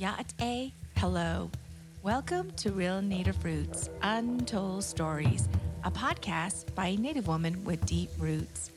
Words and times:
Ya'ate, 0.00 0.72
hello. 0.96 1.50
Welcome 2.02 2.52
to 2.52 2.72
Real 2.72 3.02
Native 3.02 3.44
Roots 3.44 3.90
Untold 4.00 4.82
Stories, 4.82 5.46
a 5.84 5.90
podcast 5.90 6.74
by 6.74 6.86
a 6.86 6.96
Native 6.96 7.26
woman 7.26 7.62
with 7.66 7.84
deep 7.84 8.08
roots. 8.18 8.70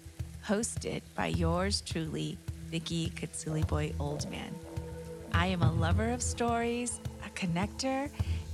Hosted 0.45 1.01
by 1.15 1.27
yours 1.27 1.79
truly, 1.79 2.37
Vicky 2.69 3.09
Katsuli 3.11 3.65
Boy 3.65 3.93
Oldman. 4.01 4.51
I 5.31 5.45
am 5.45 5.61
a 5.61 5.71
lover 5.71 6.09
of 6.09 6.21
stories, 6.21 6.99
a 7.25 7.29
connector, 7.29 8.09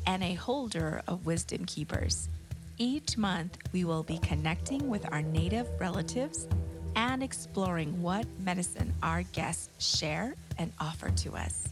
and 0.05 0.23
a 0.23 0.35
holder 0.35 1.01
of 1.07 1.25
wisdom 1.25 1.65
keepers. 1.65 2.29
Each 2.77 3.17
month, 3.17 3.57
we 3.73 3.83
will 3.83 4.03
be 4.03 4.19
connecting 4.19 4.89
with 4.89 5.11
our 5.11 5.23
Native 5.23 5.67
relatives 5.79 6.47
and 6.95 7.23
exploring 7.23 7.99
what 8.03 8.27
medicine 8.37 8.93
our 9.01 9.23
guests 9.23 9.69
share 9.83 10.35
and 10.59 10.71
offer 10.79 11.09
to 11.09 11.35
us. 11.35 11.68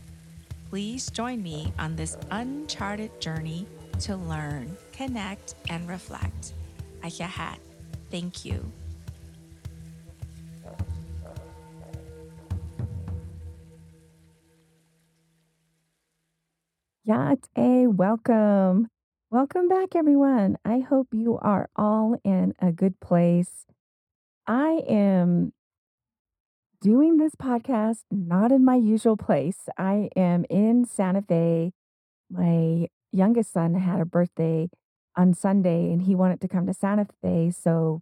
Please 0.69 1.09
join 1.09 1.41
me 1.41 1.71
on 1.79 1.95
this 1.95 2.17
uncharted 2.29 3.21
journey 3.21 3.65
to 3.99 4.17
learn, 4.17 4.75
connect, 4.91 5.55
and 5.69 5.87
reflect. 5.87 6.53
Ayahat. 7.03 7.57
Thank 8.11 8.43
you. 8.43 8.69
Yate, 17.05 17.47
welcome. 17.87 18.89
Welcome 19.31 19.69
back, 19.69 19.95
everyone. 19.95 20.57
I 20.65 20.79
hope 20.79 21.07
you 21.13 21.37
are 21.41 21.69
all 21.77 22.17
in 22.25 22.53
a 22.59 22.73
good 22.73 22.99
place. 22.99 23.65
I 24.45 24.81
am 24.89 25.53
doing 26.81 27.17
this 27.17 27.35
podcast 27.35 27.99
not 28.11 28.51
in 28.51 28.63
my 28.63 28.75
usual 28.75 29.17
place. 29.17 29.67
I 29.77 30.09
am 30.15 30.45
in 30.49 30.85
Santa 30.85 31.21
Fe. 31.21 31.73
My 32.29 32.87
youngest 33.11 33.51
son 33.51 33.75
had 33.75 33.99
a 33.99 34.05
birthday 34.05 34.69
on 35.15 35.33
Sunday 35.33 35.91
and 35.91 36.03
he 36.03 36.13
wanted 36.13 36.41
to 36.41 36.47
come 36.47 36.67
to 36.67 36.73
Santa 36.73 37.07
Fe. 37.21 37.51
So 37.51 38.01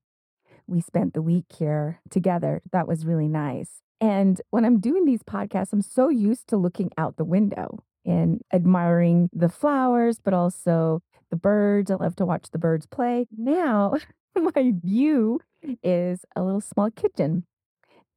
we 0.67 0.81
spent 0.81 1.13
the 1.13 1.21
week 1.21 1.45
here 1.57 2.01
together. 2.09 2.61
That 2.71 2.87
was 2.87 3.05
really 3.05 3.27
nice. 3.27 3.81
And 4.01 4.41
when 4.49 4.65
I'm 4.65 4.79
doing 4.79 5.05
these 5.05 5.23
podcasts, 5.23 5.71
I'm 5.71 5.81
so 5.81 6.09
used 6.09 6.47
to 6.49 6.57
looking 6.57 6.91
out 6.97 7.15
the 7.15 7.23
window 7.23 7.83
and 8.05 8.41
admiring 8.53 9.29
the 9.31 9.49
flowers, 9.49 10.19
but 10.19 10.33
also 10.33 11.01
the 11.29 11.37
birds. 11.37 11.89
I 11.89 11.95
love 11.95 12.15
to 12.17 12.25
watch 12.25 12.47
the 12.51 12.59
birds 12.59 12.85
play. 12.85 13.27
Now, 13.35 13.93
my 14.35 14.73
view 14.83 15.39
is 15.81 16.25
a 16.35 16.43
little 16.43 16.61
small 16.61 16.91
kitchen 16.91 17.45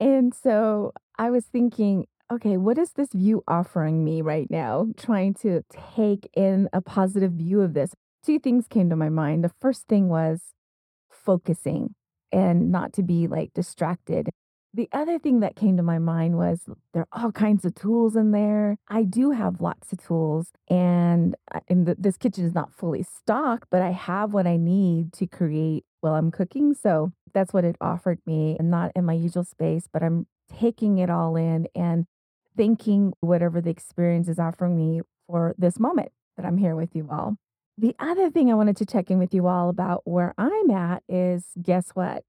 and 0.00 0.34
so 0.34 0.92
I 1.18 1.30
was 1.30 1.44
thinking, 1.46 2.06
okay, 2.30 2.56
what 2.56 2.78
is 2.78 2.92
this 2.92 3.08
view 3.12 3.42
offering 3.48 4.04
me 4.04 4.22
right 4.22 4.50
now? 4.50 4.88
Trying 4.96 5.34
to 5.34 5.62
take 5.96 6.28
in 6.34 6.68
a 6.72 6.80
positive 6.80 7.32
view 7.32 7.62
of 7.62 7.74
this. 7.74 7.92
Two 8.24 8.38
things 8.38 8.66
came 8.68 8.90
to 8.90 8.96
my 8.96 9.08
mind. 9.08 9.44
The 9.44 9.52
first 9.60 9.88
thing 9.88 10.08
was 10.08 10.40
focusing 11.10 11.94
and 12.30 12.70
not 12.70 12.92
to 12.94 13.02
be 13.02 13.26
like 13.26 13.52
distracted. 13.54 14.28
The 14.74 14.88
other 14.92 15.18
thing 15.18 15.40
that 15.40 15.56
came 15.56 15.78
to 15.78 15.82
my 15.82 15.98
mind 15.98 16.36
was 16.36 16.60
there 16.92 17.06
are 17.10 17.22
all 17.24 17.32
kinds 17.32 17.64
of 17.64 17.74
tools 17.74 18.14
in 18.14 18.32
there. 18.32 18.76
I 18.88 19.02
do 19.02 19.30
have 19.30 19.62
lots 19.62 19.92
of 19.92 20.04
tools, 20.04 20.48
and, 20.68 21.34
and 21.68 21.86
the, 21.86 21.96
this 21.98 22.18
kitchen 22.18 22.44
is 22.44 22.54
not 22.54 22.74
fully 22.74 23.02
stocked, 23.02 23.68
but 23.70 23.80
I 23.80 23.92
have 23.92 24.34
what 24.34 24.46
I 24.46 24.58
need 24.58 25.14
to 25.14 25.26
create 25.26 25.84
while 26.00 26.14
I'm 26.14 26.30
cooking. 26.30 26.74
So 26.74 27.12
that's 27.38 27.52
what 27.52 27.64
it 27.64 27.76
offered 27.80 28.18
me, 28.26 28.56
and 28.58 28.70
not 28.70 28.90
in 28.96 29.04
my 29.04 29.12
usual 29.12 29.44
space, 29.44 29.88
but 29.92 30.02
I'm 30.02 30.26
taking 30.52 30.98
it 30.98 31.08
all 31.08 31.36
in 31.36 31.68
and 31.74 32.06
thanking 32.56 33.12
whatever 33.20 33.60
the 33.60 33.70
experience 33.70 34.28
is 34.28 34.40
offering 34.40 34.76
me 34.76 35.02
for 35.28 35.54
this 35.56 35.78
moment 35.78 36.10
that 36.36 36.44
I'm 36.44 36.58
here 36.58 36.74
with 36.74 36.96
you 36.96 37.08
all. 37.10 37.36
The 37.76 37.94
other 38.00 38.28
thing 38.28 38.50
I 38.50 38.54
wanted 38.54 38.76
to 38.78 38.86
check 38.86 39.08
in 39.08 39.20
with 39.20 39.32
you 39.32 39.46
all 39.46 39.68
about 39.68 40.02
where 40.04 40.34
I'm 40.36 40.70
at 40.72 41.04
is 41.08 41.44
guess 41.62 41.90
what? 41.90 42.24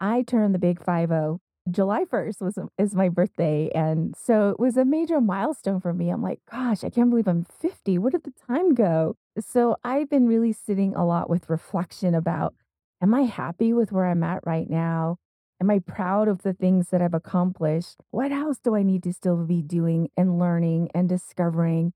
I 0.00 0.22
turned 0.22 0.54
the 0.54 0.58
big 0.58 0.78
50. 0.84 1.40
July 1.70 2.04
1st 2.04 2.40
was 2.40 2.58
is 2.78 2.94
my 2.94 3.08
birthday 3.08 3.70
and 3.74 4.14
so 4.16 4.48
it 4.48 4.58
was 4.58 4.76
a 4.76 4.84
major 4.84 5.20
milestone 5.20 5.80
for 5.80 5.92
me. 5.92 6.10
I'm 6.10 6.22
like, 6.22 6.40
gosh, 6.50 6.82
I 6.82 6.90
can't 6.90 7.10
believe 7.10 7.28
I'm 7.28 7.44
50. 7.44 7.98
Where 7.98 8.10
did 8.10 8.24
the 8.24 8.32
time 8.46 8.74
go? 8.74 9.16
So 9.38 9.76
I've 9.84 10.10
been 10.10 10.26
really 10.26 10.52
sitting 10.52 10.94
a 10.94 11.06
lot 11.06 11.30
with 11.30 11.48
reflection 11.48 12.14
about 12.14 12.54
am 13.02 13.14
I 13.14 13.22
happy 13.22 13.72
with 13.72 13.92
where 13.92 14.06
I'm 14.06 14.22
at 14.22 14.46
right 14.46 14.68
now? 14.68 15.16
Am 15.60 15.70
I 15.70 15.78
proud 15.78 16.28
of 16.28 16.42
the 16.42 16.54
things 16.54 16.88
that 16.88 17.02
I've 17.02 17.14
accomplished? 17.14 17.96
What 18.10 18.32
else 18.32 18.58
do 18.58 18.74
I 18.74 18.82
need 18.82 19.02
to 19.04 19.12
still 19.12 19.44
be 19.44 19.62
doing 19.62 20.08
and 20.16 20.38
learning 20.38 20.90
and 20.94 21.08
discovering? 21.08 21.92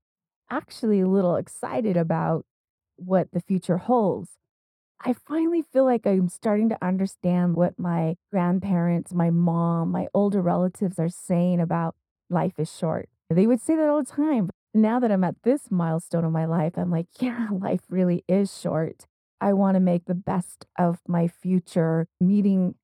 Actually, 0.49 1.01
a 1.01 1.07
little 1.07 1.35
excited 1.35 1.97
about 1.97 2.45
what 2.97 3.31
the 3.31 3.41
future 3.41 3.77
holds. 3.77 4.31
I 5.03 5.13
finally 5.13 5.61
feel 5.61 5.85
like 5.85 6.07
I'm 6.07 6.29
starting 6.29 6.69
to 6.69 6.83
understand 6.83 7.55
what 7.55 7.77
my 7.77 8.15
grandparents, 8.31 9.13
my 9.13 9.29
mom, 9.29 9.91
my 9.91 10.07
older 10.13 10.41
relatives 10.41 10.99
are 10.99 11.09
saying 11.09 11.59
about 11.59 11.95
life 12.29 12.53
is 12.59 12.75
short. 12.75 13.09
They 13.29 13.47
would 13.47 13.61
say 13.61 13.75
that 13.75 13.89
all 13.89 14.03
the 14.03 14.11
time. 14.11 14.49
Now 14.73 14.99
that 14.99 15.11
I'm 15.11 15.23
at 15.23 15.43
this 15.43 15.71
milestone 15.71 16.25
of 16.25 16.31
my 16.31 16.45
life, 16.45 16.73
I'm 16.77 16.91
like, 16.91 17.07
yeah, 17.19 17.49
life 17.51 17.81
really 17.89 18.23
is 18.27 18.55
short. 18.57 19.05
I 19.41 19.53
want 19.53 19.75
to 19.75 19.79
make 19.79 20.05
the 20.05 20.15
best 20.15 20.65
of 20.77 20.99
my 21.07 21.27
future, 21.27 22.07
meeting 22.19 22.75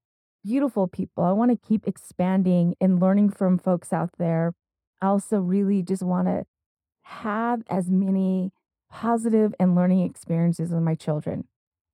beautiful 0.44 0.88
people. 0.88 1.24
I 1.24 1.32
want 1.32 1.52
to 1.52 1.68
keep 1.68 1.88
expanding 1.88 2.76
and 2.82 3.00
learning 3.00 3.30
from 3.30 3.58
folks 3.58 3.94
out 3.94 4.12
there. 4.18 4.54
I 5.02 5.08
also 5.08 5.40
really 5.40 5.82
just 5.82 6.04
want 6.04 6.28
to 6.28 6.46
have 7.04 7.64
as 7.70 7.90
many 7.90 8.52
positive 8.90 9.54
and 9.60 9.76
learning 9.76 10.02
experiences 10.02 10.72
with 10.72 10.82
my 10.82 10.96
children. 10.96 11.46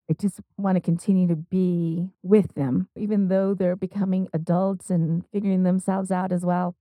I 0.09 0.13
just 0.13 0.40
want 0.57 0.78
to 0.78 0.81
continue 0.81 1.28
to 1.28 1.35
be 1.35 2.12
with 2.23 2.56
them, 2.56 2.88
even 2.96 3.28
though 3.28 3.53
they're 3.53 3.75
becoming 3.75 4.29
adults 4.34 4.90
and 4.90 5.23
figuring 5.31 5.63
themselves 5.63 6.12
out 6.12 6.31
as 6.31 6.46
well. 6.46 6.75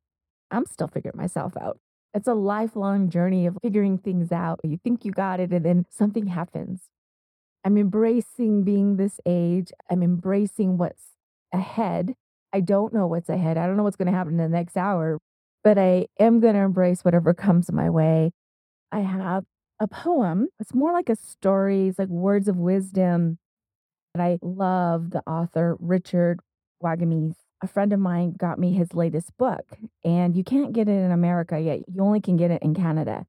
I'm 0.50 0.65
still 0.66 0.86
figuring 0.86 1.16
myself 1.16 1.56
out. 1.56 1.78
It's 2.15 2.28
a 2.28 2.34
lifelong 2.34 3.10
journey 3.10 3.47
of 3.47 3.59
figuring 3.60 3.98
things 3.98 4.31
out. 4.31 4.60
You 4.62 4.78
think 4.82 5.04
you 5.04 5.10
got 5.10 5.41
it, 5.41 5.53
and 5.53 5.65
then 5.65 5.86
something 5.91 6.28
happens. 6.28 6.84
I'm 7.66 7.77
embracing 7.77 8.62
being 8.62 8.97
this 8.97 9.19
age. 9.27 9.72
I'm 9.91 10.00
embracing 10.00 10.78
what's 10.78 11.03
ahead. 11.53 12.15
I 12.53 12.60
don't 12.60 12.94
know 12.94 13.09
what's 13.09 13.28
ahead. 13.28 13.59
I 13.59 13.66
don't 13.66 13.77
know 13.77 13.82
what's 13.82 13.97
going 13.97 14.06
to 14.06 14.16
happen 14.16 14.34
in 14.34 14.53
the 14.53 14.56
next 14.56 14.77
hour, 14.77 15.19
but 15.65 15.77
I 15.77 16.06
am 16.21 16.38
going 16.38 16.54
to 16.54 16.60
embrace 16.60 17.04
whatever 17.04 17.34
comes 17.34 17.72
my 17.72 17.91
way. 17.91 18.31
I 18.93 19.00
have 19.00 19.43
a 19.81 19.88
poem. 19.88 20.47
It's 20.60 20.75
more 20.75 20.93
like 20.93 21.09
a 21.09 21.16
story, 21.16 21.88
it's 21.88 21.99
like 21.99 22.06
words 22.06 22.47
of 22.47 22.56
wisdom. 22.56 23.38
And 24.15 24.22
I 24.22 24.38
love 24.43 25.10
the 25.10 25.22
author, 25.27 25.77
Richard 25.81 26.38
Wagamese. 26.81 27.34
A 27.65 27.66
friend 27.66 27.93
of 27.93 27.98
mine 27.98 28.34
got 28.38 28.60
me 28.60 28.75
his 28.75 28.94
latest 28.94 29.37
book, 29.38 29.77
and 30.04 30.37
you 30.37 30.44
can't 30.44 30.72
get 30.72 30.89
it 30.89 30.92
in 30.92 31.10
America 31.10 31.59
yet. 31.59 31.80
You 31.92 32.03
only 32.03 32.21
can 32.21 32.36
get 32.36 32.53
it 32.53 32.63
in 32.63 32.74
Canada. 32.74 33.27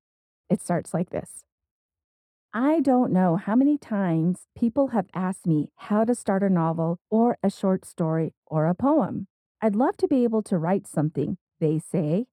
It 0.47 0.61
starts 0.61 0.93
like 0.93 1.09
this 1.09 1.43
I 2.59 2.79
don't 2.79 3.13
know 3.13 3.35
how 3.35 3.55
many 3.55 3.77
times 3.77 4.47
people 4.57 4.87
have 4.87 5.05
asked 5.13 5.45
me 5.45 5.69
how 5.75 6.03
to 6.05 6.15
start 6.15 6.41
a 6.41 6.49
novel 6.49 6.97
or 7.07 7.37
a 7.43 7.51
short 7.51 7.85
story 7.85 8.33
or 8.47 8.65
a 8.65 8.73
poem. 8.73 9.27
I'd 9.61 9.75
love 9.75 9.95
to 9.97 10.07
be 10.07 10.23
able 10.23 10.41
to 10.41 10.57
write 10.57 10.87
something, 10.87 11.37
they 11.59 11.77
say, 11.77 12.25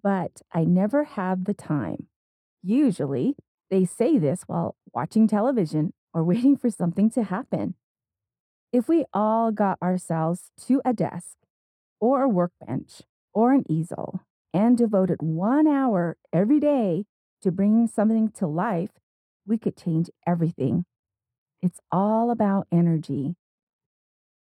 but 0.00 0.42
I 0.52 0.62
never 0.62 1.02
have 1.02 1.44
the 1.44 1.54
time. 1.54 2.06
Usually, 2.62 3.34
they 3.68 3.84
say 3.84 4.16
this 4.16 4.42
while 4.46 4.76
watching 4.92 5.26
television 5.26 5.92
or 6.12 6.22
waiting 6.32 6.56
for 6.56 6.70
something 6.70 7.10
to 7.10 7.24
happen. 7.24 7.74
If 8.72 8.86
we 8.86 9.06
all 9.12 9.50
got 9.50 9.82
ourselves 9.82 10.52
to 10.68 10.82
a 10.84 10.92
desk 10.92 11.34
or 11.98 12.22
a 12.22 12.28
workbench 12.28 13.02
or 13.32 13.52
an 13.52 13.64
easel 13.68 14.20
and 14.52 14.78
devoted 14.78 15.20
one 15.20 15.66
hour 15.66 16.16
every 16.32 16.60
day 16.60 17.06
to 17.42 17.50
bringing 17.50 17.88
something 17.88 18.28
to 18.36 18.46
life, 18.46 18.90
we 19.46 19.58
could 19.58 19.76
change 19.76 20.10
everything. 20.26 20.84
It's 21.62 21.80
all 21.90 22.30
about 22.30 22.66
energy. 22.72 23.36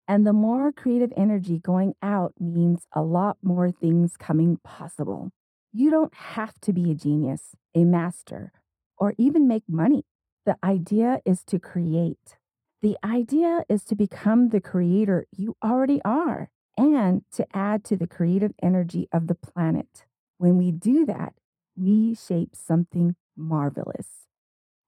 And 0.07 0.25
the 0.25 0.33
more 0.33 0.71
creative 0.71 1.13
energy 1.15 1.59
going 1.59 1.93
out 2.01 2.33
means 2.39 2.85
a 2.93 3.01
lot 3.01 3.37
more 3.41 3.71
things 3.71 4.17
coming 4.17 4.57
possible. 4.63 5.31
You 5.71 5.89
don't 5.89 6.13
have 6.13 6.59
to 6.61 6.73
be 6.73 6.91
a 6.91 6.95
genius, 6.95 7.55
a 7.73 7.85
master, 7.85 8.51
or 8.97 9.13
even 9.17 9.47
make 9.47 9.63
money. 9.67 10.03
The 10.45 10.57
idea 10.63 11.21
is 11.25 11.43
to 11.45 11.59
create. 11.59 12.37
The 12.81 12.97
idea 13.03 13.63
is 13.69 13.85
to 13.85 13.95
become 13.95 14.49
the 14.49 14.59
creator 14.59 15.27
you 15.31 15.55
already 15.63 16.01
are 16.03 16.49
and 16.77 17.21
to 17.33 17.45
add 17.55 17.83
to 17.85 17.95
the 17.95 18.07
creative 18.07 18.53
energy 18.61 19.07
of 19.13 19.27
the 19.27 19.35
planet. 19.35 20.05
When 20.37 20.57
we 20.57 20.71
do 20.71 21.05
that, 21.05 21.33
we 21.75 22.15
shape 22.15 22.55
something 22.55 23.15
marvelous. 23.37 24.07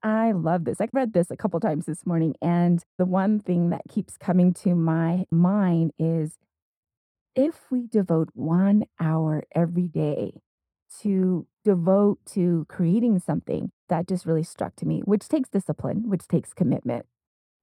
I 0.04 0.34
love 0.34 0.66
this. 0.66 0.82
I 0.82 0.88
read 0.92 1.14
this 1.14 1.32
a 1.32 1.38
couple 1.38 1.60
times 1.60 1.86
this 1.86 2.06
morning, 2.06 2.36
and 2.42 2.84
the 2.98 3.06
one 3.06 3.40
thing 3.40 3.70
that 3.70 3.84
keeps 3.90 4.18
coming 4.18 4.54
to 4.56 4.76
my 4.76 5.26
mind 5.32 5.92
is 5.98 6.38
if 7.36 7.72
we 7.72 7.88
devote 7.88 8.30
one 8.34 8.84
hour 9.00 9.44
every 9.56 9.88
day 9.88 10.42
to 11.02 11.48
devote 11.64 12.20
to 12.34 12.66
creating 12.70 13.20
something 13.20 13.72
that 13.90 14.08
just 14.08 14.26
really 14.26 14.44
struck 14.44 14.76
to 14.76 14.86
me, 14.86 15.02
which 15.06 15.28
takes 15.28 15.50
discipline, 15.50 16.10
which 16.10 16.28
takes 16.28 16.54
commitment. 16.54 17.06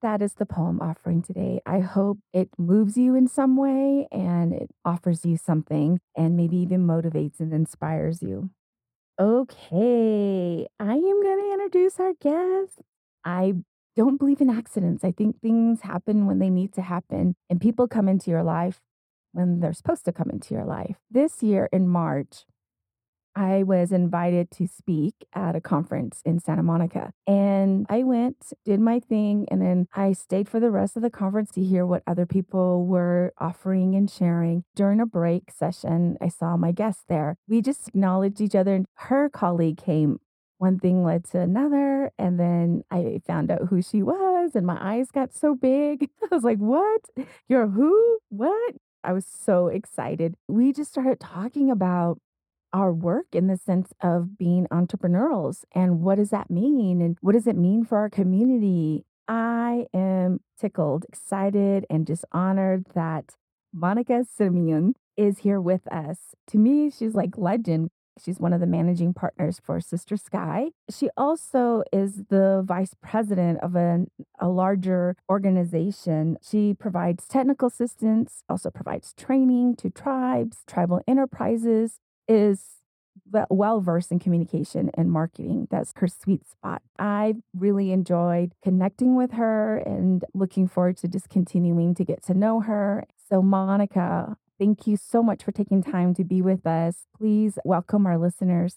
That 0.03 0.23
is 0.23 0.35
the 0.35 0.47
poem 0.47 0.81
offering 0.81 1.23
today. 1.23 1.61
I 1.67 1.81
hope 1.81 2.19
it 2.33 2.49
moves 2.59 2.97
you 2.97 3.15
in 3.15 3.29
some 3.29 3.57
way 3.57 4.09
and 4.11 4.53
it 4.55 4.71
offers 4.85 5.27
you 5.27 5.37
something 5.37 6.01
and 6.17 6.37
maybe 6.37 6.57
even 6.57 6.87
motivates 6.87 7.39
and 7.39 7.53
inspires 7.53 8.23
you. 8.23 8.51
Okay, 9.21 10.67
I 10.81 10.95
am 10.95 11.23
going 11.23 11.39
to 11.39 11.53
introduce 11.53 12.01
our 12.01 12.15
guest. 12.23 12.81
I 13.23 13.53
don't 13.95 14.17
believe 14.17 14.41
in 14.41 14.49
accidents. 14.49 15.05
I 15.05 15.13
think 15.13 15.43
things 15.43 15.83
happen 15.83 16.25
when 16.25 16.39
they 16.39 16.49
need 16.49 16.73
to 16.75 16.81
happen, 16.81 17.35
and 17.51 17.61
people 17.61 17.87
come 17.87 18.09
into 18.09 18.31
your 18.31 18.43
life 18.43 18.81
when 19.33 19.61
they're 19.61 19.75
supposed 19.75 20.07
to 20.07 20.13
come 20.13 20.31
into 20.31 20.55
your 20.55 20.65
life. 20.65 20.97
This 21.11 21.43
year 21.43 21.69
in 21.71 21.87
March, 21.87 22.47
I 23.35 23.62
was 23.62 23.93
invited 23.93 24.50
to 24.53 24.67
speak 24.67 25.15
at 25.35 25.56
a 25.56 25.61
conference 25.61 26.21
in 26.25 26.41
Santa 26.41 26.62
Monica. 26.62 27.12
And 27.27 27.87
I 27.88 28.03
went, 28.03 28.53
did 28.65 28.81
my 28.81 29.00
thing, 29.00 29.47
and 29.50 29.62
then 29.62 29.87
I 29.94 30.12
stayed 30.12 30.49
for 30.49 30.61
the 30.61 30.71
rest 30.71 30.97
of 30.97 31.03
the 31.03 31.11
conference 31.11 31.50
to 31.53 31.62
hear 31.62 31.87
what 31.87 32.03
other 32.06 32.27
people 32.27 32.87
were 32.87 33.32
offering 33.38 33.94
and 33.94 34.11
sharing. 34.11 34.65
During 34.75 35.00
a 35.00 35.06
break 35.06 35.50
session, 35.50 36.17
I 36.21 36.29
saw 36.29 36.56
my 36.56 36.73
guest 36.73 37.00
there. 37.09 37.37
We 37.49 37.62
just 37.62 37.88
acknowledged 37.88 38.41
each 38.41 38.55
other, 38.55 38.75
and 38.75 38.87
her 38.94 39.29
colleague 39.29 39.79
came. 39.79 40.21
One 40.59 40.79
thing 40.79 41.05
led 41.05 41.25
to 41.31 41.41
another, 41.41 42.11
and 42.19 42.38
then 42.38 42.83
I 42.91 43.21
found 43.26 43.50
out 43.50 43.69
who 43.69 43.81
she 43.81 44.03
was, 44.03 44.55
and 44.55 44.67
my 44.67 44.79
eyes 44.79 45.11
got 45.11 45.33
so 45.33 45.55
big. 45.55 46.11
I 46.31 46.35
was 46.35 46.44
like, 46.44 46.59
What? 46.59 47.03
You're 47.49 47.69
who? 47.69 48.19
What? 48.29 48.75
I 49.03 49.12
was 49.12 49.25
so 49.26 49.69
excited. 49.69 50.35
We 50.49 50.73
just 50.73 50.91
started 50.91 51.21
talking 51.21 51.71
about 51.71 52.19
our 52.73 52.93
work 52.93 53.27
in 53.33 53.47
the 53.47 53.57
sense 53.57 53.93
of 54.03 54.39
being 54.39 54.67
entrepreneurials 54.73 55.65
and 55.75 56.01
what 56.01 56.17
does 56.17 56.31
that 56.31 56.51
mean 56.51 57.01
and 57.01 57.17
what 57.21 57.33
does 57.33 57.47
it 57.47 57.57
mean 57.57 57.85
for 57.85 57.99
our 57.99 58.11
community. 58.11 59.05
I 59.29 59.87
am 59.95 60.41
tickled, 60.59 61.05
excited, 61.09 61.87
and 61.89 62.07
just 62.07 62.25
honored 62.33 62.87
that 62.95 63.37
Monica 63.73 64.25
Simeon 64.25 64.95
is 65.17 65.39
here 65.39 65.61
with 65.61 65.87
us. 65.93 66.35
To 66.49 66.59
me, 66.59 66.91
she's 66.91 67.15
like 67.15 67.39
legend. 67.39 67.91
She's 68.23 68.41
one 68.41 68.53
of 68.53 68.61
the 68.61 68.67
managing 68.67 69.15
partners 69.15 69.61
for 69.63 69.81
Sister 69.81 70.17
Sky. 70.17 70.71
She 70.91 71.09
also 71.17 71.85
is 71.93 72.25
the 72.29 72.63
vice 72.67 72.95
president 73.01 73.61
of 73.61 73.77
a, 73.77 74.07
a 74.39 74.49
larger 74.49 75.17
organization. 75.31 76.37
She 76.43 76.75
provides 76.75 77.27
technical 77.27 77.69
assistance, 77.69 78.43
also 78.49 78.71
provides 78.71 79.15
training 79.15 79.77
to 79.77 79.91
tribes, 79.91 80.59
tribal 80.67 81.01
enterprises, 81.07 82.01
is 82.31 82.61
well 83.25 83.81
versed 83.81 84.12
in 84.12 84.19
communication 84.19 84.91
and 84.94 85.11
marketing. 85.11 85.69
That's 85.71 85.93
her 85.97 86.09
sweet 86.09 86.47
spot. 86.49 86.82
I 86.99 87.35
really 87.55 87.93
enjoyed 87.93 88.53
connecting 88.62 89.17
with 89.17 89.32
her 89.32 89.79
and 89.79 90.25
looking 90.32 90.69
forward 90.69 90.97
to 90.99 91.09
just 91.09 91.29
continuing 91.29 91.94
to 91.97 92.05
get 92.05 92.23
to 92.27 92.35
know 92.35 92.61
her. 92.61 93.05
So, 93.29 93.43
Monica, 93.43 94.37
thank 94.59 94.87
you 94.87 94.97
so 94.97 95.23
much 95.23 95.44
for 95.44 95.53
taking 95.53 95.82
time 95.82 96.15
to 96.15 96.25
be 96.25 96.41
with 96.41 96.67
us. 96.67 97.06
Please 97.19 97.59
welcome 97.65 98.06
our 98.06 98.17
listeners. 98.17 98.76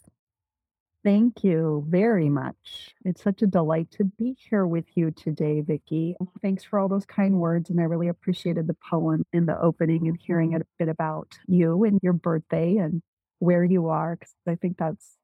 Thank 1.04 1.44
you 1.44 1.86
very 1.90 2.30
much. 2.30 2.96
It's 3.04 3.22
such 3.22 3.42
a 3.42 3.48
delight 3.48 3.92
to 3.92 4.06
be 4.06 4.38
here 4.50 4.66
with 4.66 4.86
you 4.96 5.12
today, 5.12 5.60
Vicki. 5.60 6.16
Thanks 6.42 6.64
for 6.64 6.80
all 6.80 6.88
those 6.88 7.06
kind 7.06 7.40
words. 7.42 7.70
And 7.70 7.82
I 7.82 7.84
really 7.84 8.08
appreciated 8.08 8.68
the 8.68 8.78
poem 8.90 9.26
in 9.34 9.46
the 9.46 9.60
opening 9.60 10.08
and 10.08 10.18
hearing 10.18 10.56
a 10.56 10.62
bit 10.80 10.88
about 10.88 11.38
you 11.46 11.84
and 11.84 12.00
your 12.02 12.14
birthday 12.14 12.78
and 12.78 13.02
where 13.44 13.64
you 13.66 13.90
are, 13.90 14.16
because 14.16 14.34
I 14.48 14.56
think 14.56 14.78
that's 14.78 15.18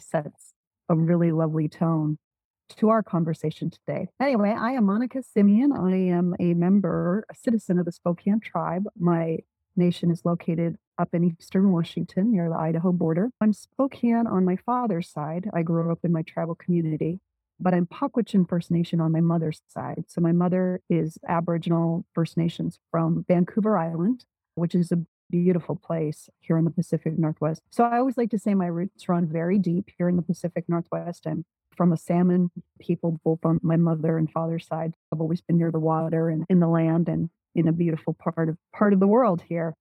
sets 0.00 0.52
a 0.88 0.96
really 0.96 1.30
lovely 1.30 1.68
tone 1.68 2.18
to 2.76 2.88
our 2.88 3.04
conversation 3.04 3.70
today. 3.70 4.08
Anyway, 4.20 4.50
I 4.58 4.72
am 4.72 4.86
Monica 4.86 5.22
Simeon. 5.22 5.70
I 5.70 5.94
am 6.08 6.34
a 6.40 6.54
member, 6.54 7.24
a 7.30 7.34
citizen 7.36 7.78
of 7.78 7.84
the 7.84 7.92
Spokane 7.92 8.40
tribe. 8.40 8.86
My 8.98 9.38
nation 9.76 10.10
is 10.10 10.24
located 10.24 10.76
up 10.98 11.10
in 11.12 11.22
eastern 11.22 11.70
Washington 11.70 12.32
near 12.32 12.48
the 12.48 12.56
Idaho 12.56 12.90
border. 12.90 13.30
I'm 13.40 13.52
Spokane 13.52 14.26
on 14.26 14.44
my 14.44 14.56
father's 14.56 15.08
side. 15.08 15.48
I 15.54 15.62
grew 15.62 15.92
up 15.92 16.00
in 16.02 16.10
my 16.10 16.22
tribal 16.22 16.56
community, 16.56 17.20
but 17.60 17.74
I'm 17.74 17.86
Pukwudson 17.86 18.48
First 18.48 18.72
Nation 18.72 19.00
on 19.00 19.12
my 19.12 19.20
mother's 19.20 19.62
side. 19.68 20.06
So 20.08 20.20
my 20.20 20.32
mother 20.32 20.80
is 20.90 21.16
Aboriginal 21.28 22.04
First 22.12 22.36
Nations 22.36 22.80
from 22.90 23.24
Vancouver 23.28 23.78
Island, 23.78 24.24
which 24.56 24.74
is 24.74 24.90
a 24.90 24.98
beautiful 25.32 25.74
place 25.74 26.28
here 26.40 26.58
in 26.58 26.64
the 26.64 26.70
Pacific 26.70 27.18
Northwest. 27.18 27.62
So 27.70 27.84
I 27.84 27.98
always 27.98 28.18
like 28.18 28.30
to 28.30 28.38
say 28.38 28.54
my 28.54 28.66
roots 28.66 29.08
run 29.08 29.26
very 29.26 29.58
deep 29.58 29.90
here 29.96 30.08
in 30.08 30.16
the 30.16 30.22
Pacific 30.22 30.66
Northwest. 30.68 31.26
I'm 31.26 31.44
from 31.74 31.90
a 31.90 31.96
salmon 31.96 32.50
people, 32.78 33.18
both 33.24 33.40
on 33.42 33.58
my 33.62 33.76
mother 33.76 34.18
and 34.18 34.30
father's 34.30 34.66
side. 34.66 34.92
I've 35.10 35.22
always 35.22 35.40
been 35.40 35.56
near 35.56 35.72
the 35.72 35.80
water 35.80 36.28
and 36.28 36.44
in 36.50 36.60
the 36.60 36.68
land 36.68 37.08
and 37.08 37.30
in 37.54 37.66
a 37.66 37.72
beautiful 37.72 38.14
part 38.14 38.50
of 38.50 38.58
part 38.72 38.92
of 38.92 39.00
the 39.00 39.06
world 39.06 39.42
here. 39.48 39.74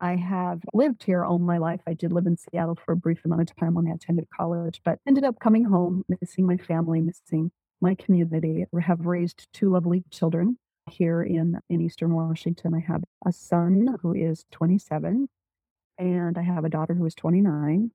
I 0.00 0.16
have 0.16 0.62
lived 0.74 1.04
here 1.04 1.24
all 1.24 1.38
my 1.38 1.58
life. 1.58 1.80
I 1.86 1.94
did 1.94 2.12
live 2.12 2.26
in 2.26 2.36
Seattle 2.36 2.76
for 2.84 2.90
a 2.90 2.96
brief 2.96 3.24
amount 3.24 3.42
of 3.42 3.56
time 3.56 3.74
when 3.74 3.86
I 3.86 3.94
attended 3.94 4.26
college, 4.36 4.80
but 4.84 4.98
ended 5.06 5.22
up 5.22 5.38
coming 5.38 5.64
home, 5.64 6.04
missing 6.20 6.44
my 6.44 6.56
family, 6.56 7.00
missing 7.00 7.52
my 7.80 7.94
community. 7.94 8.66
I 8.76 8.80
have 8.80 9.06
raised 9.06 9.46
two 9.52 9.70
lovely 9.70 10.02
children 10.10 10.58
here 10.90 11.22
in, 11.22 11.58
in 11.68 11.80
Eastern 11.80 12.14
Washington. 12.14 12.74
I 12.74 12.80
have 12.80 13.02
a 13.24 13.32
son 13.32 13.96
who 14.02 14.14
is 14.14 14.44
27, 14.52 15.28
and 15.98 16.38
I 16.38 16.42
have 16.42 16.64
a 16.64 16.68
daughter 16.68 16.94
who 16.94 17.06
is 17.06 17.14
29. 17.14 17.90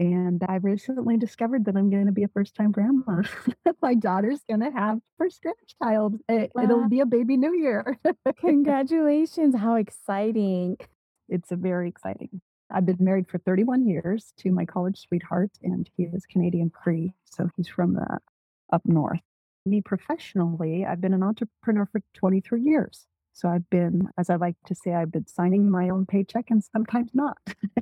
And 0.00 0.42
I 0.48 0.56
recently 0.56 1.16
discovered 1.16 1.66
that 1.66 1.76
I'm 1.76 1.88
going 1.88 2.06
to 2.06 2.12
be 2.12 2.24
a 2.24 2.28
first 2.28 2.56
time 2.56 2.72
grandma. 2.72 3.22
My 3.82 3.94
daughter's 3.94 4.40
going 4.48 4.60
to 4.60 4.70
have 4.70 4.98
first 5.18 5.40
grandchild. 5.40 6.18
It, 6.28 6.50
wow. 6.54 6.64
It'll 6.64 6.88
be 6.88 7.00
a 7.00 7.06
baby 7.06 7.36
new 7.36 7.54
year. 7.56 7.98
Congratulations. 8.40 9.54
How 9.56 9.76
exciting. 9.76 10.78
It's 11.28 11.52
a 11.52 11.56
very 11.56 11.88
exciting. 11.88 12.40
I've 12.72 12.86
been 12.86 12.96
married 12.98 13.28
for 13.28 13.38
31 13.38 13.86
years 13.86 14.32
to 14.38 14.50
my 14.50 14.64
college 14.64 14.98
sweetheart, 14.98 15.52
and 15.62 15.88
he 15.96 16.04
is 16.04 16.26
Canadian 16.26 16.70
Cree. 16.70 17.14
So 17.24 17.48
he's 17.56 17.68
from 17.68 17.94
the 17.94 18.18
up 18.72 18.82
north 18.84 19.20
me 19.66 19.80
professionally, 19.80 20.84
I've 20.84 21.00
been 21.00 21.14
an 21.14 21.22
entrepreneur 21.22 21.86
for 21.86 22.00
23 22.14 22.62
years. 22.62 23.06
So 23.36 23.48
I've 23.48 23.68
been, 23.68 24.08
as 24.16 24.30
I 24.30 24.36
like 24.36 24.54
to 24.66 24.76
say, 24.76 24.94
I've 24.94 25.10
been 25.10 25.26
signing 25.26 25.68
my 25.68 25.88
own 25.88 26.06
paycheck 26.06 26.50
and 26.50 26.62
sometimes 26.62 27.10
not 27.14 27.36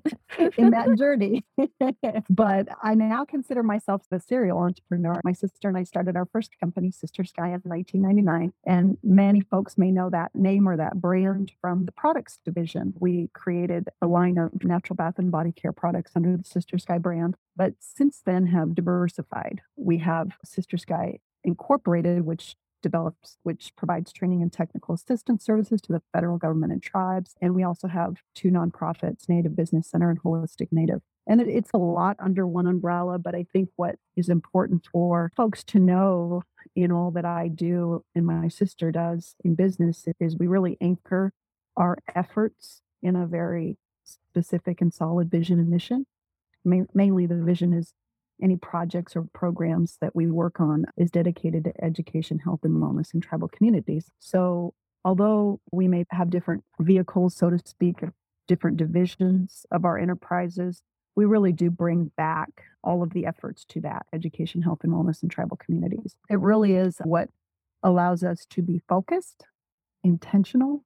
in 0.57 0.71
that 0.71 0.97
journey. 0.97 1.45
but 2.31 2.69
I 2.83 2.95
now 2.95 3.27
consider 3.27 3.63
myself 3.63 4.07
a 4.11 4.19
serial 4.19 4.59
entrepreneur. 4.61 5.21
My 5.25 5.35
sister 5.35 5.69
and 5.69 5.77
I 5.77 5.83
started 5.83 6.17
our 6.17 6.25
first 6.33 6.59
company, 6.59 6.91
Sister 6.91 7.23
Sky, 7.23 7.49
in 7.49 7.61
1999. 7.65 8.55
And 8.65 8.97
many 9.03 9.43
folks 9.43 9.77
may 9.77 9.91
know 9.91 10.09
that 10.09 10.35
name 10.35 10.67
or 10.67 10.79
that 10.79 11.03
brand 11.03 11.53
from 11.61 11.85
the 11.85 11.93
products 11.93 12.39
division. 12.43 12.95
We 12.99 13.29
created 13.35 13.91
a 14.01 14.07
line 14.07 14.39
of 14.39 14.65
natural 14.65 14.97
bath 14.97 15.19
and 15.19 15.31
body 15.31 15.53
care 15.53 15.73
products 15.73 16.13
under 16.17 16.35
the 16.35 16.45
Sister 16.45 16.79
Sky 16.79 16.97
brand. 16.97 17.37
But 17.57 17.75
since 17.79 18.23
then 18.25 18.47
have 18.47 18.75
diversified. 18.75 19.61
We 19.77 19.99
have 19.99 20.29
Sister 20.47 20.79
Sky 20.79 21.19
Incorporated, 21.45 22.23
which 22.23 22.57
develops, 22.83 23.39
which 23.45 23.73
provides 23.77 24.13
training 24.13 24.43
and 24.43 24.53
technical 24.53 24.95
assistance 24.95 25.45
services 25.45 25.81
to 25.83 25.93
the 25.93 26.03
federal 26.13 26.37
government 26.37 26.73
and 26.73 26.83
tribes. 26.83 27.35
And 27.41 27.55
we 27.55 27.63
also 27.63 27.89
have 27.89 28.17
two 28.35 28.51
nonprofits, 28.51 29.29
Native 29.29 29.57
Business 29.57 29.89
Center 29.89 30.11
and 30.11 30.21
Holistic 30.23 30.69
Native. 30.73 31.01
And 31.27 31.41
it, 31.41 31.49
it's 31.49 31.71
a 31.73 31.79
lot 31.79 32.17
under 32.19 32.47
one 32.47 32.67
umbrella, 32.67 33.19
but 33.19 33.35
I 33.35 33.47
think 33.53 33.71
what 33.77 33.97
is 34.17 34.29
important 34.29 34.87
for 34.91 35.31
folks 35.37 35.63
to 35.65 35.79
know 35.79 36.43
in 36.75 36.91
all 36.91 37.11
that 37.13 37.25
I 37.25 37.49
do 37.49 38.05
and 38.15 38.27
my 38.27 38.49
sister 38.49 38.91
does 38.91 39.35
in 39.45 39.55
business 39.55 40.07
is 40.21 40.37
we 40.37 40.47
really 40.47 40.77
anchor 40.81 41.33
our 41.77 41.99
efforts 42.15 42.83
in 43.03 43.17
a 43.17 43.27
very 43.27 43.77
specific 44.05 44.81
and 44.81 44.93
solid 44.93 45.31
vision 45.31 45.59
and 45.59 45.69
mission. 45.69 46.07
Ma- 46.65 46.85
mainly, 46.95 47.27
the 47.27 47.43
vision 47.43 47.73
is 47.73 47.93
any 48.41 48.57
projects 48.57 49.15
or 49.17 49.27
programs 49.33 49.99
that 50.01 50.15
we 50.15 50.27
work 50.27 50.61
on 50.61 50.87
is 50.97 51.11
dedicated 51.11 51.65
to 51.65 51.85
education, 51.85 52.39
health, 52.39 52.61
and 52.65 52.77
wellness 52.77 53.15
in 53.15 53.21
tribal 53.21 53.49
communities. 53.49 54.11
So, 54.19 54.75
although 55.05 55.61
we 55.73 55.89
may 55.89 56.05
have 56.11 56.31
different 56.31 56.65
vehicles, 56.81 57.37
so 57.37 57.51
to 57.51 57.59
speak, 57.65 58.03
different 58.49 58.77
divisions 58.77 59.65
of 59.71 59.85
our 59.85 59.99
enterprises, 59.99 60.83
we 61.15 61.25
really 61.25 61.53
do 61.53 61.71
bring 61.71 62.11
back 62.17 62.49
all 62.83 63.03
of 63.03 63.13
the 63.13 63.27
efforts 63.27 63.65
to 63.67 63.81
that 63.81 64.07
education, 64.13 64.63
health, 64.63 64.81
and 64.83 64.93
wellness 64.93 65.23
in 65.23 65.29
tribal 65.29 65.57
communities. 65.57 66.17
It 66.31 66.41
really 66.41 66.75
is 66.75 66.99
what 67.05 67.29
allows 67.83 68.23
us 68.25 68.47
to 68.51 68.63
be 68.63 68.81
focused, 68.89 69.47
intentional, 70.03 70.85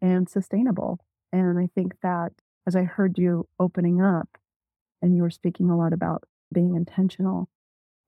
and 0.00 0.28
sustainable. 0.28 0.98
And 1.32 1.58
I 1.58 1.68
think 1.74 1.94
that 2.02 2.32
as 2.66 2.76
I 2.76 2.84
heard 2.84 3.18
you 3.18 3.48
opening 3.58 4.00
up, 4.00 4.28
and 5.02 5.16
you 5.16 5.22
were 5.22 5.30
speaking 5.30 5.70
a 5.70 5.76
lot 5.76 5.92
about 5.92 6.24
being 6.52 6.74
intentional. 6.74 7.48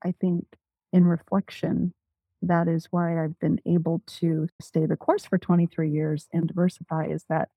I 0.04 0.14
think 0.20 0.44
in 0.92 1.04
reflection, 1.04 1.94
that 2.42 2.68
is 2.68 2.88
why 2.90 3.22
I've 3.22 3.38
been 3.38 3.60
able 3.66 4.02
to 4.18 4.48
stay 4.60 4.86
the 4.86 4.96
course 4.96 5.24
for 5.24 5.38
23 5.38 5.90
years 5.90 6.28
and 6.32 6.48
diversify 6.48 7.06
is 7.06 7.24
that 7.28 7.48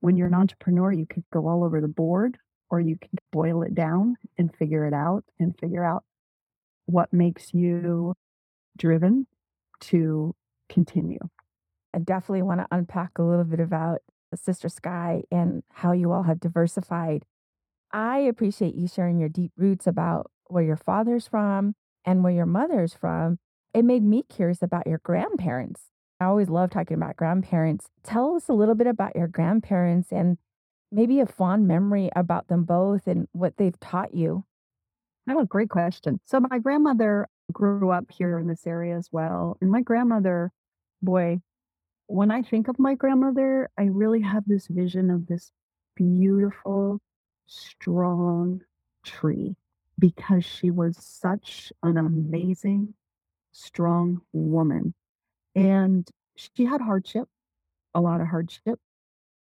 when 0.00 0.16
you're 0.16 0.28
an 0.28 0.34
entrepreneur, 0.34 0.90
you 0.92 1.06
could 1.06 1.24
go 1.32 1.46
all 1.46 1.62
over 1.62 1.80
the 1.80 1.88
board 1.88 2.38
or 2.70 2.80
you 2.80 2.96
can 2.96 3.10
boil 3.30 3.62
it 3.62 3.74
down 3.74 4.16
and 4.38 4.54
figure 4.56 4.86
it 4.86 4.94
out 4.94 5.24
and 5.38 5.56
figure 5.58 5.84
out 5.84 6.04
what 6.86 7.12
makes 7.12 7.52
you 7.52 8.14
driven 8.76 9.26
to 9.80 10.34
continue. 10.68 11.20
I 11.94 11.98
definitely 11.98 12.42
want 12.42 12.60
to 12.60 12.66
unpack 12.70 13.18
a 13.18 13.22
little 13.22 13.44
bit 13.44 13.60
about 13.60 14.00
Sister 14.34 14.68
Sky 14.68 15.22
and 15.30 15.62
how 15.70 15.92
you 15.92 16.10
all 16.10 16.22
have 16.22 16.40
diversified. 16.40 17.24
I 17.92 18.18
appreciate 18.18 18.74
you 18.74 18.88
sharing 18.88 19.18
your 19.18 19.28
deep 19.28 19.52
roots 19.56 19.86
about 19.86 20.30
where 20.46 20.62
your 20.64 20.76
father's 20.76 21.26
from 21.26 21.74
and 22.04 22.22
where 22.22 22.32
your 22.32 22.46
mother's 22.46 22.94
from. 22.94 23.38
It 23.74 23.84
made 23.84 24.02
me 24.02 24.22
curious 24.28 24.62
about 24.62 24.86
your 24.86 25.00
grandparents. 25.02 25.82
I 26.20 26.26
always 26.26 26.48
love 26.48 26.70
talking 26.70 26.96
about 26.96 27.16
grandparents. 27.16 27.88
Tell 28.04 28.36
us 28.36 28.48
a 28.48 28.52
little 28.52 28.74
bit 28.74 28.86
about 28.86 29.16
your 29.16 29.28
grandparents 29.28 30.12
and 30.12 30.38
maybe 30.90 31.20
a 31.20 31.26
fond 31.26 31.66
memory 31.66 32.10
about 32.14 32.48
them 32.48 32.64
both 32.64 33.06
and 33.06 33.26
what 33.32 33.56
they've 33.56 33.78
taught 33.80 34.14
you. 34.14 34.44
Oh, 35.28 35.44
great 35.44 35.70
question. 35.70 36.20
So, 36.24 36.40
my 36.40 36.58
grandmother 36.58 37.28
grew 37.52 37.90
up 37.90 38.10
here 38.10 38.38
in 38.38 38.48
this 38.48 38.66
area 38.66 38.96
as 38.96 39.08
well. 39.12 39.56
And 39.60 39.70
my 39.70 39.80
grandmother, 39.80 40.50
boy, 41.00 41.40
when 42.06 42.30
I 42.30 42.42
think 42.42 42.68
of 42.68 42.78
my 42.78 42.94
grandmother, 42.94 43.70
I 43.78 43.84
really 43.84 44.20
have 44.22 44.44
this 44.46 44.66
vision 44.66 45.10
of 45.10 45.26
this 45.26 45.50
beautiful, 45.96 47.00
strong 47.52 48.62
tree 49.04 49.56
because 49.98 50.44
she 50.44 50.70
was 50.70 50.96
such 50.98 51.72
an 51.82 51.96
amazing, 51.96 52.94
strong 53.52 54.20
woman. 54.32 54.94
And 55.54 56.08
she 56.36 56.64
had 56.64 56.80
hardship, 56.80 57.28
a 57.94 58.00
lot 58.00 58.20
of 58.20 58.28
hardship. 58.28 58.80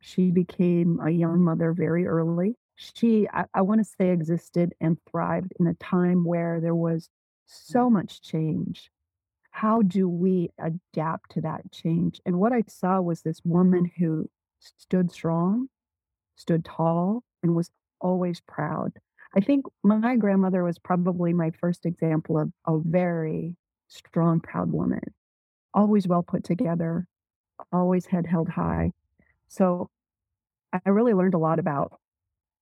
She 0.02 0.32
became 0.32 1.00
a 1.02 1.10
young 1.10 1.42
mother 1.42 1.72
very 1.74 2.08
early. 2.08 2.56
She, 2.76 3.28
I, 3.32 3.46
I 3.54 3.62
want 3.62 3.82
to 3.82 3.92
say, 4.00 4.10
existed 4.10 4.74
and 4.82 4.98
thrived 5.10 5.54
in 5.60 5.68
a 5.68 5.74
time 5.76 6.24
where 6.24 6.60
there 6.62 6.76
was 6.76 7.10
so 7.46 7.90
much 7.90 8.22
change. 8.22 8.90
How 9.52 9.82
do 9.82 10.08
we 10.08 10.50
adapt 10.58 11.32
to 11.32 11.42
that 11.42 11.72
change? 11.72 12.22
And 12.26 12.40
what 12.40 12.54
I 12.54 12.64
saw 12.68 13.02
was 13.02 13.22
this 13.22 13.42
woman 13.44 13.92
who 13.98 14.30
stood 14.60 15.12
strong, 15.12 15.68
stood 16.36 16.64
tall, 16.64 17.24
and 17.44 17.56
was 17.56 17.72
always 18.02 18.42
proud. 18.42 18.94
I 19.36 19.42
think 19.42 19.66
my 19.84 20.16
grandmother 20.16 20.64
was 20.64 20.80
probably 20.80 21.34
my 21.34 21.52
first 21.52 21.86
example 21.86 22.40
of 22.40 22.52
a 22.68 22.80
very 22.84 23.56
strong, 23.88 24.40
proud 24.40 24.72
woman, 24.72 25.14
always 25.74 26.08
well 26.08 26.24
put 26.24 26.44
together, 26.44 27.06
always 27.72 28.08
head 28.08 28.26
held 28.26 28.50
high. 28.50 28.92
So 29.48 29.90
I 30.74 30.90
really 30.90 31.14
learned 31.14 31.34
a 31.34 31.40
lot 31.40 31.60
about 31.60 32.00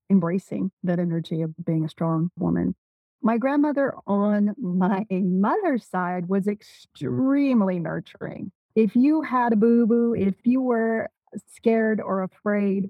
embracing 0.10 0.72
that 0.84 1.00
energy 1.00 1.42
of 1.42 1.54
being 1.66 1.86
a 1.86 1.90
strong 1.90 2.32
woman. 2.38 2.76
My 3.22 3.38
grandmother 3.38 3.94
on 4.06 4.54
my 4.58 5.06
mother's 5.10 5.86
side 5.86 6.28
was 6.28 6.48
extremely 6.48 7.80
nurturing. 7.80 8.52
If 8.76 8.96
you 8.96 9.22
had 9.22 9.54
a 9.54 9.58
boo 9.58 9.88
boo, 9.88 10.14
if 10.14 10.36
you 10.44 10.62
were 10.62 11.10
scared 11.48 12.00
or 12.00 12.24
afraid, 12.24 12.90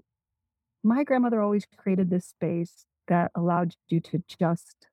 my 0.87 1.03
grandmother 1.03 1.41
always 1.41 1.65
created 1.77 2.09
this 2.09 2.27
space 2.27 2.85
that 3.07 3.31
allowed 3.35 3.75
you 3.89 3.99
to 3.99 4.23
just 4.39 4.87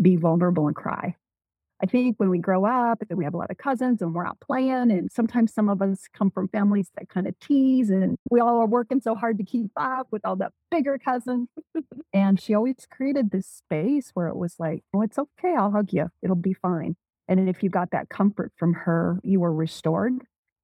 be 0.00 0.16
vulnerable 0.16 0.66
and 0.66 0.74
cry. 0.74 1.14
I 1.82 1.86
think 1.86 2.18
when 2.18 2.30
we 2.30 2.38
grow 2.38 2.64
up 2.64 3.02
we 3.10 3.24
have 3.24 3.34
a 3.34 3.36
lot 3.36 3.50
of 3.50 3.58
cousins 3.58 4.00
and 4.00 4.14
we're 4.14 4.26
out 4.26 4.40
playing, 4.40 4.90
and 4.90 5.12
sometimes 5.12 5.52
some 5.52 5.68
of 5.68 5.82
us 5.82 6.08
come 6.14 6.30
from 6.30 6.48
families 6.48 6.88
that 6.96 7.10
kind 7.10 7.26
of 7.26 7.38
tease, 7.38 7.90
and 7.90 8.16
we 8.30 8.40
all 8.40 8.58
are 8.60 8.66
working 8.66 9.00
so 9.00 9.14
hard 9.14 9.36
to 9.38 9.44
keep 9.44 9.70
up 9.76 10.06
with 10.10 10.24
all 10.24 10.36
the 10.36 10.48
bigger 10.70 10.98
cousins. 10.98 11.48
and 12.14 12.40
she 12.40 12.54
always 12.54 12.86
created 12.90 13.30
this 13.30 13.46
space 13.46 14.10
where 14.14 14.28
it 14.28 14.36
was 14.36 14.54
like, 14.58 14.84
oh, 14.94 15.02
it's 15.02 15.18
okay. 15.18 15.54
I'll 15.54 15.72
hug 15.72 15.92
you. 15.92 16.08
It'll 16.22 16.36
be 16.36 16.54
fine. 16.54 16.96
And 17.28 17.48
if 17.48 17.62
you 17.62 17.68
got 17.68 17.90
that 17.90 18.08
comfort 18.08 18.52
from 18.56 18.72
her, 18.72 19.20
you 19.22 19.40
were 19.40 19.52
restored 19.52 20.14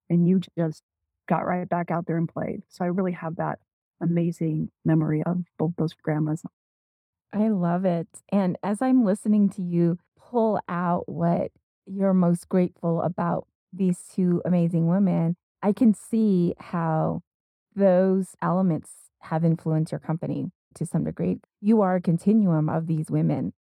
and 0.09 0.27
you 0.27 0.41
just 0.57 0.83
got 1.29 1.47
right 1.47 1.69
back 1.69 1.91
out 1.91 2.07
there 2.07 2.17
and 2.17 2.29
played. 2.29 2.63
So 2.69 2.85
I 2.85 2.89
really 2.89 3.13
have 3.13 3.37
that 3.37 3.59
amazing 4.01 4.71
memory 4.85 5.23
of 5.25 5.45
both 5.59 5.73
those 5.77 5.93
grandmas. 5.93 6.43
I 7.33 7.49
love 7.49 7.85
it. 7.85 8.09
And 8.33 8.59
as 8.63 8.83
I'm 8.83 9.05
listening 9.05 9.49
to 9.51 9.63
you 9.63 9.99
pull 10.19 10.61
out 10.69 11.09
what 11.09 11.51
you're 11.87 12.15
most 12.15 12.49
grateful 12.49 13.03
about 13.03 13.47
these 13.73 13.99
two 14.15 14.43
amazing 14.45 14.89
women, 14.89 15.37
I 15.63 15.73
can 15.73 15.95
see 15.95 16.55
how 16.59 17.23
those 17.75 18.35
elements 18.43 18.91
have 19.21 19.45
influenced 19.45 19.93
your 19.93 19.99
company 19.99 20.51
to 20.75 20.87
some 20.87 21.05
degree. 21.05 21.39
You 21.61 21.83
are 21.83 21.97
a 21.97 22.01
continuum 22.01 22.69
of 22.69 22.87
these 22.87 23.11
women. 23.11 23.53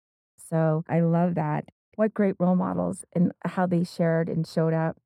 So 0.49 0.83
I 0.87 1.01
love 1.01 1.35
that. 1.35 1.65
What 1.95 2.13
great 2.13 2.35
role 2.39 2.55
models 2.55 3.03
and 3.13 3.31
how 3.43 3.65
they 3.65 3.83
shared 3.83 4.29
and 4.29 4.47
showed 4.47 4.73
up. 4.73 4.97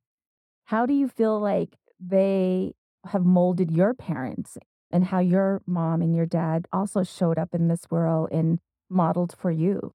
How 0.66 0.86
do 0.86 0.94
you 0.94 1.08
feel 1.08 1.40
like 1.40 1.78
they 2.00 2.74
have 3.06 3.26
molded 3.26 3.72
your 3.72 3.94
parents 3.94 4.58
and 4.94 5.04
how 5.04 5.20
your 5.20 5.62
mom 5.66 6.02
and 6.02 6.16
your 6.16 6.28
dad 6.28 6.68
also 6.72 7.04
showed 7.04 7.38
up 7.38 7.54
in 7.54 7.68
this 7.68 7.90
world 7.90 8.30
and 8.32 8.60
modeled 8.90 9.36
for 9.38 9.52
you. 9.52 9.94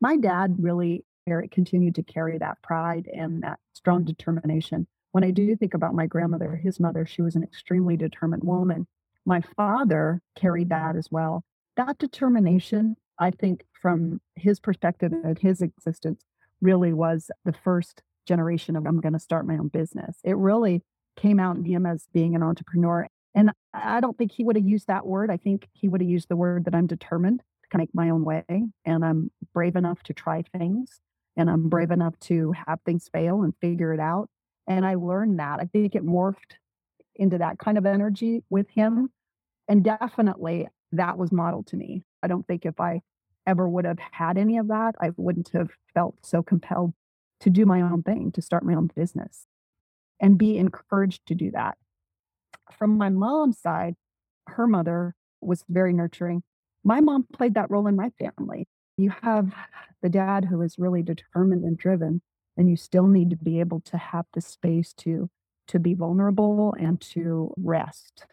My 0.00 0.16
dad 0.16 0.56
really 0.60 1.04
continued 1.50 1.94
to 1.96 2.02
carry 2.02 2.38
that 2.38 2.62
pride 2.62 3.08
and 3.12 3.42
that 3.42 3.58
strong 3.72 4.04
determination. 4.04 4.86
When 5.12 5.24
I 5.24 5.30
do 5.30 5.56
think 5.56 5.74
about 5.74 5.94
my 5.94 6.06
grandmother, 6.06 6.56
his 6.56 6.78
mother, 6.78 7.06
she 7.06 7.22
was 7.22 7.34
an 7.36 7.42
extremely 7.42 7.96
determined 7.96 8.44
woman. 8.44 8.86
My 9.24 9.40
father 9.56 10.20
carried 10.36 10.68
that 10.68 10.94
as 10.94 11.08
well. 11.10 11.42
That 11.76 11.98
determination, 11.98 12.96
I 13.18 13.30
think, 13.30 13.64
from 13.72 14.20
his 14.36 14.60
perspective 14.60 15.12
and 15.12 15.38
his 15.38 15.62
existence, 15.62 16.22
really 16.60 16.92
was 16.92 17.30
the 17.44 17.52
first 17.52 18.02
generation 18.26 18.76
of 18.76 18.86
I'm 18.86 19.00
going 19.00 19.14
to 19.14 19.18
start 19.18 19.46
my 19.46 19.56
own 19.56 19.68
business. 19.68 20.18
It 20.22 20.36
really 20.36 20.82
came 21.16 21.40
out 21.40 21.56
in 21.56 21.64
him 21.64 21.86
as 21.86 22.06
being 22.12 22.34
an 22.34 22.42
entrepreneur 22.42 23.08
and 23.34 23.50
I 23.72 24.00
don't 24.00 24.16
think 24.16 24.32
he 24.32 24.44
would 24.44 24.56
have 24.56 24.66
used 24.66 24.88
that 24.88 25.06
word. 25.06 25.30
I 25.30 25.36
think 25.36 25.68
he 25.72 25.88
would 25.88 26.00
have 26.00 26.10
used 26.10 26.28
the 26.28 26.36
word 26.36 26.64
that 26.64 26.74
I'm 26.74 26.86
determined 26.86 27.42
to 27.70 27.78
make 27.78 27.90
my 27.94 28.10
own 28.10 28.24
way 28.24 28.44
and 28.84 29.04
I'm 29.04 29.30
brave 29.52 29.76
enough 29.76 30.02
to 30.04 30.14
try 30.14 30.42
things 30.56 31.00
and 31.36 31.50
I'm 31.50 31.68
brave 31.68 31.90
enough 31.90 32.18
to 32.20 32.52
have 32.66 32.80
things 32.84 33.08
fail 33.12 33.42
and 33.42 33.54
figure 33.60 33.92
it 33.92 34.00
out. 34.00 34.28
And 34.66 34.84
I 34.84 34.94
learned 34.94 35.38
that. 35.38 35.60
I 35.60 35.66
think 35.66 35.94
it 35.94 36.04
morphed 36.04 36.56
into 37.14 37.38
that 37.38 37.58
kind 37.58 37.78
of 37.78 37.86
energy 37.86 38.42
with 38.50 38.68
him. 38.70 39.10
And 39.68 39.84
definitely 39.84 40.68
that 40.92 41.18
was 41.18 41.30
modeled 41.30 41.66
to 41.68 41.76
me. 41.76 42.04
I 42.22 42.26
don't 42.26 42.46
think 42.46 42.64
if 42.64 42.80
I 42.80 43.02
ever 43.46 43.68
would 43.68 43.84
have 43.84 43.98
had 44.12 44.38
any 44.38 44.58
of 44.58 44.68
that, 44.68 44.94
I 45.00 45.10
wouldn't 45.16 45.50
have 45.52 45.70
felt 45.94 46.16
so 46.24 46.42
compelled 46.42 46.94
to 47.40 47.50
do 47.50 47.66
my 47.66 47.80
own 47.82 48.02
thing, 48.02 48.32
to 48.32 48.42
start 48.42 48.64
my 48.64 48.74
own 48.74 48.90
business 48.94 49.46
and 50.20 50.38
be 50.38 50.56
encouraged 50.58 51.26
to 51.26 51.34
do 51.34 51.50
that 51.52 51.78
from 52.76 52.96
my 52.96 53.08
mom's 53.08 53.58
side, 53.58 53.94
her 54.48 54.66
mother 54.66 55.14
was 55.40 55.64
very 55.68 55.92
nurturing. 55.92 56.42
My 56.84 57.00
mom 57.00 57.26
played 57.32 57.54
that 57.54 57.70
role 57.70 57.86
in 57.86 57.96
my 57.96 58.10
family. 58.18 58.66
You 58.96 59.12
have 59.22 59.54
the 60.02 60.08
dad 60.08 60.46
who 60.46 60.62
is 60.62 60.78
really 60.78 61.02
determined 61.02 61.64
and 61.64 61.76
driven, 61.76 62.22
and 62.56 62.68
you 62.68 62.76
still 62.76 63.06
need 63.06 63.30
to 63.30 63.36
be 63.36 63.60
able 63.60 63.80
to 63.82 63.96
have 63.96 64.26
the 64.32 64.40
space 64.40 64.92
to 64.94 65.30
to 65.68 65.78
be 65.78 65.92
vulnerable 65.94 66.74
and 66.78 66.98
to 66.98 67.52
rest. 67.58 68.24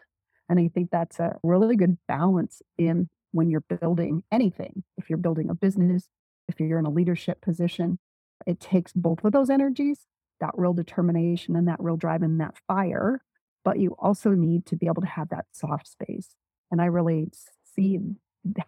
And 0.48 0.58
I 0.58 0.68
think 0.68 0.90
that's 0.90 1.20
a 1.20 1.36
really 1.42 1.76
good 1.76 1.98
balance 2.08 2.62
in 2.78 3.08
when 3.32 3.50
you're 3.50 3.60
building 3.60 4.22
anything. 4.32 4.84
If 4.96 5.10
you're 5.10 5.18
building 5.18 5.50
a 5.50 5.54
business, 5.54 6.08
if 6.48 6.58
you're 6.58 6.78
in 6.78 6.86
a 6.86 6.90
leadership 6.90 7.42
position, 7.42 7.98
it 8.46 8.58
takes 8.58 8.92
both 8.94 9.22
of 9.24 9.32
those 9.32 9.50
energies, 9.50 10.06
that 10.40 10.52
real 10.54 10.72
determination 10.72 11.56
and 11.56 11.68
that 11.68 11.80
real 11.80 11.96
drive 11.96 12.22
and 12.22 12.40
that 12.40 12.54
fire 12.66 13.20
but 13.66 13.80
you 13.80 13.96
also 13.98 14.30
need 14.30 14.64
to 14.64 14.76
be 14.76 14.86
able 14.86 15.02
to 15.02 15.08
have 15.08 15.28
that 15.28 15.46
soft 15.50 15.88
space. 15.88 16.36
And 16.70 16.80
I 16.80 16.84
really 16.84 17.32
see 17.74 17.98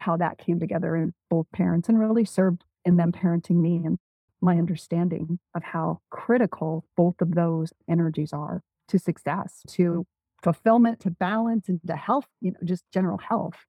how 0.01 0.17
that 0.17 0.39
came 0.39 0.59
together 0.59 0.97
in 0.97 1.15
both 1.31 1.47
parents 1.53 1.89
and 1.89 2.01
really 2.01 2.25
served 2.25 2.65
in 2.85 2.97
them 2.97 3.13
parenting 3.13 3.61
me 3.61 3.81
and 3.85 3.99
my 4.41 4.57
understanding 4.57 5.39
of 5.55 5.63
how 5.63 6.01
critical 6.11 6.85
both 6.97 7.21
of 7.21 7.37
those 7.37 7.73
energies 7.89 8.33
are 8.33 8.61
to 8.89 8.99
success, 8.99 9.63
to 9.69 10.05
fulfillment, 10.43 10.99
to 11.01 11.11
balance, 11.11 11.69
and 11.69 11.79
to 11.87 11.95
health, 11.95 12.27
you 12.41 12.51
know, 12.51 12.59
just 12.65 12.83
general 12.93 13.19
health. 13.19 13.67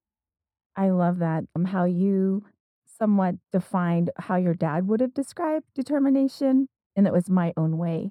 I 0.75 0.89
love 0.89 1.19
that. 1.19 1.43
Um, 1.55 1.65
how 1.65 1.85
you 1.85 2.45
somewhat 2.97 3.35
defined 3.53 4.09
how 4.17 4.37
your 4.37 4.55
dad 4.55 4.87
would 4.87 4.99
have 4.99 5.13
described 5.13 5.65
determination. 5.75 6.69
And 6.95 7.05
it 7.05 7.13
was 7.13 7.29
my 7.29 7.53
own 7.55 7.77
way. 7.77 8.09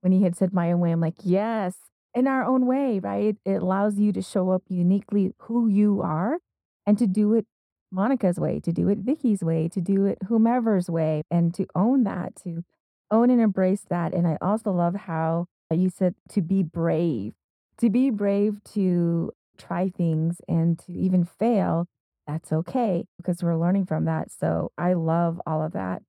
When 0.00 0.12
he 0.12 0.24
had 0.24 0.36
said 0.36 0.52
my 0.52 0.72
own 0.72 0.80
way, 0.80 0.90
I'm 0.90 1.00
like, 1.00 1.18
yes, 1.22 1.76
in 2.14 2.26
our 2.26 2.44
own 2.44 2.66
way, 2.66 3.00
right? 3.00 3.36
It 3.44 3.62
allows 3.62 3.98
you 3.98 4.12
to 4.12 4.22
show 4.22 4.50
up 4.50 4.62
uniquely 4.68 5.32
who 5.38 5.68
you 5.68 6.00
are 6.02 6.38
and 6.86 6.96
to 6.98 7.06
do 7.06 7.34
it 7.34 7.46
Monica's 7.90 8.38
way, 8.38 8.60
to 8.60 8.72
do 8.72 8.88
it 8.88 8.98
Vicky's 8.98 9.42
way, 9.42 9.68
to 9.68 9.80
do 9.80 10.04
it 10.04 10.18
whomever's 10.28 10.90
way, 10.90 11.22
and 11.30 11.54
to 11.54 11.66
own 11.74 12.04
that, 12.04 12.34
to 12.42 12.64
own 13.10 13.30
and 13.30 13.40
embrace 13.40 13.84
that. 13.88 14.12
And 14.12 14.26
I 14.26 14.36
also 14.40 14.72
love 14.72 14.94
how 14.94 15.46
you 15.70 15.90
said 15.90 16.14
to 16.30 16.42
be 16.42 16.62
brave, 16.62 17.34
to 17.78 17.90
be 17.90 18.10
brave 18.10 18.62
to 18.74 19.32
try 19.58 19.88
things 19.88 20.40
and 20.48 20.78
to 20.80 20.92
even 20.92 21.24
fail 21.24 21.86
that's 22.26 22.52
okay 22.52 23.04
because 23.16 23.42
we're 23.42 23.56
learning 23.56 23.86
from 23.86 24.06
that. 24.06 24.30
So 24.32 24.72
I 24.78 24.94
love 24.94 25.40
all 25.46 25.62
of 25.62 25.72
that. 25.72 26.02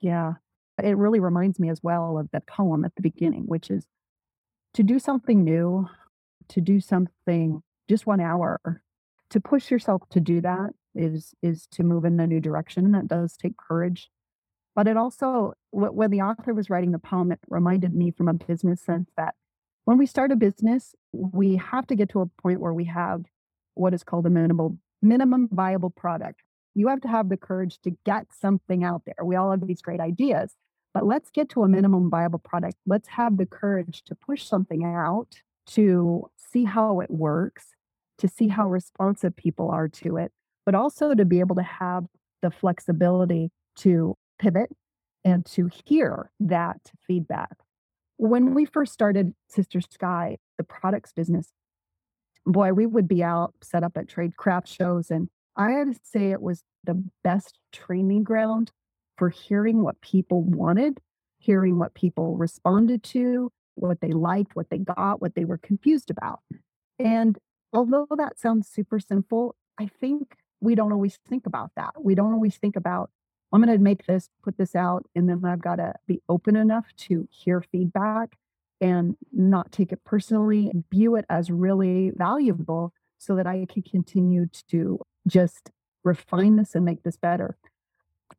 Yeah. 0.00 0.34
It 0.82 0.96
really 0.96 1.20
reminds 1.20 1.58
me 1.58 1.70
as 1.70 1.82
well 1.82 2.18
of 2.18 2.30
the 2.32 2.40
poem 2.40 2.84
at 2.84 2.94
the 2.94 3.02
beginning, 3.02 3.44
which 3.46 3.70
is 3.70 3.86
to 4.74 4.82
do 4.82 4.98
something 4.98 5.44
new, 5.44 5.88
to 6.48 6.60
do 6.60 6.80
something 6.80 7.62
just 7.88 8.06
1 8.06 8.20
hour, 8.20 8.82
to 9.30 9.40
push 9.40 9.70
yourself 9.70 10.02
to 10.10 10.20
do 10.20 10.40
that 10.40 10.70
is 10.94 11.34
is 11.42 11.66
to 11.68 11.82
move 11.82 12.04
in 12.04 12.18
a 12.20 12.26
new 12.26 12.40
direction, 12.40 12.84
and 12.84 12.94
that 12.94 13.08
does 13.08 13.36
take 13.36 13.56
courage. 13.56 14.10
But 14.74 14.88
it 14.88 14.96
also 14.96 15.54
wh 15.72 15.92
when 15.94 16.10
the 16.10 16.22
author 16.22 16.54
was 16.54 16.70
writing 16.70 16.92
the 16.92 16.98
poem, 16.98 17.32
it 17.32 17.40
reminded 17.48 17.94
me 17.94 18.10
from 18.10 18.28
a 18.28 18.34
business 18.34 18.80
sense 18.82 19.10
that 19.16 19.34
when 19.84 19.98
we 19.98 20.06
start 20.06 20.32
a 20.32 20.36
business, 20.36 20.94
we 21.12 21.56
have 21.56 21.86
to 21.88 21.96
get 21.96 22.10
to 22.10 22.20
a 22.20 22.26
point 22.42 22.60
where 22.60 22.74
we 22.74 22.84
have 22.86 23.24
what 23.74 23.94
is 23.94 24.04
called 24.04 24.26
a 24.26 24.30
minimal 24.30 24.78
minimum 25.02 25.48
viable 25.52 25.90
product. 25.90 26.42
You 26.74 26.88
have 26.88 27.00
to 27.02 27.08
have 27.08 27.28
the 27.28 27.36
courage 27.36 27.78
to 27.84 27.92
get 28.04 28.26
something 28.32 28.84
out 28.84 29.02
there. 29.06 29.24
We 29.24 29.36
all 29.36 29.50
have 29.50 29.66
these 29.66 29.82
great 29.82 30.00
ideas, 30.00 30.54
but 30.94 31.06
let's 31.06 31.30
get 31.30 31.48
to 31.50 31.62
a 31.62 31.68
minimum 31.68 32.10
viable 32.10 32.38
product. 32.38 32.76
Let's 32.86 33.08
have 33.08 33.36
the 33.36 33.46
courage 33.46 34.02
to 34.04 34.14
push 34.14 34.44
something 34.44 34.84
out, 34.84 35.42
to 35.68 36.30
see 36.36 36.64
how 36.64 37.00
it 37.00 37.10
works, 37.10 37.74
to 38.18 38.28
see 38.28 38.48
how 38.48 38.68
responsive 38.68 39.36
people 39.36 39.70
are 39.70 39.88
to 39.88 40.16
it, 40.16 40.32
but 40.66 40.74
also 40.74 41.14
to 41.14 41.24
be 41.24 41.40
able 41.40 41.56
to 41.56 41.62
have 41.62 42.06
the 42.42 42.50
flexibility 42.50 43.50
to 43.76 44.16
pivot 44.38 44.70
and 45.24 45.44
to 45.46 45.70
hear 45.84 46.30
that 46.40 46.92
feedback. 47.06 47.56
When 48.16 48.54
we 48.54 48.64
first 48.64 48.92
started 48.92 49.34
Sister 49.48 49.80
Sky, 49.80 50.38
the 50.56 50.64
products 50.64 51.12
business, 51.12 51.52
boy, 52.46 52.72
we 52.72 52.86
would 52.86 53.06
be 53.06 53.22
out 53.22 53.54
set 53.62 53.84
up 53.84 53.96
at 53.96 54.08
trade 54.08 54.36
craft 54.36 54.68
shows. 54.68 55.10
And 55.10 55.28
I 55.56 55.72
had 55.72 55.94
to 55.94 56.00
say 56.02 56.30
it 56.30 56.42
was 56.42 56.62
the 56.84 57.04
best 57.22 57.58
training 57.72 58.24
ground 58.24 58.72
for 59.18 59.28
hearing 59.28 59.82
what 59.82 60.00
people 60.00 60.42
wanted, 60.42 61.00
hearing 61.38 61.78
what 61.78 61.94
people 61.94 62.36
responded 62.36 63.02
to, 63.02 63.50
what 63.74 64.00
they 64.00 64.12
liked, 64.12 64.56
what 64.56 64.70
they 64.70 64.78
got, 64.78 65.20
what 65.20 65.34
they 65.34 65.44
were 65.44 65.58
confused 65.58 66.10
about. 66.10 66.40
And 66.98 67.38
although 67.72 68.06
that 68.16 68.38
sounds 68.38 68.68
super 68.68 68.98
simple, 68.98 69.54
I 69.78 69.88
think 70.00 70.36
we 70.60 70.74
don't 70.74 70.92
always 70.92 71.18
think 71.28 71.46
about 71.46 71.70
that. 71.76 71.92
We 72.02 72.14
don't 72.14 72.32
always 72.32 72.56
think 72.56 72.76
about, 72.76 73.10
I'm 73.52 73.62
going 73.62 73.76
to 73.76 73.82
make 73.82 74.06
this, 74.06 74.28
put 74.42 74.58
this 74.58 74.74
out, 74.74 75.06
and 75.14 75.28
then 75.28 75.44
I've 75.44 75.62
got 75.62 75.76
to 75.76 75.94
be 76.06 76.20
open 76.28 76.56
enough 76.56 76.86
to 76.98 77.28
hear 77.30 77.60
feedback 77.60 78.36
and 78.80 79.16
not 79.32 79.72
take 79.72 79.92
it 79.92 80.04
personally 80.04 80.68
and 80.68 80.84
view 80.90 81.16
it 81.16 81.24
as 81.28 81.50
really 81.50 82.12
valuable 82.14 82.92
so 83.18 83.34
that 83.36 83.46
I 83.46 83.66
can 83.68 83.82
continue 83.82 84.46
to 84.70 85.00
just 85.26 85.70
refine 86.04 86.56
this 86.56 86.74
and 86.74 86.84
make 86.84 87.02
this 87.02 87.16
better. 87.16 87.56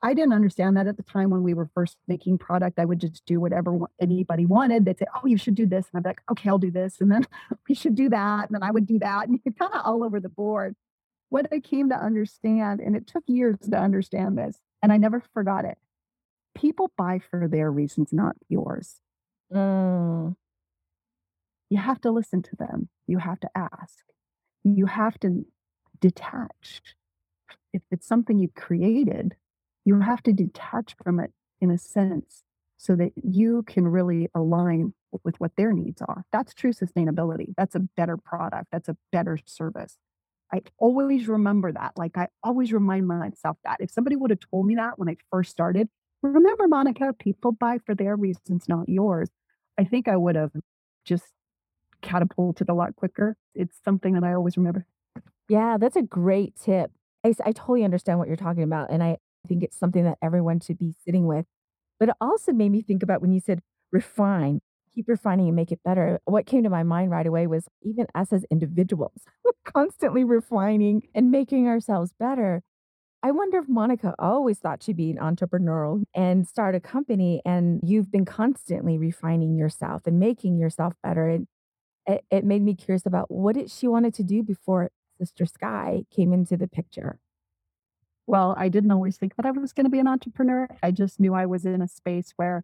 I 0.01 0.13
didn't 0.13 0.33
understand 0.33 0.77
that 0.77 0.87
at 0.87 0.95
the 0.95 1.03
time 1.03 1.29
when 1.29 1.43
we 1.43 1.53
were 1.53 1.69
first 1.73 1.97
making 2.07 2.38
product. 2.38 2.79
I 2.79 2.85
would 2.85 2.99
just 2.99 3.25
do 3.25 3.39
whatever 3.39 3.77
anybody 3.99 4.45
wanted. 4.45 4.85
They'd 4.85 4.97
say, 4.97 5.05
"Oh, 5.13 5.27
you 5.27 5.38
should 5.38 5.55
do 5.55 5.65
this," 5.65 5.88
and 5.91 5.99
I'd 5.99 6.03
be 6.03 6.09
like, 6.09 6.21
"Okay, 6.31 6.49
I'll 6.49 6.57
do 6.57 6.71
this," 6.71 7.01
and 7.01 7.12
then 7.12 7.25
we 7.67 7.75
should 7.75 7.95
do 7.95 8.09
that, 8.09 8.49
and 8.49 8.55
then 8.55 8.63
I 8.63 8.71
would 8.71 8.85
do 8.85 8.99
that, 8.99 9.27
and 9.27 9.39
you're 9.45 9.53
kind 9.53 9.73
of 9.73 9.81
all 9.85 10.03
over 10.03 10.19
the 10.19 10.29
board. 10.29 10.75
What 11.29 11.47
I 11.51 11.59
came 11.59 11.89
to 11.89 11.95
understand, 11.95 12.79
and 12.79 12.95
it 12.95 13.07
took 13.07 13.23
years 13.27 13.57
to 13.69 13.77
understand 13.77 14.38
this, 14.38 14.59
and 14.81 14.91
I 14.91 14.97
never 14.97 15.21
forgot 15.33 15.65
it. 15.65 15.77
People 16.55 16.91
buy 16.97 17.19
for 17.19 17.47
their 17.47 17.71
reasons, 17.71 18.13
not 18.13 18.35
yours. 18.47 19.01
Mm. 19.53 20.35
You 21.69 21.77
have 21.77 22.01
to 22.01 22.12
listen 22.12 22.41
to 22.43 22.55
them. 22.55 22.89
You 23.05 23.19
have 23.19 23.39
to 23.41 23.49
ask. 23.55 24.05
You 24.63 24.88
have 24.88 25.19
to 25.19 25.45
detach. 25.99 26.81
If 27.73 27.83
it's 27.91 28.07
something 28.07 28.39
you 28.39 28.49
created, 28.55 29.35
you 29.85 29.99
have 30.01 30.21
to 30.23 30.33
detach 30.33 30.95
from 31.03 31.19
it 31.19 31.31
in 31.61 31.71
a 31.71 31.77
sense 31.77 32.43
so 32.77 32.95
that 32.95 33.11
you 33.15 33.63
can 33.63 33.87
really 33.87 34.29
align 34.33 34.93
with 35.23 35.39
what 35.39 35.51
their 35.57 35.73
needs 35.73 36.01
are. 36.01 36.23
That's 36.31 36.53
true 36.53 36.71
sustainability. 36.71 37.53
That's 37.57 37.75
a 37.75 37.79
better 37.79 38.15
product. 38.15 38.67
That's 38.71 38.87
a 38.87 38.95
better 39.11 39.37
service. 39.45 39.97
I 40.53 40.61
always 40.77 41.27
remember 41.27 41.71
that. 41.71 41.93
Like 41.97 42.17
I 42.17 42.27
always 42.43 42.71
remind 42.71 43.07
myself 43.07 43.57
that. 43.63 43.77
If 43.79 43.91
somebody 43.91 44.15
would 44.15 44.29
have 44.31 44.39
told 44.39 44.65
me 44.65 44.75
that 44.75 44.97
when 44.97 45.09
I 45.09 45.17
first 45.31 45.51
started, 45.51 45.89
remember, 46.23 46.67
Monica, 46.67 47.13
people 47.13 47.51
buy 47.51 47.79
for 47.85 47.95
their 47.95 48.15
reasons, 48.15 48.67
not 48.67 48.87
yours. 48.87 49.29
I 49.77 49.83
think 49.83 50.07
I 50.07 50.15
would 50.15 50.35
have 50.35 50.51
just 51.05 51.25
catapulted 52.01 52.69
a 52.69 52.73
lot 52.73 52.95
quicker. 52.95 53.35
It's 53.55 53.77
something 53.83 54.13
that 54.13 54.23
I 54.23 54.33
always 54.33 54.57
remember. 54.57 54.85
Yeah, 55.49 55.77
that's 55.77 55.95
a 55.95 56.01
great 56.01 56.55
tip. 56.55 56.91
I, 57.23 57.33
I 57.43 57.51
totally 57.51 57.83
understand 57.83 58.19
what 58.19 58.27
you're 58.27 58.37
talking 58.37 58.63
about. 58.63 58.91
And 58.91 59.03
I 59.03 59.17
think 59.47 59.63
it's 59.63 59.78
something 59.78 60.04
that 60.04 60.17
everyone 60.21 60.60
should 60.60 60.78
be 60.78 60.93
sitting 61.06 61.25
with. 61.28 61.45
But 61.99 62.10
it 62.10 62.15
also 62.21 62.52
made 62.54 62.71
me 62.71 62.82
think 62.82 63.04
about 63.04 63.21
when 63.21 63.32
you 63.32 63.39
said 63.39 63.62
refine, 63.91 64.62
keep 64.93 65.08
refining 65.08 65.47
and 65.47 65.56
make 65.56 65.71
it 65.71 65.82
better. 65.84 66.19
What 66.25 66.45
came 66.45 66.63
to 66.63 66.69
my 66.69 66.84
mind 66.84 67.12
right 67.12 67.25
away 67.25 67.47
was 67.47 67.67
even 67.82 68.08
us 68.15 68.32
as 68.32 68.45
individuals, 68.52 69.23
we're 69.43 69.52
constantly 69.65 70.23
refining 70.23 71.04
and 71.13 71.32
making 71.32 71.67
ourselves 71.67 72.13
better. 72.19 72.62
I 73.21 73.32
wonder 73.32 73.58
if 73.58 73.67
Monica 73.67 74.15
always 74.17 74.60
thought 74.60 74.82
she'd 74.82 74.95
be 74.95 75.12
an 75.12 75.17
entrepreneurial 75.17 76.04
and 76.15 76.47
start 76.47 76.73
a 76.73 76.80
company, 76.80 77.41
and 77.45 77.82
you've 77.84 78.10
been 78.10 78.23
constantly 78.23 78.97
refining 78.97 79.58
yourself 79.58 80.04
and 80.06 80.19
making 80.19 80.58
yourself 80.58 80.93
better. 81.04 81.28
And 81.28 81.47
it, 82.08 82.23
it 82.32 82.45
made 82.45 82.62
me 82.62 82.75
curious 82.75 83.06
about 83.06 83.30
what 83.30 83.56
did 83.56 83.69
she 83.69 83.89
wanted 83.89 84.13
to 84.15 84.23
do 84.23 84.41
before 84.41 84.89
Sister 85.19 85.45
Sky 85.45 86.04
came 86.10 86.32
into 86.32 86.56
the 86.56 86.69
picture. 86.69 87.19
Well, 88.29 88.53
I 88.59 88.69
didn't 88.69 88.91
always 88.91 89.17
think 89.17 89.35
that 89.37 89.47
I 89.47 89.49
was 89.49 89.73
going 89.73 89.85
to 89.85 89.89
be 89.89 89.97
an 89.97 90.07
entrepreneur. 90.07 90.67
I 90.83 90.91
just 90.91 91.19
knew 91.19 91.33
I 91.33 91.47
was 91.47 91.65
in 91.65 91.81
a 91.81 91.87
space 91.87 92.31
where 92.35 92.63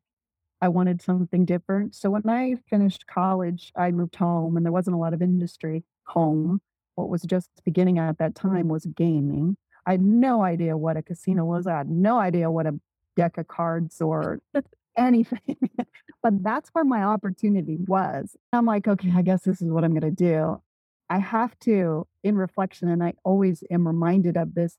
I 0.61 0.67
wanted 0.67 1.01
something 1.01 1.43
different. 1.43 1.95
So 1.95 2.11
when 2.11 2.29
I 2.29 2.57
finished 2.69 3.07
college, 3.07 3.71
I 3.75 3.89
moved 3.89 4.15
home 4.15 4.57
and 4.57 4.63
there 4.63 4.71
wasn't 4.71 4.95
a 4.95 4.99
lot 4.99 5.15
of 5.15 5.23
industry 5.23 5.83
home. 6.03 6.61
What 6.93 7.09
was 7.09 7.23
just 7.23 7.49
beginning 7.65 7.97
at 7.97 8.19
that 8.19 8.35
time 8.35 8.67
was 8.67 8.85
gaming. 8.85 9.57
I 9.87 9.93
had 9.93 10.01
no 10.01 10.43
idea 10.43 10.77
what 10.77 10.97
a 10.97 11.01
casino 11.01 11.45
was. 11.45 11.65
I 11.65 11.79
had 11.79 11.89
no 11.89 12.19
idea 12.19 12.51
what 12.51 12.67
a 12.67 12.79
deck 13.15 13.39
of 13.39 13.47
cards 13.47 13.99
or 14.01 14.41
anything. 14.95 15.57
but 16.21 16.43
that's 16.43 16.69
where 16.73 16.85
my 16.85 17.01
opportunity 17.01 17.79
was. 17.87 18.35
I'm 18.53 18.67
like, 18.67 18.87
okay, 18.87 19.11
I 19.15 19.23
guess 19.23 19.41
this 19.41 19.63
is 19.63 19.71
what 19.71 19.83
I'm 19.83 19.99
going 19.99 20.01
to 20.01 20.11
do. 20.11 20.61
I 21.09 21.17
have 21.17 21.57
to, 21.61 22.05
in 22.23 22.35
reflection, 22.35 22.87
and 22.87 23.03
I 23.03 23.13
always 23.23 23.63
am 23.71 23.87
reminded 23.87 24.37
of 24.37 24.53
this. 24.53 24.77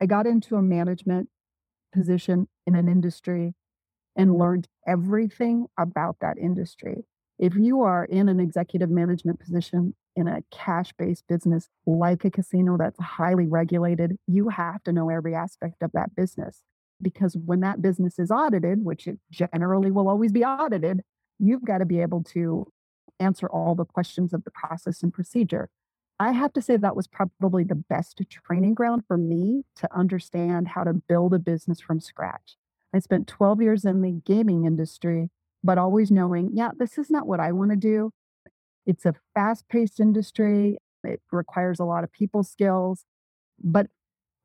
I 0.00 0.06
got 0.06 0.26
into 0.26 0.56
a 0.56 0.62
management 0.62 1.28
position 1.92 2.48
in 2.66 2.74
an 2.74 2.88
industry 2.88 3.54
and 4.16 4.36
learned 4.36 4.68
everything 4.86 5.66
about 5.78 6.16
that 6.20 6.38
industry. 6.38 7.04
If 7.38 7.56
you 7.56 7.82
are 7.82 8.04
in 8.04 8.28
an 8.28 8.38
executive 8.38 8.90
management 8.90 9.40
position 9.40 9.94
in 10.14 10.28
a 10.28 10.42
cash 10.52 10.92
based 10.96 11.24
business 11.28 11.68
like 11.86 12.24
a 12.24 12.30
casino 12.30 12.76
that's 12.78 13.00
highly 13.00 13.46
regulated, 13.46 14.16
you 14.26 14.50
have 14.50 14.82
to 14.84 14.92
know 14.92 15.10
every 15.10 15.34
aspect 15.34 15.82
of 15.82 15.90
that 15.92 16.14
business. 16.14 16.62
Because 17.02 17.36
when 17.36 17.60
that 17.60 17.82
business 17.82 18.18
is 18.18 18.30
audited, 18.30 18.84
which 18.84 19.08
it 19.08 19.18
generally 19.30 19.90
will 19.90 20.08
always 20.08 20.30
be 20.30 20.44
audited, 20.44 21.02
you've 21.38 21.64
got 21.64 21.78
to 21.78 21.84
be 21.84 22.00
able 22.00 22.22
to 22.22 22.66
answer 23.18 23.48
all 23.48 23.74
the 23.74 23.84
questions 23.84 24.32
of 24.32 24.44
the 24.44 24.50
process 24.50 25.02
and 25.02 25.12
procedure. 25.12 25.68
I 26.20 26.32
have 26.32 26.52
to 26.52 26.62
say 26.62 26.76
that 26.76 26.96
was 26.96 27.08
probably 27.08 27.64
the 27.64 27.74
best 27.74 28.20
training 28.30 28.74
ground 28.74 29.02
for 29.06 29.16
me 29.16 29.64
to 29.76 29.88
understand 29.96 30.68
how 30.68 30.84
to 30.84 30.92
build 30.92 31.34
a 31.34 31.38
business 31.38 31.80
from 31.80 32.00
scratch. 32.00 32.56
I 32.94 33.00
spent 33.00 33.26
12 33.26 33.60
years 33.60 33.84
in 33.84 34.02
the 34.02 34.12
gaming 34.12 34.64
industry, 34.64 35.30
but 35.64 35.78
always 35.78 36.12
knowing, 36.12 36.50
yeah, 36.52 36.70
this 36.78 36.98
is 36.98 37.10
not 37.10 37.26
what 37.26 37.40
I 37.40 37.50
want 37.50 37.72
to 37.72 37.76
do. 37.76 38.12
It's 38.86 39.04
a 39.04 39.14
fast 39.34 39.68
paced 39.68 39.98
industry. 39.98 40.78
It 41.02 41.20
requires 41.32 41.80
a 41.80 41.84
lot 41.84 42.04
of 42.04 42.12
people 42.12 42.44
skills. 42.44 43.04
But 43.62 43.88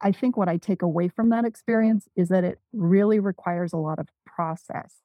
I 0.01 0.11
think 0.11 0.37
what 0.37 0.49
I 0.49 0.57
take 0.57 0.81
away 0.81 1.07
from 1.09 1.29
that 1.29 1.45
experience 1.45 2.07
is 2.15 2.29
that 2.29 2.43
it 2.43 2.59
really 2.73 3.19
requires 3.19 3.73
a 3.73 3.77
lot 3.77 3.99
of 3.99 4.07
process. 4.25 4.95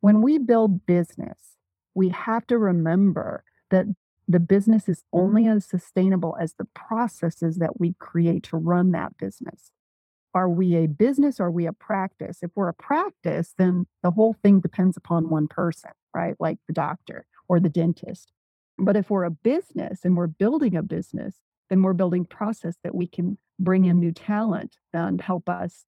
When 0.00 0.22
we 0.22 0.38
build 0.38 0.86
business, 0.86 1.56
we 1.94 2.08
have 2.10 2.46
to 2.46 2.58
remember 2.58 3.44
that 3.70 3.86
the 4.26 4.40
business 4.40 4.88
is 4.88 5.04
only 5.12 5.44
mm-hmm. 5.44 5.58
as 5.58 5.66
sustainable 5.66 6.36
as 6.40 6.54
the 6.54 6.66
processes 6.74 7.56
that 7.56 7.78
we 7.80 7.94
create 7.98 8.42
to 8.44 8.56
run 8.56 8.92
that 8.92 9.16
business. 9.16 9.70
Are 10.34 10.48
we 10.48 10.74
a 10.76 10.86
business 10.86 11.38
or 11.38 11.46
are 11.46 11.50
we 11.50 11.66
a 11.66 11.72
practice? 11.72 12.38
If 12.42 12.50
we're 12.54 12.68
a 12.68 12.74
practice, 12.74 13.54
then 13.56 13.86
the 14.02 14.10
whole 14.10 14.34
thing 14.42 14.60
depends 14.60 14.96
upon 14.96 15.28
one 15.28 15.46
person, 15.46 15.92
right? 16.12 16.34
Like 16.40 16.58
the 16.66 16.72
doctor 16.72 17.26
or 17.48 17.60
the 17.60 17.68
dentist. 17.68 18.32
But 18.76 18.96
if 18.96 19.10
we're 19.10 19.24
a 19.24 19.30
business 19.30 20.00
and 20.04 20.16
we're 20.16 20.26
building 20.26 20.74
a 20.74 20.82
business, 20.82 21.36
then 21.70 21.82
we're 21.82 21.92
building 21.92 22.24
process 22.24 22.74
that 22.82 22.94
we 22.94 23.06
can 23.06 23.38
bring 23.60 23.84
in 23.84 24.00
new 24.00 24.10
talent 24.10 24.76
and 24.92 25.20
help 25.20 25.48
us 25.48 25.84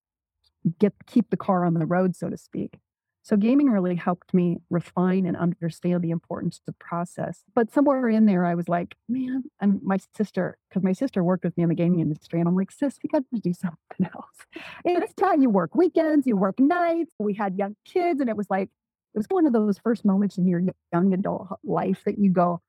get 0.79 0.93
keep 1.07 1.31
the 1.31 1.37
car 1.37 1.65
on 1.65 1.75
the 1.75 1.87
road, 1.87 2.15
so 2.15 2.31
to 2.31 2.37
speak. 2.37 2.79
So 3.27 3.37
gaming 3.37 3.71
really 3.71 3.97
helped 3.97 4.33
me 4.33 4.59
refine 4.71 5.27
and 5.27 5.37
understand 5.37 6.01
the 6.05 6.13
importance 6.13 6.59
of 6.59 6.67
the 6.67 6.75
process. 6.75 7.43
But 7.57 7.73
somewhere 7.73 8.09
in 8.09 8.27
there, 8.27 8.47
I 8.47 8.55
was 8.55 8.69
like, 8.69 8.95
man, 9.09 9.43
and 9.61 9.83
my 9.83 9.99
sister, 10.17 10.59
because 10.69 10.85
my 10.85 10.93
sister 10.93 11.25
worked 11.25 11.43
with 11.43 11.57
me 11.57 11.65
in 11.65 11.69
the 11.69 11.75
gaming 11.75 11.99
industry, 11.99 12.39
and 12.39 12.49
I'm 12.49 12.55
like, 12.55 12.71
sis, 12.71 13.01
we 13.03 13.09
got 13.09 13.25
to 13.35 13.41
do 13.41 13.53
something 13.61 14.07
else. 14.15 14.47
It's 14.85 15.13
time 15.15 15.43
you 15.43 15.51
work 15.51 15.75
weekends, 15.75 16.25
you 16.25 16.37
work 16.37 16.61
nights. 16.61 17.15
We 17.19 17.35
had 17.35 17.59
young 17.59 17.75
kids, 17.85 18.21
and 18.21 18.31
it 18.31 18.37
was 18.37 18.47
like, 18.49 18.69
it 19.13 19.19
was 19.19 19.27
one 19.29 19.45
of 19.45 19.53
those 19.53 19.77
first 19.81 20.05
moments 20.05 20.39
in 20.39 20.47
your 20.47 20.63
young 20.93 21.13
adult 21.13 21.49
life 21.65 22.03
that 22.07 22.21
you 22.21 22.31
go, 22.31 22.61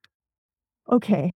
okay, 0.91 1.33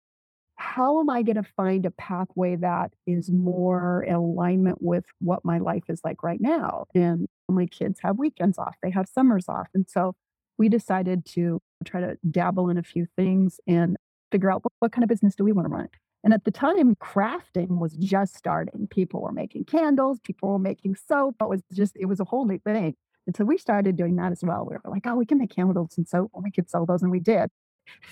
how 0.61 0.99
am 0.99 1.09
I 1.09 1.23
going 1.23 1.37
to 1.37 1.49
find 1.57 1.87
a 1.87 1.91
pathway 1.91 2.55
that 2.57 2.93
is 3.07 3.31
more 3.31 4.03
in 4.03 4.13
alignment 4.13 4.77
with 4.79 5.05
what 5.19 5.43
my 5.43 5.57
life 5.57 5.85
is 5.89 6.01
like 6.03 6.21
right 6.21 6.39
now? 6.39 6.85
And 6.93 7.27
my 7.49 7.65
kids 7.65 7.99
have 8.03 8.19
weekends 8.19 8.59
off, 8.59 8.75
they 8.83 8.91
have 8.91 9.09
summers 9.09 9.49
off. 9.49 9.67
And 9.73 9.89
so 9.89 10.13
we 10.59 10.69
decided 10.69 11.25
to 11.25 11.59
try 11.83 11.99
to 12.01 12.15
dabble 12.29 12.69
in 12.69 12.77
a 12.77 12.83
few 12.83 13.07
things 13.17 13.59
and 13.67 13.97
figure 14.31 14.51
out 14.51 14.63
what, 14.63 14.71
what 14.79 14.91
kind 14.91 15.03
of 15.03 15.09
business 15.09 15.33
do 15.35 15.43
we 15.43 15.51
want 15.51 15.67
to 15.67 15.73
run. 15.73 15.89
And 16.23 16.31
at 16.31 16.45
the 16.45 16.51
time, 16.51 16.95
crafting 16.95 17.79
was 17.79 17.97
just 17.97 18.37
starting. 18.37 18.87
People 18.91 19.21
were 19.21 19.31
making 19.31 19.65
candles, 19.65 20.19
people 20.23 20.49
were 20.49 20.59
making 20.59 20.95
soap. 20.95 21.37
It 21.41 21.49
was 21.49 21.63
just, 21.73 21.97
it 21.99 22.05
was 22.05 22.19
a 22.19 22.25
whole 22.25 22.45
new 22.45 22.59
thing. 22.59 22.93
And 23.25 23.35
so 23.35 23.45
we 23.45 23.57
started 23.57 23.95
doing 23.95 24.15
that 24.17 24.31
as 24.31 24.43
well. 24.43 24.67
We 24.69 24.75
were 24.75 24.91
like, 24.91 25.07
oh, 25.07 25.15
we 25.15 25.25
can 25.25 25.39
make 25.39 25.55
candles 25.55 25.97
and 25.97 26.07
soap 26.07 26.31
and 26.35 26.43
we 26.43 26.51
could 26.51 26.69
sell 26.69 26.85
those. 26.85 27.01
And 27.01 27.11
we 27.11 27.19
did. 27.19 27.49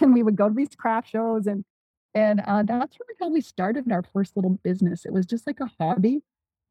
And 0.01 0.15
we 0.15 0.23
would 0.23 0.35
go 0.35 0.49
to 0.49 0.53
these 0.53 0.75
craft 0.75 1.11
shows 1.11 1.45
and 1.45 1.63
and 2.13 2.41
uh, 2.45 2.63
that's 2.63 2.97
really 2.99 3.15
how 3.19 3.29
we 3.29 3.41
started 3.41 3.91
our 3.91 4.03
first 4.03 4.35
little 4.35 4.59
business. 4.63 5.05
It 5.05 5.13
was 5.13 5.25
just 5.25 5.45
like 5.45 5.59
a 5.59 5.71
hobby, 5.79 6.21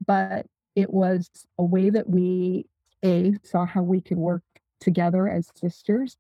but 0.04 0.46
it 0.74 0.92
was 0.92 1.30
a 1.58 1.64
way 1.64 1.90
that 1.90 2.08
we 2.08 2.66
a 3.04 3.34
saw 3.42 3.64
how 3.64 3.82
we 3.82 4.00
could 4.00 4.18
work 4.18 4.42
together 4.80 5.28
as 5.28 5.50
sisters. 5.54 6.16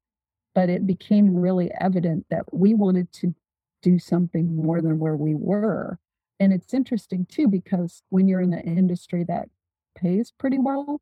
But 0.54 0.68
it 0.68 0.86
became 0.86 1.36
really 1.36 1.70
evident 1.80 2.26
that 2.30 2.52
we 2.52 2.74
wanted 2.74 3.12
to 3.14 3.34
do 3.82 3.98
something 3.98 4.56
more 4.56 4.80
than 4.80 4.98
where 4.98 5.16
we 5.16 5.34
were. 5.34 5.98
And 6.40 6.52
it's 6.52 6.74
interesting 6.74 7.26
too, 7.26 7.48
because 7.48 8.02
when 8.10 8.28
you're 8.28 8.40
in 8.40 8.52
an 8.52 8.60
industry 8.60 9.24
that 9.24 9.48
pays 9.96 10.32
pretty 10.38 10.58
well, 10.58 11.00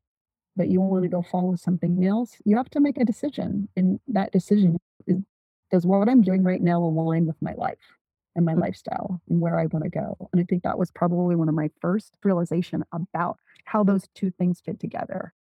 but 0.55 0.67
you 0.69 0.81
want 0.81 1.03
to 1.03 1.09
go 1.09 1.21
follow 1.21 1.55
something 1.55 2.05
else, 2.05 2.37
you 2.45 2.57
have 2.57 2.69
to 2.71 2.79
make 2.79 2.97
a 2.97 3.05
decision. 3.05 3.69
And 3.75 3.99
that 4.07 4.31
decision 4.31 4.77
is 5.05 5.21
does 5.71 5.85
what 5.85 6.07
I'm 6.07 6.21
doing 6.21 6.43
right 6.43 6.61
now 6.61 6.81
align 6.81 7.25
with 7.25 7.35
my 7.41 7.53
life? 7.53 7.96
And 8.37 8.45
my 8.45 8.53
mm. 8.53 8.61
lifestyle 8.61 9.19
and 9.27 9.41
where 9.41 9.59
I 9.59 9.65
want 9.65 9.83
to 9.83 9.89
go. 9.89 10.29
And 10.31 10.39
I 10.39 10.45
think 10.45 10.63
that 10.63 10.79
was 10.79 10.91
probably 10.91 11.35
one 11.35 11.49
of 11.49 11.55
my 11.55 11.69
first 11.81 12.13
realization 12.23 12.85
about 12.93 13.37
how 13.65 13.83
those 13.83 14.07
two 14.15 14.31
things 14.31 14.61
fit 14.63 14.79
together. 14.79 15.33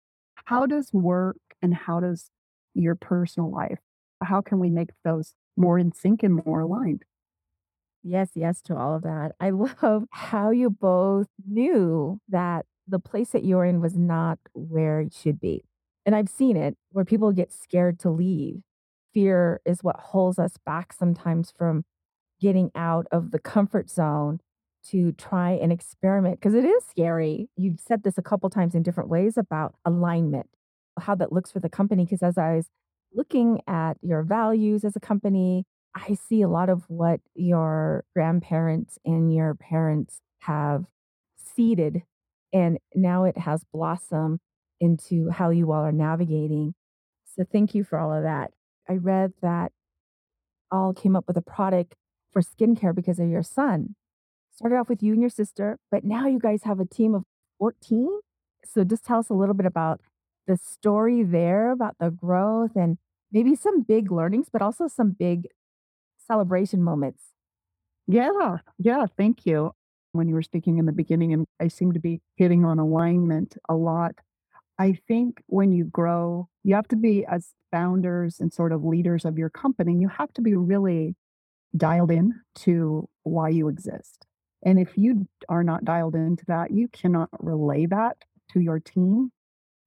How 0.45 0.65
does 0.65 0.91
work 0.91 1.37
and 1.61 1.75
how 1.75 1.99
does 1.99 2.31
your 2.73 2.95
personal 2.95 3.51
life, 3.51 3.79
how 4.23 4.41
can 4.41 4.59
we 4.59 4.69
make 4.69 4.89
those 5.03 5.33
more 5.55 5.77
in 5.77 5.91
sync 5.91 6.23
and 6.23 6.41
more 6.45 6.61
aligned? 6.61 7.03
Yes, 8.03 8.29
yes 8.35 8.61
to 8.63 8.75
all 8.75 8.95
of 8.95 9.03
that. 9.03 9.33
I 9.39 9.49
love 9.81 10.05
how 10.11 10.51
you 10.51 10.69
both 10.69 11.27
knew 11.47 12.19
that 12.29 12.65
the 12.87 12.99
place 12.99 13.29
that 13.29 13.43
you're 13.43 13.65
in 13.65 13.81
was 13.81 13.97
not 13.97 14.39
where 14.53 15.01
it 15.01 15.13
should 15.13 15.39
be. 15.39 15.63
And 16.05 16.15
I've 16.15 16.29
seen 16.29 16.55
it 16.55 16.77
where 16.91 17.05
people 17.05 17.31
get 17.31 17.51
scared 17.51 17.99
to 17.99 18.09
leave. 18.09 18.61
Fear 19.13 19.61
is 19.65 19.83
what 19.83 19.95
holds 19.97 20.37
us 20.37 20.57
back 20.65 20.93
sometimes 20.93 21.51
from 21.57 21.83
getting 22.41 22.71
out 22.75 23.07
of 23.11 23.31
the 23.31 23.39
comfort 23.39 23.89
zone 23.89 24.39
to 24.89 25.11
try 25.13 25.51
and 25.51 25.71
experiment 25.71 26.39
because 26.39 26.53
it 26.53 26.65
is 26.65 26.83
scary. 26.85 27.49
You've 27.55 27.79
said 27.79 28.03
this 28.03 28.17
a 28.17 28.21
couple 28.21 28.49
times 28.49 28.75
in 28.75 28.83
different 28.83 29.09
ways 29.09 29.37
about 29.37 29.75
alignment, 29.83 30.47
how 30.99 31.15
that 31.15 31.31
looks 31.31 31.51
for 31.51 31.59
the 31.59 31.69
company. 31.69 32.05
Because 32.05 32.21
as 32.21 32.37
I 32.37 32.55
was 32.55 32.67
looking 33.13 33.61
at 33.67 33.97
your 34.01 34.23
values 34.23 34.83
as 34.83 34.95
a 34.95 34.99
company, 34.99 35.65
I 35.95 36.15
see 36.15 36.41
a 36.41 36.49
lot 36.49 36.69
of 36.69 36.83
what 36.87 37.21
your 37.33 38.03
grandparents 38.13 38.99
and 39.05 39.33
your 39.33 39.55
parents 39.55 40.19
have 40.39 40.85
seeded, 41.37 42.03
and 42.51 42.77
now 42.93 43.23
it 43.23 43.37
has 43.37 43.63
blossomed 43.73 44.39
into 44.79 45.29
how 45.29 45.49
you 45.49 45.71
all 45.71 45.85
are 45.85 45.91
navigating. 45.91 46.73
So, 47.35 47.45
thank 47.49 47.73
you 47.73 47.83
for 47.83 47.97
all 47.97 48.13
of 48.13 48.23
that. 48.23 48.51
I 48.89 48.93
read 48.93 49.31
that 49.41 49.71
all 50.71 50.93
came 50.93 51.15
up 51.15 51.25
with 51.27 51.37
a 51.37 51.41
product 51.41 51.95
for 52.35 52.41
skincare 52.41 52.93
because 52.93 53.17
of 53.17 53.29
your 53.29 53.43
son. 53.43 53.95
Started 54.51 54.75
off 54.75 54.89
with 54.89 55.01
you 55.01 55.13
and 55.13 55.21
your 55.21 55.29
sister, 55.29 55.77
but 55.89 56.03
now 56.03 56.27
you 56.27 56.37
guys 56.37 56.63
have 56.63 56.81
a 56.81 56.85
team 56.85 57.15
of 57.15 57.23
14. 57.59 58.19
So 58.65 58.83
just 58.83 59.05
tell 59.05 59.19
us 59.19 59.29
a 59.29 59.33
little 59.33 59.55
bit 59.55 59.65
about 59.65 60.01
the 60.45 60.57
story 60.57 61.23
there, 61.23 61.71
about 61.71 61.95
the 61.97 62.11
growth 62.11 62.71
and 62.75 62.97
maybe 63.31 63.55
some 63.55 63.83
big 63.83 64.11
learnings, 64.11 64.47
but 64.51 64.61
also 64.61 64.87
some 64.87 65.11
big 65.11 65.47
celebration 66.27 66.83
moments. 66.83 67.23
Yeah, 68.05 68.57
yeah, 68.77 69.05
thank 69.17 69.45
you. 69.45 69.71
When 70.11 70.27
you 70.27 70.35
were 70.35 70.43
speaking 70.43 70.77
in 70.77 70.85
the 70.85 70.91
beginning, 70.91 71.33
and 71.33 71.45
I 71.59 71.69
seem 71.69 71.93
to 71.93 71.99
be 71.99 72.21
hitting 72.35 72.65
on 72.65 72.79
alignment 72.79 73.57
a 73.69 73.75
lot. 73.75 74.15
I 74.77 74.99
think 75.07 75.41
when 75.47 75.71
you 75.71 75.85
grow, 75.85 76.47
you 76.63 76.75
have 76.75 76.87
to 76.89 76.95
be, 76.97 77.25
as 77.25 77.53
founders 77.71 78.39
and 78.39 78.53
sort 78.53 78.73
of 78.73 78.83
leaders 78.83 79.23
of 79.25 79.37
your 79.37 79.49
company, 79.49 79.97
you 79.99 80.09
have 80.09 80.33
to 80.33 80.41
be 80.41 80.55
really 80.55 81.15
dialed 81.75 82.11
in 82.11 82.33
to 82.55 83.07
why 83.23 83.49
you 83.49 83.67
exist. 83.67 84.25
And 84.63 84.79
if 84.79 84.97
you 84.97 85.27
are 85.49 85.63
not 85.63 85.85
dialed 85.85 86.15
into 86.15 86.43
that, 86.47 86.71
you 86.71 86.87
cannot 86.87 87.29
relay 87.39 87.85
that 87.87 88.17
to 88.51 88.59
your 88.59 88.79
team 88.79 89.31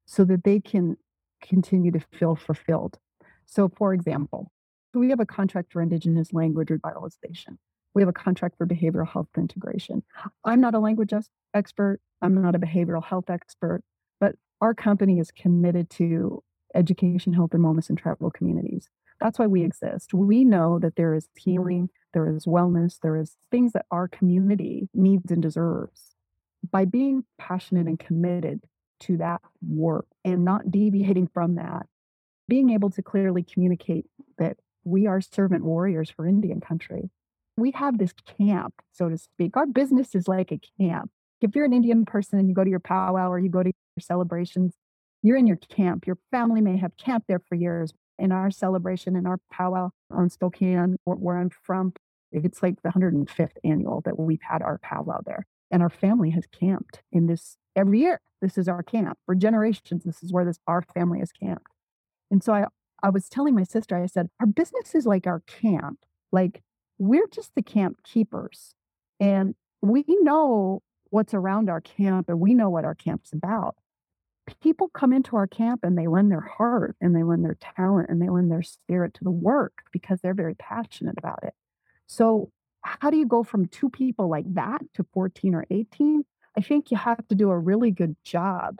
so 0.06 0.24
that 0.24 0.44
they 0.44 0.60
can 0.60 0.96
continue 1.42 1.90
to 1.92 2.00
feel 2.18 2.36
fulfilled. 2.36 2.98
So, 3.46 3.70
for 3.76 3.92
example, 3.92 4.52
we 4.94 5.10
have 5.10 5.20
a 5.20 5.26
contract 5.26 5.72
for 5.72 5.82
Indigenous 5.82 6.32
language 6.32 6.68
revitalization. 6.68 7.58
We 7.94 8.02
have 8.02 8.08
a 8.08 8.12
contract 8.12 8.56
for 8.56 8.66
behavioral 8.66 9.08
health 9.08 9.28
integration. 9.36 10.02
I'm 10.44 10.60
not 10.60 10.74
a 10.74 10.78
language 10.78 11.12
expert, 11.54 12.00
I'm 12.22 12.40
not 12.40 12.54
a 12.54 12.58
behavioral 12.58 13.04
health 13.04 13.30
expert, 13.30 13.82
but 14.20 14.36
our 14.60 14.74
company 14.74 15.18
is 15.18 15.30
committed 15.30 15.90
to 15.90 16.42
education, 16.74 17.32
health, 17.32 17.54
and 17.54 17.64
wellness 17.64 17.90
in 17.90 17.96
tribal 17.96 18.30
communities. 18.30 18.88
That's 19.20 19.38
why 19.38 19.46
we 19.46 19.64
exist. 19.64 20.14
We 20.14 20.44
know 20.44 20.78
that 20.78 20.96
there 20.96 21.14
is 21.14 21.28
healing, 21.36 21.90
there 22.14 22.28
is 22.28 22.46
wellness, 22.46 22.98
there 23.02 23.16
is 23.16 23.36
things 23.50 23.72
that 23.72 23.86
our 23.90 24.08
community 24.08 24.88
needs 24.94 25.30
and 25.30 25.42
deserves. 25.42 26.14
By 26.70 26.84
being 26.84 27.24
passionate 27.38 27.86
and 27.86 27.98
committed 27.98 28.60
to 29.00 29.16
that 29.18 29.40
work 29.66 30.06
and 30.24 30.44
not 30.44 30.70
deviating 30.70 31.28
from 31.32 31.56
that, 31.56 31.86
being 32.48 32.70
able 32.70 32.90
to 32.90 33.02
clearly 33.02 33.42
communicate 33.42 34.06
that 34.38 34.56
we 34.84 35.06
are 35.06 35.20
servant 35.20 35.64
warriors 35.64 36.10
for 36.10 36.26
Indian 36.26 36.60
country. 36.60 37.10
We 37.56 37.72
have 37.72 37.98
this 37.98 38.12
camp, 38.38 38.74
so 38.92 39.08
to 39.08 39.18
speak. 39.18 39.56
Our 39.56 39.66
business 39.66 40.14
is 40.14 40.28
like 40.28 40.52
a 40.52 40.60
camp. 40.80 41.10
If 41.40 41.54
you're 41.54 41.64
an 41.64 41.72
Indian 41.72 42.04
person 42.04 42.38
and 42.38 42.48
you 42.48 42.54
go 42.54 42.64
to 42.64 42.70
your 42.70 42.80
powwow 42.80 43.30
or 43.30 43.38
you 43.38 43.50
go 43.50 43.62
to 43.62 43.68
your 43.68 44.00
celebrations, 44.00 44.74
you're 45.22 45.36
in 45.36 45.46
your 45.46 45.56
camp. 45.56 46.06
Your 46.06 46.18
family 46.30 46.60
may 46.60 46.76
have 46.78 46.96
camped 46.96 47.28
there 47.28 47.40
for 47.48 47.54
years, 47.54 47.92
in 48.18 48.32
our 48.32 48.50
celebration 48.50 49.16
in 49.16 49.26
our 49.26 49.38
powwow 49.50 49.90
on 50.10 50.28
Spokane, 50.30 50.96
where 51.04 51.38
I'm 51.38 51.50
from. 51.50 51.92
It's 52.30 52.62
like 52.62 52.82
the 52.82 52.90
105th 52.90 53.56
annual 53.64 54.02
that 54.02 54.18
we've 54.18 54.42
had 54.42 54.62
our 54.62 54.78
powwow 54.78 55.20
there. 55.24 55.46
And 55.70 55.82
our 55.82 55.90
family 55.90 56.30
has 56.30 56.46
camped 56.46 57.02
in 57.12 57.26
this 57.26 57.56
every 57.76 58.00
year. 58.00 58.20
This 58.40 58.58
is 58.58 58.68
our 58.68 58.82
camp 58.82 59.18
for 59.24 59.34
generations. 59.34 60.04
This 60.04 60.22
is 60.22 60.32
where 60.32 60.44
this 60.44 60.58
our 60.66 60.82
family 60.82 61.20
has 61.20 61.32
camped. 61.32 61.72
And 62.30 62.42
so 62.42 62.52
I, 62.52 62.66
I 63.02 63.10
was 63.10 63.28
telling 63.28 63.54
my 63.54 63.64
sister, 63.64 63.96
I 63.96 64.06
said, 64.06 64.28
our 64.40 64.46
business 64.46 64.94
is 64.94 65.06
like 65.06 65.26
our 65.26 65.40
camp. 65.46 66.00
Like 66.32 66.62
we're 66.98 67.28
just 67.28 67.54
the 67.54 67.62
camp 67.62 68.02
keepers. 68.04 68.74
And 69.20 69.54
we 69.80 70.04
know 70.08 70.82
what's 71.10 71.34
around 71.34 71.70
our 71.70 71.80
camp 71.80 72.28
and 72.28 72.40
we 72.40 72.54
know 72.54 72.68
what 72.68 72.84
our 72.84 72.94
camp's 72.94 73.32
about 73.32 73.76
people 74.60 74.88
come 74.88 75.12
into 75.12 75.36
our 75.36 75.46
camp 75.46 75.80
and 75.82 75.96
they 75.96 76.06
lend 76.06 76.30
their 76.30 76.40
heart 76.40 76.96
and 77.00 77.14
they 77.14 77.22
lend 77.22 77.44
their 77.44 77.56
talent 77.76 78.08
and 78.08 78.20
they 78.20 78.28
lend 78.28 78.50
their 78.50 78.62
spirit 78.62 79.14
to 79.14 79.24
the 79.24 79.30
work 79.30 79.84
because 79.92 80.20
they're 80.20 80.34
very 80.34 80.54
passionate 80.54 81.16
about 81.18 81.40
it. 81.42 81.54
So, 82.06 82.50
how 82.82 83.10
do 83.10 83.16
you 83.16 83.26
go 83.26 83.42
from 83.42 83.66
two 83.66 83.90
people 83.90 84.28
like 84.28 84.52
that 84.54 84.80
to 84.94 85.04
14 85.12 85.54
or 85.54 85.66
18? 85.70 86.24
I 86.56 86.60
think 86.60 86.90
you 86.90 86.96
have 86.96 87.26
to 87.28 87.34
do 87.34 87.50
a 87.50 87.58
really 87.58 87.90
good 87.90 88.16
job 88.24 88.78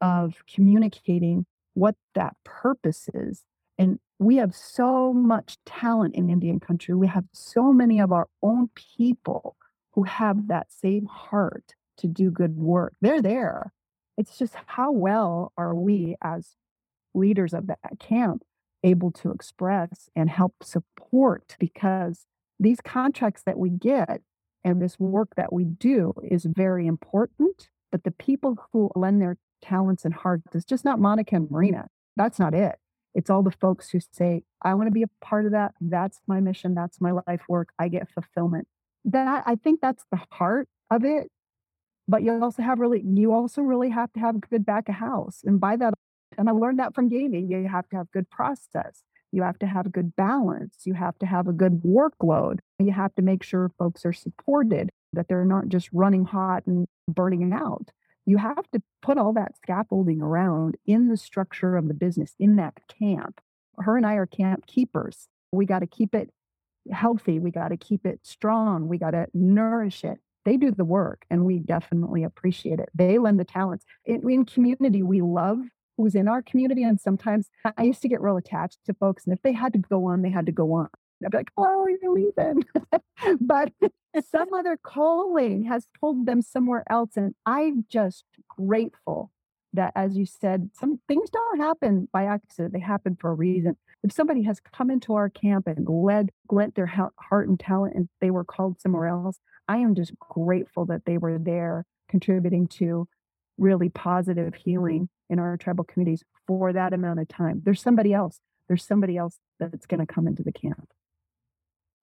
of 0.00 0.34
communicating 0.52 1.46
what 1.74 1.96
that 2.14 2.36
purpose 2.44 3.08
is. 3.14 3.44
And 3.78 3.98
we 4.18 4.36
have 4.36 4.54
so 4.54 5.12
much 5.12 5.56
talent 5.64 6.14
in 6.14 6.30
Indian 6.30 6.60
country. 6.60 6.94
We 6.94 7.06
have 7.06 7.24
so 7.32 7.72
many 7.72 8.00
of 8.00 8.12
our 8.12 8.28
own 8.42 8.70
people 8.74 9.56
who 9.92 10.02
have 10.04 10.48
that 10.48 10.70
same 10.70 11.06
heart 11.06 11.74
to 11.98 12.06
do 12.06 12.30
good 12.30 12.56
work. 12.56 12.94
They're 13.00 13.22
there. 13.22 13.72
It's 14.18 14.36
just 14.36 14.54
how 14.66 14.90
well 14.92 15.52
are 15.56 15.74
we 15.74 16.16
as 16.20 16.56
leaders 17.14 17.54
of 17.54 17.68
that 17.68 17.78
uh, 17.84 17.94
camp 17.98 18.42
able 18.82 19.10
to 19.12 19.30
express 19.30 20.10
and 20.14 20.28
help 20.28 20.54
support 20.62 21.56
because 21.58 22.26
these 22.60 22.80
contracts 22.80 23.42
that 23.46 23.58
we 23.58 23.70
get 23.70 24.20
and 24.64 24.82
this 24.82 24.98
work 24.98 25.28
that 25.36 25.52
we 25.52 25.64
do 25.64 26.12
is 26.28 26.44
very 26.44 26.86
important. 26.86 27.68
But 27.90 28.04
the 28.04 28.10
people 28.10 28.58
who 28.72 28.90
lend 28.94 29.22
their 29.22 29.38
talents 29.62 30.04
and 30.04 30.12
hearts 30.12 30.54
is 30.54 30.64
just 30.64 30.84
not 30.84 30.98
Monica 30.98 31.36
and 31.36 31.50
Marina. 31.50 31.88
that's 32.16 32.38
not 32.38 32.54
it. 32.54 32.76
It's 33.14 33.30
all 33.30 33.42
the 33.42 33.50
folks 33.50 33.90
who 33.90 34.00
say, 34.12 34.42
I 34.62 34.74
want 34.74 34.88
to 34.88 34.92
be 34.92 35.02
a 35.02 35.24
part 35.24 35.46
of 35.46 35.52
that. 35.52 35.72
That's 35.80 36.20
my 36.26 36.40
mission. 36.40 36.74
That's 36.74 37.00
my 37.00 37.12
life 37.26 37.42
work. 37.48 37.70
I 37.78 37.88
get 37.88 38.10
fulfillment. 38.10 38.68
That 39.04 39.44
I 39.46 39.56
think 39.56 39.80
that's 39.80 40.04
the 40.10 40.20
heart 40.32 40.68
of 40.90 41.04
it. 41.04 41.30
But 42.08 42.22
you 42.22 42.42
also 42.42 42.62
have 42.62 42.78
really, 42.78 43.02
you 43.04 43.32
also 43.32 43.60
really 43.60 43.90
have 43.90 44.12
to 44.14 44.20
have 44.20 44.40
good 44.40 44.64
back 44.64 44.88
of 44.88 44.94
house. 44.94 45.42
And 45.44 45.60
by 45.60 45.76
that, 45.76 45.92
and 46.38 46.48
I 46.48 46.52
learned 46.52 46.78
that 46.78 46.94
from 46.94 47.08
gaming, 47.08 47.50
you 47.50 47.68
have 47.68 47.88
to 47.90 47.96
have 47.96 48.10
good 48.10 48.30
process. 48.30 49.02
You 49.30 49.42
have 49.42 49.58
to 49.58 49.66
have 49.66 49.84
a 49.84 49.90
good 49.90 50.16
balance. 50.16 50.78
You 50.84 50.94
have 50.94 51.18
to 51.18 51.26
have 51.26 51.48
a 51.48 51.52
good 51.52 51.82
workload. 51.82 52.60
You 52.78 52.92
have 52.92 53.14
to 53.16 53.22
make 53.22 53.42
sure 53.42 53.70
folks 53.78 54.06
are 54.06 54.12
supported, 54.12 54.90
that 55.12 55.28
they're 55.28 55.44
not 55.44 55.68
just 55.68 55.90
running 55.92 56.24
hot 56.24 56.66
and 56.66 56.86
burning 57.06 57.52
out. 57.52 57.90
You 58.24 58.38
have 58.38 58.70
to 58.72 58.82
put 59.02 59.18
all 59.18 59.32
that 59.34 59.56
scaffolding 59.56 60.22
around 60.22 60.76
in 60.86 61.08
the 61.08 61.16
structure 61.16 61.76
of 61.76 61.88
the 61.88 61.94
business, 61.94 62.34
in 62.38 62.56
that 62.56 62.74
camp. 62.88 63.40
Her 63.78 63.96
and 63.96 64.06
I 64.06 64.14
are 64.14 64.26
camp 64.26 64.66
keepers. 64.66 65.28
We 65.52 65.66
got 65.66 65.80
to 65.80 65.86
keep 65.86 66.14
it 66.14 66.30
healthy. 66.90 67.38
We 67.38 67.50
got 67.50 67.68
to 67.68 67.76
keep 67.76 68.06
it 68.06 68.20
strong. 68.22 68.88
We 68.88 68.98
got 68.98 69.12
to 69.12 69.28
nourish 69.34 70.04
it. 70.04 70.20
They 70.48 70.56
do 70.56 70.70
the 70.70 70.82
work 70.82 71.26
and 71.28 71.44
we 71.44 71.58
definitely 71.58 72.24
appreciate 72.24 72.80
it. 72.80 72.88
They 72.94 73.18
lend 73.18 73.38
the 73.38 73.44
talents. 73.44 73.84
In, 74.06 74.26
in 74.30 74.46
community, 74.46 75.02
we 75.02 75.20
love 75.20 75.58
who's 75.98 76.14
in 76.14 76.26
our 76.26 76.40
community. 76.40 76.84
And 76.84 76.98
sometimes 76.98 77.50
I 77.76 77.82
used 77.82 78.00
to 78.00 78.08
get 78.08 78.22
real 78.22 78.38
attached 78.38 78.78
to 78.86 78.94
folks. 78.94 79.26
And 79.26 79.34
if 79.34 79.42
they 79.42 79.52
had 79.52 79.74
to 79.74 79.78
go 79.78 80.06
on, 80.06 80.22
they 80.22 80.30
had 80.30 80.46
to 80.46 80.52
go 80.52 80.72
on. 80.72 80.88
I'd 81.22 81.32
be 81.32 81.36
like, 81.36 81.50
oh, 81.58 81.86
you're 82.00 82.14
leaving. 82.14 82.64
but 83.42 83.74
some 84.30 84.54
other 84.54 84.78
calling 84.82 85.64
has 85.64 85.86
pulled 86.00 86.24
them 86.24 86.40
somewhere 86.40 86.82
else. 86.88 87.10
And 87.18 87.34
I'm 87.44 87.84
just 87.90 88.24
grateful 88.48 89.30
that, 89.74 89.92
as 89.94 90.16
you 90.16 90.24
said, 90.24 90.70
some 90.72 90.98
things 91.08 91.28
don't 91.28 91.60
happen 91.60 92.08
by 92.10 92.24
accident, 92.24 92.72
they 92.72 92.80
happen 92.80 93.18
for 93.20 93.32
a 93.32 93.34
reason. 93.34 93.76
If 94.02 94.12
somebody 94.12 94.44
has 94.44 94.60
come 94.60 94.90
into 94.90 95.12
our 95.12 95.28
camp 95.28 95.66
and 95.66 95.86
led, 95.86 96.30
lent 96.50 96.74
their 96.74 96.86
heart 96.86 97.48
and 97.48 97.60
talent 97.60 97.96
and 97.96 98.08
they 98.22 98.30
were 98.30 98.44
called 98.44 98.80
somewhere 98.80 99.08
else, 99.08 99.40
I 99.68 99.78
am 99.78 99.94
just 99.94 100.18
grateful 100.18 100.86
that 100.86 101.04
they 101.04 101.18
were 101.18 101.38
there 101.38 101.84
contributing 102.08 102.66
to 102.66 103.06
really 103.58 103.90
positive 103.90 104.54
mm-hmm. 104.54 104.70
healing 104.70 105.08
in 105.28 105.38
our 105.38 105.56
tribal 105.56 105.84
communities 105.84 106.24
for 106.46 106.72
that 106.72 106.94
amount 106.94 107.20
of 107.20 107.28
time. 107.28 107.60
There's 107.64 107.82
somebody 107.82 108.14
else. 108.14 108.40
There's 108.68 108.84
somebody 108.84 109.16
else 109.16 109.38
that's 109.60 109.86
going 109.86 110.00
to 110.00 110.12
come 110.12 110.26
into 110.26 110.42
the 110.42 110.52
camp. 110.52 110.88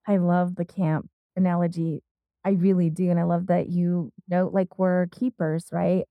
I 0.07 0.17
love 0.17 0.55
the 0.55 0.65
camp 0.65 1.09
analogy. 1.35 2.03
I 2.43 2.51
really 2.51 2.89
do. 2.91 3.09
And 3.09 3.19
I 3.19 3.23
love 3.23 3.47
that 3.47 3.69
you 3.69 4.11
note 4.29 4.53
like 4.53 4.77
we're 4.77 5.07
keepers, 5.07 5.67
right? 5.71 6.05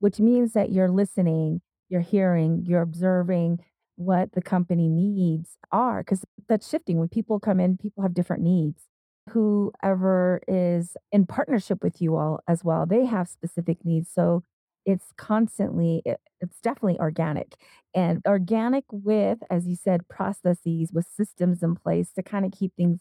Which 0.00 0.20
means 0.20 0.52
that 0.52 0.70
you're 0.70 0.90
listening, 0.90 1.62
you're 1.88 2.02
hearing, 2.02 2.64
you're 2.66 2.82
observing 2.82 3.60
what 3.96 4.32
the 4.32 4.42
company 4.42 4.88
needs 4.88 5.56
are. 5.72 6.02
Because 6.02 6.24
that's 6.48 6.68
shifting. 6.68 6.98
When 6.98 7.08
people 7.08 7.40
come 7.40 7.58
in, 7.58 7.78
people 7.78 8.02
have 8.02 8.14
different 8.14 8.42
needs. 8.42 8.82
Whoever 9.30 10.40
is 10.48 10.96
in 11.12 11.26
partnership 11.26 11.82
with 11.82 12.00
you 12.00 12.16
all 12.16 12.40
as 12.48 12.64
well, 12.64 12.86
they 12.86 13.04
have 13.06 13.28
specific 13.28 13.84
needs. 13.84 14.10
So 14.12 14.42
it's 14.86 15.12
constantly 15.16 16.02
it, 16.06 16.18
it's 16.40 16.60
definitely 16.60 16.98
organic 16.98 17.56
and 17.94 18.22
organic 18.26 18.84
with 18.90 19.38
as 19.50 19.66
you 19.68 19.76
said 19.76 20.08
processes 20.08 20.90
with 20.92 21.06
systems 21.14 21.62
in 21.62 21.74
place 21.74 22.10
to 22.12 22.22
kind 22.22 22.46
of 22.46 22.52
keep 22.52 22.72
things 22.74 23.00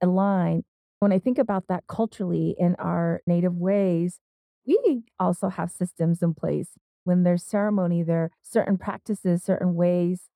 aligned 0.00 0.62
when 1.00 1.12
i 1.12 1.18
think 1.18 1.38
about 1.38 1.64
that 1.68 1.82
culturally 1.88 2.54
in 2.58 2.76
our 2.76 3.20
native 3.26 3.56
ways 3.56 4.20
we 4.64 5.02
also 5.18 5.48
have 5.48 5.70
systems 5.70 6.22
in 6.22 6.34
place 6.34 6.68
when 7.02 7.24
there's 7.24 7.42
ceremony 7.42 8.02
there 8.02 8.24
are 8.24 8.30
certain 8.42 8.78
practices 8.78 9.42
certain 9.42 9.74
ways 9.74 10.28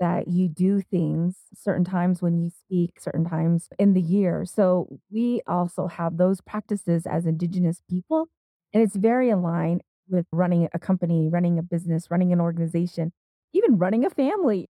that 0.00 0.28
you 0.28 0.48
do 0.48 0.80
things 0.80 1.36
certain 1.54 1.84
times 1.84 2.20
when 2.20 2.38
you 2.38 2.50
speak 2.50 3.00
certain 3.00 3.24
times 3.24 3.68
in 3.78 3.94
the 3.94 4.00
year 4.00 4.44
so 4.44 4.88
we 5.10 5.40
also 5.46 5.86
have 5.86 6.16
those 6.16 6.40
practices 6.40 7.06
as 7.06 7.26
indigenous 7.26 7.80
people 7.88 8.28
and 8.72 8.82
it's 8.82 8.96
very 8.96 9.30
aligned 9.30 9.82
with 10.08 10.26
running 10.32 10.68
a 10.74 10.78
company, 10.78 11.28
running 11.28 11.58
a 11.58 11.62
business, 11.62 12.10
running 12.10 12.32
an 12.32 12.40
organization, 12.40 13.12
even 13.52 13.78
running 13.78 14.04
a 14.04 14.10
family. 14.10 14.68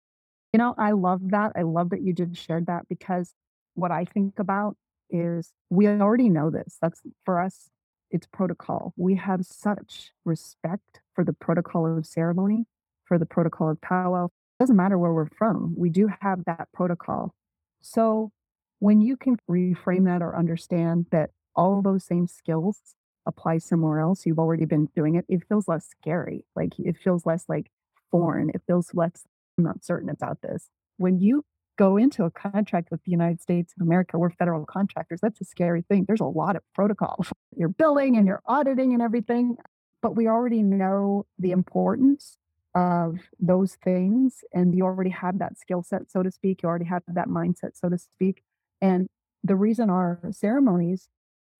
You 0.52 0.58
know, 0.58 0.74
I 0.78 0.92
love 0.92 1.20
that. 1.30 1.52
I 1.56 1.62
love 1.62 1.90
that 1.90 2.02
you 2.02 2.12
just 2.12 2.36
shared 2.36 2.66
that 2.66 2.88
because 2.88 3.32
what 3.74 3.90
I 3.90 4.04
think 4.04 4.38
about 4.38 4.76
is 5.10 5.52
we 5.70 5.88
already 5.88 6.28
know 6.28 6.50
this. 6.50 6.76
That's 6.80 7.00
for 7.24 7.40
us, 7.40 7.70
it's 8.10 8.26
protocol. 8.26 8.92
We 8.96 9.16
have 9.16 9.44
such 9.44 10.12
respect 10.24 11.00
for 11.14 11.24
the 11.24 11.32
protocol 11.32 11.98
of 11.98 12.06
ceremony, 12.06 12.66
for 13.04 13.18
the 13.18 13.26
protocol 13.26 13.70
of 13.70 13.80
powwow. 13.80 14.28
Doesn't 14.58 14.76
matter 14.76 14.98
where 14.98 15.12
we're 15.12 15.28
from, 15.36 15.74
we 15.76 15.90
do 15.90 16.08
have 16.20 16.44
that 16.46 16.68
protocol. 16.72 17.34
So 17.80 18.30
when 18.78 19.00
you 19.00 19.16
can 19.16 19.36
reframe 19.50 20.04
that 20.06 20.22
or 20.22 20.36
understand 20.36 21.06
that 21.10 21.30
all 21.54 21.82
those 21.82 22.04
same 22.04 22.26
skills 22.26 22.78
apply 23.26 23.58
somewhere 23.58 24.00
else, 24.00 24.24
you've 24.24 24.38
already 24.38 24.64
been 24.64 24.88
doing 24.94 25.14
it, 25.14 25.24
it 25.28 25.42
feels 25.48 25.68
less 25.68 25.86
scary. 25.86 26.44
Like 26.54 26.72
it 26.78 26.96
feels 26.96 27.26
less 27.26 27.44
like 27.48 27.70
foreign. 28.10 28.50
It 28.50 28.62
feels 28.66 28.90
less, 28.94 29.24
I'm 29.58 29.64
not 29.64 29.84
certain 29.84 30.08
about 30.08 30.40
this. 30.42 30.68
When 30.96 31.18
you 31.18 31.44
go 31.76 31.96
into 31.96 32.24
a 32.24 32.30
contract 32.30 32.90
with 32.90 33.02
the 33.04 33.10
United 33.10 33.40
States 33.40 33.74
of 33.78 33.86
America, 33.86 34.18
we're 34.18 34.30
federal 34.30 34.64
contractors. 34.64 35.20
That's 35.20 35.40
a 35.40 35.44
scary 35.44 35.82
thing. 35.82 36.04
There's 36.06 36.20
a 36.20 36.24
lot 36.24 36.56
of 36.56 36.62
protocol. 36.74 37.24
You're 37.56 37.68
billing 37.68 38.16
and 38.16 38.26
you're 38.26 38.42
auditing 38.46 38.92
and 38.92 39.02
everything, 39.02 39.56
but 40.02 40.14
we 40.14 40.28
already 40.28 40.62
know 40.62 41.24
the 41.38 41.52
importance 41.52 42.36
of 42.76 43.18
those 43.40 43.76
things. 43.82 44.44
And 44.52 44.74
you 44.76 44.84
already 44.84 45.10
have 45.10 45.38
that 45.38 45.58
skill 45.58 45.82
set, 45.82 46.10
so 46.10 46.22
to 46.22 46.30
speak. 46.30 46.62
You 46.62 46.68
already 46.68 46.84
have 46.84 47.02
that 47.08 47.28
mindset, 47.28 47.70
so 47.74 47.88
to 47.88 47.98
speak. 47.98 48.42
And 48.80 49.08
the 49.42 49.56
reason 49.56 49.88
our 49.88 50.20
ceremonies 50.30 51.08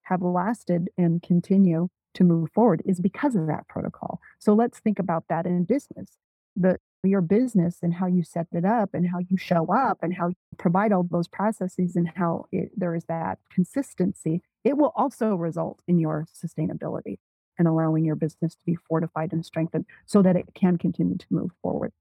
have 0.03 0.21
lasted 0.21 0.91
and 0.99 1.23
continue 1.23 1.89
to 2.15 2.23
move 2.23 2.51
forward 2.55 2.83
is 2.85 3.01
because 3.01 3.35
of 3.35 3.47
that 3.47 3.67
protocol. 3.67 4.21
So 4.39 4.55
let's 4.55 4.79
think 4.79 4.99
about 4.99 5.25
that 5.29 5.47
in 5.47 5.65
business. 5.65 6.19
The 6.55 6.77
your 7.03 7.21
business 7.21 7.79
and 7.83 7.95
how 7.95 8.07
you 8.07 8.25
set 8.25 8.47
it 8.53 8.65
up 8.65 8.91
and 8.93 9.09
how 9.09 9.19
you 9.19 9.37
show 9.37 9.67
up 9.73 9.99
and 10.03 10.15
how 10.15 10.29
you 10.29 10.35
provide 10.59 10.93
all 10.93 11.07
those 11.09 11.29
processes 11.29 11.95
and 11.95 12.11
how 12.17 12.47
it, 12.51 12.71
there 12.77 12.97
is 12.97 13.05
that 13.05 13.39
consistency, 13.49 14.43
it 14.65 14.77
will 14.77 14.93
also 14.97 15.37
result 15.37 15.81
in 15.87 16.01
your 16.01 16.27
sustainability 16.35 17.19
and 17.59 17.67
allowing 17.69 18.05
your 18.05 18.17
business 18.17 18.55
to 18.55 18.65
be 18.65 18.77
fortified 18.89 19.33
and 19.33 19.45
strengthened 19.45 19.87
so 20.05 20.23
that 20.23 20.37
it 20.37 20.47
can 20.55 20.79
continue 20.79 21.17
to 21.17 21.27
move 21.31 21.51
forward. 21.63 21.93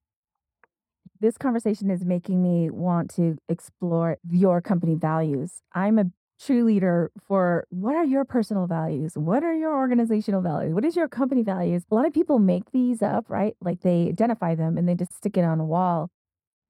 This 1.20 1.38
conversation 1.38 1.90
is 1.90 2.06
making 2.06 2.42
me 2.42 2.70
want 2.70 3.10
to 3.16 3.38
explore 3.48 4.18
your 4.30 4.62
company 4.62 4.96
values. 4.96 5.62
I'm 5.74 5.98
a 5.98 6.06
cheerleader 6.42 7.08
for 7.28 7.66
what 7.70 7.96
are 7.96 8.04
your 8.04 8.26
personal 8.26 8.68
values? 8.68 9.18
What 9.18 9.44
are 9.44 9.54
your 9.54 9.74
organizational 9.76 10.42
values? 10.42 10.74
What 10.74 10.86
is 10.86 10.96
your 10.96 11.08
company 11.08 11.44
values? 11.44 11.84
A 11.90 11.96
lot 11.96 12.06
of 12.06 12.14
people 12.14 12.40
make 12.40 12.72
these 12.72 13.02
up, 13.02 13.30
right? 13.30 13.56
Like 13.62 13.82
they 13.82 14.08
identify 14.10 14.56
them 14.56 14.78
and 14.78 14.88
they 14.88 14.96
just 14.96 15.14
stick 15.14 15.38
it 15.38 15.46
on 15.46 15.60
a 15.60 15.66
wall. 15.66 16.10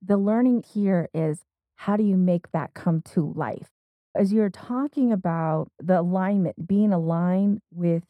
The 0.05 0.17
learning 0.17 0.63
here 0.71 1.09
is 1.13 1.41
how 1.75 1.97
do 1.97 2.03
you 2.03 2.15
make 2.15 2.51
that 2.51 2.73
come 2.73 3.01
to 3.13 3.33
life? 3.35 3.69
As 4.15 4.31
you're 4.31 4.49
talking 4.49 5.11
about 5.11 5.71
the 5.79 5.99
alignment, 5.99 6.67
being 6.67 6.93
aligned 6.93 7.61
with 7.71 8.03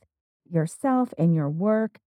yourself 0.55 1.13
and 1.17 1.35
your 1.35 1.49
work, 1.49 1.99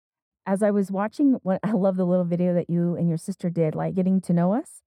as 0.47 0.63
I 0.63 0.71
was 0.71 0.91
watching 0.91 1.39
what 1.43 1.61
I 1.63 1.73
love 1.73 1.97
the 1.97 2.07
little 2.07 2.25
video 2.25 2.55
that 2.55 2.71
you 2.71 2.97
and 2.97 3.09
your 3.09 3.19
sister 3.19 3.51
did, 3.51 3.75
like 3.75 3.95
getting 3.95 4.21
to 4.23 4.33
know 4.33 4.55
us 4.55 4.83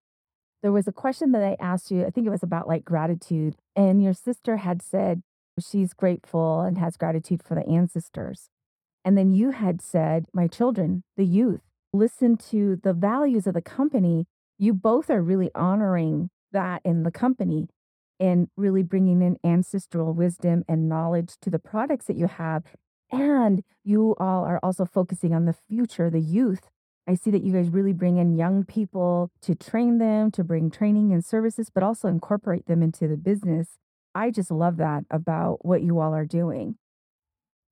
there 0.62 0.72
was 0.72 0.88
a 0.88 0.92
question 0.92 1.32
that 1.32 1.44
I 1.44 1.58
asked 1.60 1.92
you. 1.92 2.06
I 2.06 2.10
think 2.10 2.28
it 2.28 2.32
was 2.32 2.44
about 2.44 2.68
like 2.68 2.86
gratitude. 2.86 3.56
And 3.76 4.02
your 4.02 4.14
sister 4.14 4.58
had 4.58 4.82
said 4.82 5.24
she's 5.60 5.94
grateful 5.94 6.62
and 6.62 6.78
has 6.78 6.98
gratitude 6.98 7.42
for 7.44 7.56
the 7.56 7.68
ancestors. 7.68 8.50
And 9.04 9.18
then 9.18 9.32
you 9.32 9.52
had 9.52 9.82
said, 9.82 10.26
my 10.34 10.48
children, 10.48 11.04
the 11.18 11.26
youth, 11.26 11.62
listen 11.92 12.38
to 12.38 12.80
the 12.84 12.94
values 12.94 13.48
of 13.48 13.56
the 13.56 13.62
company. 13.62 14.28
You 14.60 14.74
both 14.74 15.10
are 15.10 15.22
really 15.22 15.50
honoring 15.56 16.30
that 16.52 16.82
in 16.86 17.04
the 17.04 17.12
company 17.12 17.68
and 18.20 18.48
really 18.56 18.84
bringing 18.84 19.24
in 19.24 19.38
ancestral 19.44 20.14
wisdom 20.14 20.64
and 20.68 20.88
knowledge 20.88 21.34
to 21.42 21.50
the 21.50 21.58
products 21.58 22.06
that 22.06 22.18
you 22.18 22.28
have. 22.28 22.66
And 23.12 23.64
you 23.84 24.16
all 24.20 24.46
are 24.46 24.60
also 24.64 24.86
focusing 24.86 25.34
on 25.34 25.46
the 25.46 25.56
future, 25.68 26.10
the 26.10 26.20
youth, 26.20 26.70
I 27.08 27.16
see 27.16 27.32
that 27.32 27.44
you 27.44 27.52
guys 27.52 27.70
really 27.70 27.94
bring 27.94 28.18
in 28.18 28.38
young 28.38 28.64
people 28.64 29.32
to 29.42 29.56
train 29.56 29.98
them, 29.98 30.32
to 30.32 30.44
bring 30.44 30.70
training 30.70 31.12
and 31.12 31.26
services, 31.26 31.70
but 31.70 31.84
also 31.84 32.08
incorporate 32.08 32.68
them 32.68 32.84
into 32.84 33.08
the 33.08 33.18
business. 33.18 33.80
I 34.14 34.30
just 34.30 34.52
love 34.52 34.78
that 34.78 35.06
about 35.10 35.66
what 35.66 35.82
you 35.82 36.00
all 36.00 36.14
are 36.14 36.26
doing. 36.26 36.78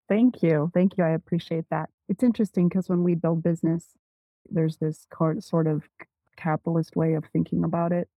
Thank 0.07 0.41
you. 0.41 0.71
Thank 0.73 0.97
you. 0.97 1.03
I 1.03 1.11
appreciate 1.11 1.65
that. 1.69 1.89
It's 2.07 2.23
interesting 2.23 2.69
because 2.69 2.89
when 2.89 3.03
we 3.03 3.13
build 3.13 3.43
business, 3.43 3.85
there's 4.49 4.77
this 4.77 5.05
sort 5.39 5.67
of 5.67 5.83
capitalist 6.35 6.95
way 6.95 7.13
of 7.13 7.25
thinking 7.31 7.63
about 7.63 7.91
it. 7.91 8.09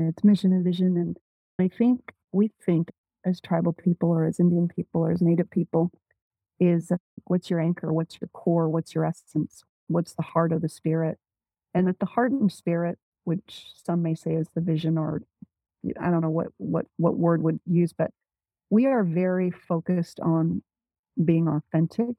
It's 0.00 0.24
mission 0.24 0.52
and 0.52 0.64
vision. 0.64 0.96
And 0.96 1.18
I 1.58 1.68
think 1.68 2.00
we 2.32 2.50
think 2.64 2.90
as 3.26 3.40
tribal 3.40 3.74
people 3.74 4.08
or 4.08 4.24
as 4.24 4.40
Indian 4.40 4.68
people 4.68 5.02
or 5.02 5.12
as 5.12 5.20
Native 5.20 5.50
people 5.50 5.90
is 6.60 6.90
uh, 6.90 6.96
what's 7.24 7.50
your 7.50 7.60
anchor? 7.60 7.92
What's 7.92 8.20
your 8.20 8.28
core? 8.32 8.68
What's 8.68 8.94
your 8.94 9.04
essence? 9.04 9.64
what's 9.88 10.14
the 10.14 10.22
heart 10.22 10.52
of 10.52 10.62
the 10.62 10.68
spirit 10.68 11.18
And 11.74 11.88
that 11.88 11.98
the 11.98 12.06
heart 12.06 12.32
and 12.32 12.50
spirit, 12.50 12.98
which 13.24 13.66
some 13.84 14.02
may 14.02 14.14
say 14.14 14.34
is 14.34 14.48
the 14.54 14.60
vision 14.60 14.98
or 14.98 15.22
I 16.00 16.10
don't 16.10 16.22
know 16.22 16.30
what 16.30 16.48
what 16.56 16.86
what 16.96 17.18
word 17.18 17.42
would 17.42 17.60
use, 17.66 17.92
but 17.92 18.10
we 18.70 18.86
are 18.86 19.04
very 19.04 19.50
focused 19.50 20.18
on 20.18 20.62
being 21.22 21.46
authentic 21.46 22.16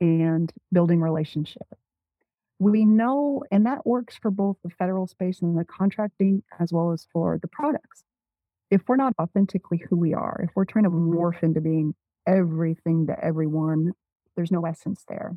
and 0.00 0.52
building 0.72 1.00
relationship. 1.00 1.66
We 2.58 2.84
know, 2.84 3.44
and 3.52 3.64
that 3.66 3.86
works 3.86 4.18
for 4.20 4.30
both 4.30 4.56
the 4.64 4.70
federal 4.70 5.06
space 5.06 5.40
and 5.40 5.56
the 5.56 5.64
contracting 5.64 6.42
as 6.58 6.72
well 6.72 6.90
as 6.90 7.06
for 7.12 7.38
the 7.38 7.48
products. 7.48 8.02
If 8.70 8.82
we're 8.88 8.96
not 8.96 9.14
authentically 9.20 9.82
who 9.88 9.96
we 9.96 10.12
are, 10.12 10.40
if 10.42 10.50
we're 10.56 10.64
trying 10.64 10.84
to 10.84 10.90
mm-hmm. 10.90 11.14
morph 11.14 11.42
into 11.42 11.60
being 11.60 11.94
everything 12.30 13.06
to 13.08 13.24
everyone, 13.24 13.92
there's 14.36 14.52
no 14.52 14.64
essence 14.64 15.04
there. 15.08 15.36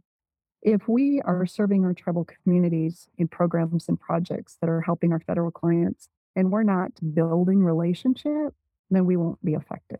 If 0.61 0.87
we 0.87 1.21
are 1.25 1.45
serving 1.45 1.83
our 1.83 1.93
tribal 1.93 2.25
communities 2.25 3.07
in 3.17 3.27
programs 3.27 3.89
and 3.89 3.99
projects 3.99 4.57
that 4.61 4.69
are 4.69 4.81
helping 4.81 5.11
our 5.11 5.19
federal 5.19 5.51
clients 5.51 6.07
and 6.35 6.51
we're 6.51 6.63
not 6.63 6.91
building 7.13 7.59
relationship, 7.59 8.53
then 8.89 9.05
we 9.05 9.17
won't 9.17 9.43
be 9.43 9.53
effective. 9.53 9.99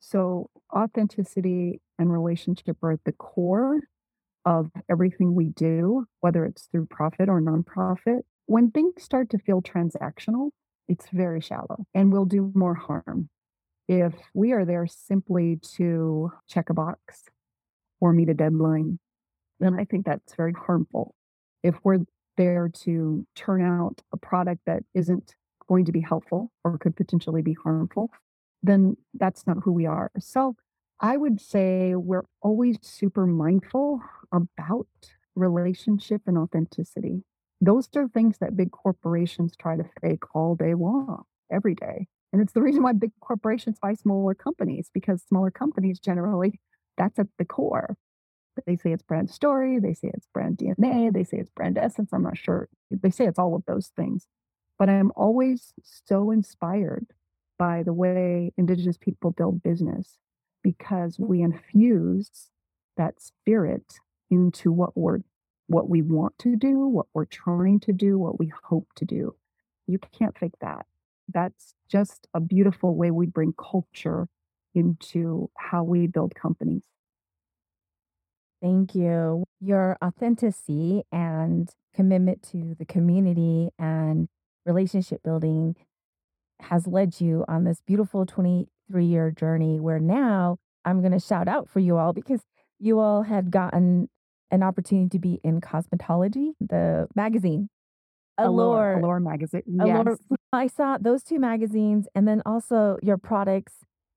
So 0.00 0.48
authenticity 0.74 1.80
and 1.98 2.12
relationship 2.12 2.76
are 2.82 2.92
at 2.92 3.04
the 3.04 3.12
core 3.12 3.80
of 4.46 4.70
everything 4.88 5.34
we 5.34 5.48
do, 5.48 6.06
whether 6.20 6.46
it's 6.46 6.68
through 6.70 6.86
profit 6.86 7.28
or 7.28 7.40
nonprofit. 7.40 8.20
When 8.46 8.70
things 8.70 9.02
start 9.02 9.28
to 9.30 9.38
feel 9.38 9.60
transactional, 9.60 10.50
it's 10.88 11.08
very 11.12 11.40
shallow 11.40 11.84
and 11.92 12.10
will 12.12 12.24
do 12.24 12.50
more 12.54 12.74
harm. 12.74 13.28
If 13.88 14.14
we 14.34 14.52
are 14.52 14.64
there 14.66 14.86
simply 14.86 15.56
to 15.76 16.30
check 16.46 16.68
a 16.68 16.74
box 16.74 17.24
or 18.00 18.12
meet 18.12 18.28
a 18.28 18.34
deadline, 18.34 18.98
then 19.60 19.78
I 19.78 19.84
think 19.84 20.04
that's 20.04 20.34
very 20.34 20.52
harmful. 20.52 21.14
If 21.62 21.74
we're 21.82 22.00
there 22.36 22.68
to 22.68 23.26
turn 23.34 23.62
out 23.62 24.02
a 24.12 24.16
product 24.16 24.60
that 24.66 24.84
isn't 24.94 25.34
going 25.68 25.86
to 25.86 25.92
be 25.92 26.00
helpful 26.00 26.52
or 26.64 26.78
could 26.78 26.96
potentially 26.96 27.42
be 27.42 27.56
harmful, 27.62 28.10
then 28.62 28.96
that's 29.14 29.46
not 29.46 29.58
who 29.64 29.72
we 29.72 29.86
are. 29.86 30.10
So 30.18 30.56
I 31.00 31.16
would 31.16 31.40
say 31.40 31.94
we're 31.94 32.24
always 32.42 32.76
super 32.82 33.26
mindful 33.26 34.00
about 34.32 34.86
relationship 35.34 36.22
and 36.26 36.36
authenticity. 36.36 37.22
Those 37.60 37.88
are 37.96 38.08
things 38.08 38.38
that 38.38 38.56
big 38.56 38.70
corporations 38.70 39.54
try 39.56 39.76
to 39.76 39.84
fake 40.00 40.22
all 40.34 40.54
day 40.54 40.74
long, 40.74 41.24
every 41.50 41.74
day. 41.74 42.08
And 42.32 42.42
it's 42.42 42.52
the 42.52 42.62
reason 42.62 42.82
why 42.82 42.92
big 42.92 43.12
corporations 43.20 43.78
buy 43.80 43.94
smaller 43.94 44.34
companies 44.34 44.90
because 44.92 45.22
smaller 45.22 45.50
companies 45.50 45.98
generally, 45.98 46.60
that's 46.96 47.18
at 47.18 47.28
the 47.38 47.44
core. 47.44 47.96
They 48.66 48.76
say 48.76 48.92
it's 48.92 49.02
brand 49.02 49.30
story, 49.30 49.78
they 49.78 49.94
say 49.94 50.10
it's 50.12 50.26
brand 50.34 50.58
DNA, 50.58 51.12
they 51.12 51.24
say 51.24 51.38
it's 51.38 51.50
brand 51.50 51.78
essence. 51.78 52.10
I'm 52.12 52.24
not 52.24 52.36
sure. 52.36 52.68
They 52.90 53.10
say 53.10 53.26
it's 53.26 53.38
all 53.38 53.54
of 53.54 53.64
those 53.66 53.92
things. 53.96 54.26
But 54.78 54.88
I'm 54.88 55.12
always 55.16 55.72
so 55.82 56.30
inspired 56.30 57.06
by 57.58 57.82
the 57.82 57.92
way 57.92 58.52
Indigenous 58.56 58.96
people 58.96 59.30
build 59.30 59.62
business 59.62 60.18
because 60.62 61.18
we 61.18 61.42
infuse 61.42 62.50
that 62.96 63.20
spirit 63.20 63.94
into 64.30 64.70
what 64.72 64.96
we're 64.96 65.20
what 65.66 65.88
we 65.88 66.00
want 66.00 66.38
to 66.38 66.56
do, 66.56 66.88
what 66.88 67.06
we're 67.12 67.26
trying 67.26 67.78
to 67.78 67.92
do, 67.92 68.18
what 68.18 68.38
we 68.38 68.50
hope 68.64 68.88
to 68.96 69.04
do. 69.04 69.34
You 69.86 69.98
can't 69.98 70.36
fake 70.36 70.58
that. 70.60 70.86
That's 71.32 71.74
just 71.90 72.26
a 72.34 72.40
beautiful 72.40 72.96
way 72.96 73.10
we 73.10 73.26
bring 73.26 73.52
culture 73.52 74.28
into 74.74 75.50
how 75.56 75.84
we 75.84 76.06
build 76.06 76.34
companies. 76.34 76.82
Thank 78.62 78.94
you. 78.94 79.44
Your 79.60 79.96
authenticity 80.02 81.02
and 81.12 81.68
commitment 81.94 82.42
to 82.50 82.74
the 82.78 82.84
community 82.84 83.70
and 83.78 84.28
relationship 84.66 85.22
building 85.22 85.76
has 86.60 86.86
led 86.86 87.20
you 87.20 87.44
on 87.48 87.64
this 87.64 87.80
beautiful 87.86 88.26
23 88.26 89.04
year 89.04 89.30
journey 89.30 89.78
where 89.78 90.00
now 90.00 90.58
I'm 90.84 91.00
going 91.00 91.12
to 91.12 91.20
shout 91.20 91.48
out 91.48 91.68
for 91.68 91.78
you 91.80 91.96
all 91.96 92.12
because 92.12 92.40
you 92.78 92.98
all 92.98 93.22
had 93.22 93.50
gotten 93.50 94.08
an 94.50 94.62
opportunity 94.62 95.08
to 95.10 95.18
be 95.18 95.40
in 95.44 95.60
cosmetology, 95.60 96.52
the 96.60 97.06
magazine. 97.14 97.68
Allure, 98.38 98.92
Allure, 98.94 98.98
Allure 99.00 99.20
magazine. 99.20 99.62
Yes. 99.66 100.00
Allure. 100.00 100.16
I 100.52 100.66
saw 100.66 100.96
those 100.98 101.22
two 101.22 101.38
magazines, 101.38 102.08
and 102.14 102.26
then 102.26 102.42
also 102.46 102.98
your 103.02 103.18
products 103.18 103.74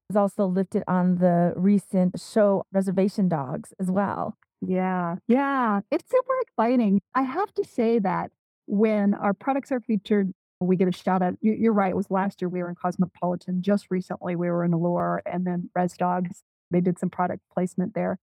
was 0.09 0.15
also 0.15 0.45
lifted 0.45 0.83
on 0.87 1.15
the 1.15 1.53
recent 1.55 2.19
show 2.19 2.65
Reservation 2.71 3.27
Dogs 3.27 3.73
as 3.79 3.91
well. 3.91 4.37
Yeah, 4.61 5.15
yeah, 5.27 5.81
it's 5.91 6.09
super 6.09 6.33
exciting. 6.41 7.01
I 7.15 7.23
have 7.23 7.53
to 7.55 7.63
say 7.63 7.99
that 7.99 8.31
when 8.65 9.13
our 9.13 9.33
products 9.33 9.71
are 9.71 9.79
featured 9.79 10.33
we 10.61 10.75
get 10.75 10.87
a 10.87 10.91
shout 10.91 11.21
out. 11.21 11.35
You, 11.41 11.71
are 11.71 11.73
right. 11.73 11.91
It 11.91 11.95
was 11.95 12.11
last 12.11 12.41
year 12.41 12.49
we 12.49 12.61
were 12.61 12.69
in 12.69 12.75
Cosmopolitan. 12.75 13.61
Just 13.61 13.87
recently 13.89 14.35
we 14.35 14.49
were 14.49 14.63
in 14.63 14.73
Allure 14.73 15.21
and 15.25 15.45
then 15.45 15.69
Res 15.75 15.93
Dogs. 15.93 16.43
They 16.69 16.81
did 16.81 16.99
some 16.99 17.09
product 17.09 17.41
placement 17.53 17.93
there. 17.93 18.19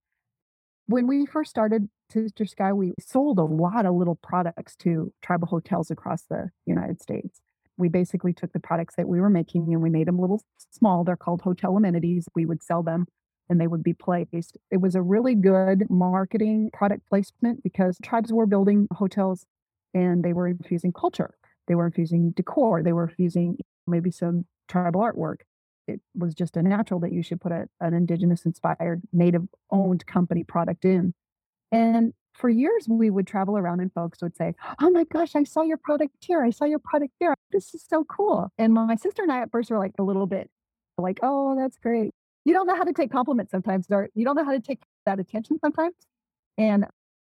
When 0.86 1.06
we 1.06 1.26
first 1.26 1.50
started 1.50 1.88
Sister 2.10 2.46
Sky, 2.46 2.72
we 2.72 2.94
sold 2.98 3.38
a 3.38 3.44
lot 3.44 3.84
of 3.84 3.94
little 3.94 4.14
products 4.14 4.74
to 4.76 5.12
tribal 5.20 5.48
hotels 5.48 5.90
across 5.90 6.22
the 6.22 6.50
United 6.64 7.02
States. 7.02 7.40
We 7.78 7.88
basically 7.88 8.32
took 8.32 8.52
the 8.52 8.60
products 8.60 8.96
that 8.96 9.08
we 9.08 9.20
were 9.20 9.30
making 9.30 9.72
and 9.72 9.80
we 9.82 9.90
made 9.90 10.08
them 10.08 10.18
a 10.18 10.20
little 10.20 10.42
small. 10.70 11.04
They're 11.04 11.16
called 11.16 11.42
hotel 11.42 11.76
amenities. 11.76 12.28
We 12.34 12.44
would 12.44 12.62
sell 12.62 12.82
them 12.82 13.06
and 13.48 13.60
they 13.60 13.66
would 13.66 13.82
be 13.82 13.94
placed. 13.94 14.58
It 14.70 14.80
was 14.80 14.94
a 14.94 15.02
really 15.02 15.34
good 15.34 15.88
marketing 15.88 16.70
product 16.72 17.08
placement 17.08 17.62
because 17.62 17.96
tribes 18.02 18.32
were 18.32 18.46
building 18.46 18.88
hotels 18.92 19.46
and 19.94 20.22
they 20.22 20.34
were 20.34 20.48
infusing 20.48 20.92
culture 20.92 21.34
they 21.68 21.74
were 21.74 21.86
infusing 21.86 22.32
decor. 22.32 22.82
They 22.82 22.92
were 22.92 23.08
infusing 23.08 23.58
maybe 23.86 24.10
some 24.10 24.46
tribal 24.68 25.02
artwork. 25.02 25.42
It 25.86 26.00
was 26.14 26.34
just 26.34 26.56
a 26.56 26.62
natural 26.62 26.98
that 27.00 27.12
you 27.12 27.22
should 27.22 27.40
put 27.40 27.52
a, 27.52 27.68
an 27.80 27.94
indigenous 27.94 28.44
inspired, 28.44 29.02
native 29.12 29.42
owned 29.70 30.06
company 30.06 30.44
product 30.44 30.84
in. 30.84 31.14
And 31.70 32.14
for 32.38 32.48
years, 32.48 32.86
we 32.88 33.10
would 33.10 33.26
travel 33.26 33.58
around 33.58 33.80
and 33.80 33.92
folks 33.92 34.22
would 34.22 34.36
say, 34.36 34.54
Oh 34.80 34.90
my 34.90 35.04
gosh, 35.04 35.34
I 35.34 35.44
saw 35.44 35.62
your 35.62 35.76
product 35.76 36.14
here. 36.20 36.42
I 36.42 36.50
saw 36.50 36.64
your 36.64 36.78
product 36.78 37.12
there. 37.20 37.34
This 37.50 37.74
is 37.74 37.84
so 37.86 38.04
cool. 38.04 38.50
And 38.58 38.72
my 38.72 38.94
sister 38.94 39.22
and 39.22 39.32
I 39.32 39.42
at 39.42 39.50
first 39.50 39.70
were 39.70 39.78
like 39.78 39.92
a 39.98 40.02
little 40.02 40.26
bit 40.26 40.48
like, 40.96 41.18
Oh, 41.22 41.56
that's 41.56 41.76
great. 41.78 42.12
You 42.44 42.54
don't 42.54 42.66
know 42.66 42.76
how 42.76 42.84
to 42.84 42.92
take 42.92 43.10
compliments 43.10 43.50
sometimes, 43.50 43.86
or 43.90 44.08
you 44.14 44.24
don't 44.24 44.36
know 44.36 44.44
how 44.44 44.52
to 44.52 44.60
take 44.60 44.82
that 45.04 45.18
attention 45.18 45.58
sometimes. 45.58 45.94
And 46.56 46.86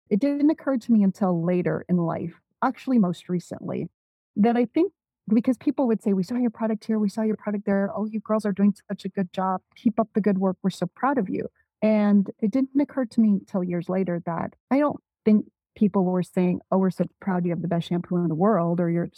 it 0.09 0.20
didn't 0.20 0.51
occur 0.51 0.77
to 0.79 0.92
me 0.92 1.03
until 1.03 1.44
later 1.44 1.85
in 1.88 1.96
life, 1.96 2.40
actually, 2.62 2.99
most 2.99 3.29
recently, 3.29 3.88
that 4.37 4.57
I 4.57 4.64
think 4.64 4.92
because 5.33 5.57
people 5.59 5.87
would 5.88 6.03
say, 6.03 6.12
We 6.12 6.23
saw 6.23 6.37
your 6.37 6.51
product 6.51 6.85
here, 6.85 6.99
we 6.99 7.09
saw 7.09 7.23
your 7.23 7.37
product 7.37 7.66
there. 7.66 7.90
Oh, 7.94 8.07
you 8.07 8.20
girls 8.20 8.46
are 8.46 8.53
doing 8.53 8.75
such 8.88 9.05
a 9.05 9.09
good 9.09 9.33
job. 9.33 9.61
Keep 9.77 9.99
up 10.01 10.09
the 10.14 10.20
good 10.20 10.38
work. 10.38 10.57
We're 10.62 10.70
so 10.70 10.87
proud 10.94 11.18
of 11.18 11.29
you. 11.29 11.49
And 11.83 12.31
it 12.40 12.51
didn't 12.51 12.81
occur 12.81 13.07
to 13.07 13.21
me 13.21 13.31
until 13.31 13.64
years 13.64 13.88
later 13.88 14.23
that 14.27 14.55
I 14.71 14.79
don't 14.79 15.01
think 15.25 15.47
people 15.75 16.05
were 16.05 16.23
saying, 16.23 16.61
Oh, 16.71 16.79
we're 16.79 16.90
so 16.90 17.05
proud 17.21 17.45
you 17.45 17.51
have 17.51 17.62
the 17.62 17.69
best 17.69 17.88
shampoo 17.88 18.16
in 18.16 18.29
the 18.29 18.35
world 18.35 18.81
or 18.81 18.90
your 18.90 19.09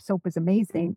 soap 0.00 0.26
is 0.26 0.36
amazing. 0.36 0.96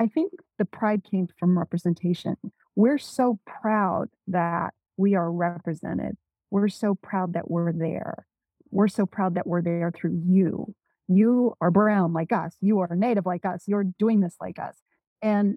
I 0.00 0.08
think 0.08 0.32
the 0.58 0.64
pride 0.64 1.04
came 1.04 1.28
from 1.38 1.56
representation. 1.56 2.36
We're 2.74 2.98
so 2.98 3.38
proud 3.46 4.08
that 4.26 4.74
we 4.96 5.14
are 5.14 5.30
represented. 5.30 6.16
We're 6.50 6.68
so 6.68 6.96
proud 6.96 7.34
that 7.34 7.48
we're 7.50 7.72
there. 7.72 8.26
We're 8.70 8.88
so 8.88 9.06
proud 9.06 9.36
that 9.36 9.46
we're 9.46 9.62
there 9.62 9.92
through 9.92 10.20
you 10.26 10.74
you 11.08 11.54
are 11.60 11.70
brown 11.70 12.12
like 12.12 12.32
us 12.32 12.56
you 12.60 12.78
are 12.80 12.94
native 12.96 13.26
like 13.26 13.44
us 13.44 13.64
you're 13.66 13.84
doing 13.98 14.20
this 14.20 14.36
like 14.40 14.58
us 14.58 14.76
and 15.20 15.56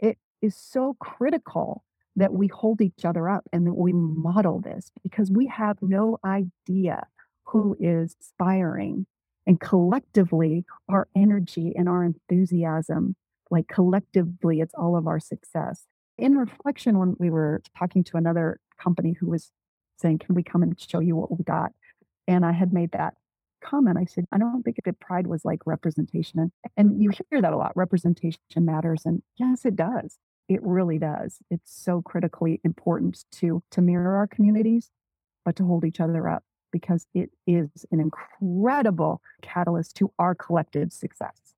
it 0.00 0.18
is 0.40 0.56
so 0.56 0.96
critical 1.00 1.84
that 2.20 2.32
we 2.32 2.46
hold 2.48 2.80
each 2.80 3.04
other 3.04 3.28
up 3.28 3.44
and 3.52 3.66
that 3.66 3.74
we 3.74 3.92
mm. 3.92 4.16
model 4.16 4.60
this 4.60 4.90
because 5.02 5.30
we 5.30 5.46
have 5.46 5.76
no 5.80 6.18
idea 6.24 7.06
who 7.44 7.76
is 7.80 8.14
inspiring 8.20 9.06
and 9.46 9.60
collectively 9.60 10.64
our 10.88 11.08
energy 11.16 11.72
and 11.76 11.88
our 11.88 12.04
enthusiasm 12.04 13.16
like 13.50 13.66
collectively 13.68 14.60
it's 14.60 14.74
all 14.74 14.96
of 14.96 15.06
our 15.06 15.18
success 15.18 15.86
in 16.18 16.36
reflection 16.36 16.98
when 16.98 17.16
we 17.18 17.30
were 17.30 17.62
talking 17.76 18.04
to 18.04 18.16
another 18.16 18.60
company 18.80 19.16
who 19.18 19.28
was 19.28 19.50
saying 19.96 20.18
can 20.18 20.34
we 20.34 20.42
come 20.42 20.62
and 20.62 20.78
show 20.80 21.00
you 21.00 21.16
what 21.16 21.36
we 21.36 21.42
got 21.44 21.72
and 22.28 22.44
i 22.44 22.52
had 22.52 22.72
made 22.72 22.92
that 22.92 23.14
comment, 23.60 23.98
I 23.98 24.04
said, 24.04 24.24
I 24.32 24.38
don't 24.38 24.62
think 24.62 24.78
that 24.84 25.00
pride 25.00 25.26
was 25.26 25.44
like 25.44 25.66
representation. 25.66 26.40
And, 26.40 26.52
and 26.76 27.02
you 27.02 27.10
hear 27.30 27.40
that 27.40 27.52
a 27.52 27.56
lot 27.56 27.76
representation 27.76 28.40
matters. 28.56 29.02
And 29.04 29.22
yes, 29.36 29.64
it 29.64 29.76
does. 29.76 30.18
It 30.50 30.60
really 30.62 30.98
does. 30.98 31.38
It's 31.50 31.72
so 31.72 32.02
critically 32.02 32.60
important 32.64 33.24
to 33.36 33.62
to 33.70 33.80
mirror 33.80 34.16
our 34.16 34.26
communities, 34.26 34.90
but 35.44 35.54
to 35.56 35.64
hold 35.64 35.84
each 35.84 36.00
other 36.00 36.28
up 36.28 36.42
because 36.72 37.06
it 37.14 37.30
is 37.46 37.68
an 37.92 38.00
incredible 38.00 39.22
catalyst 39.42 39.96
to 39.96 40.12
our 40.18 40.34
collective 40.34 40.92
success. 40.92 41.54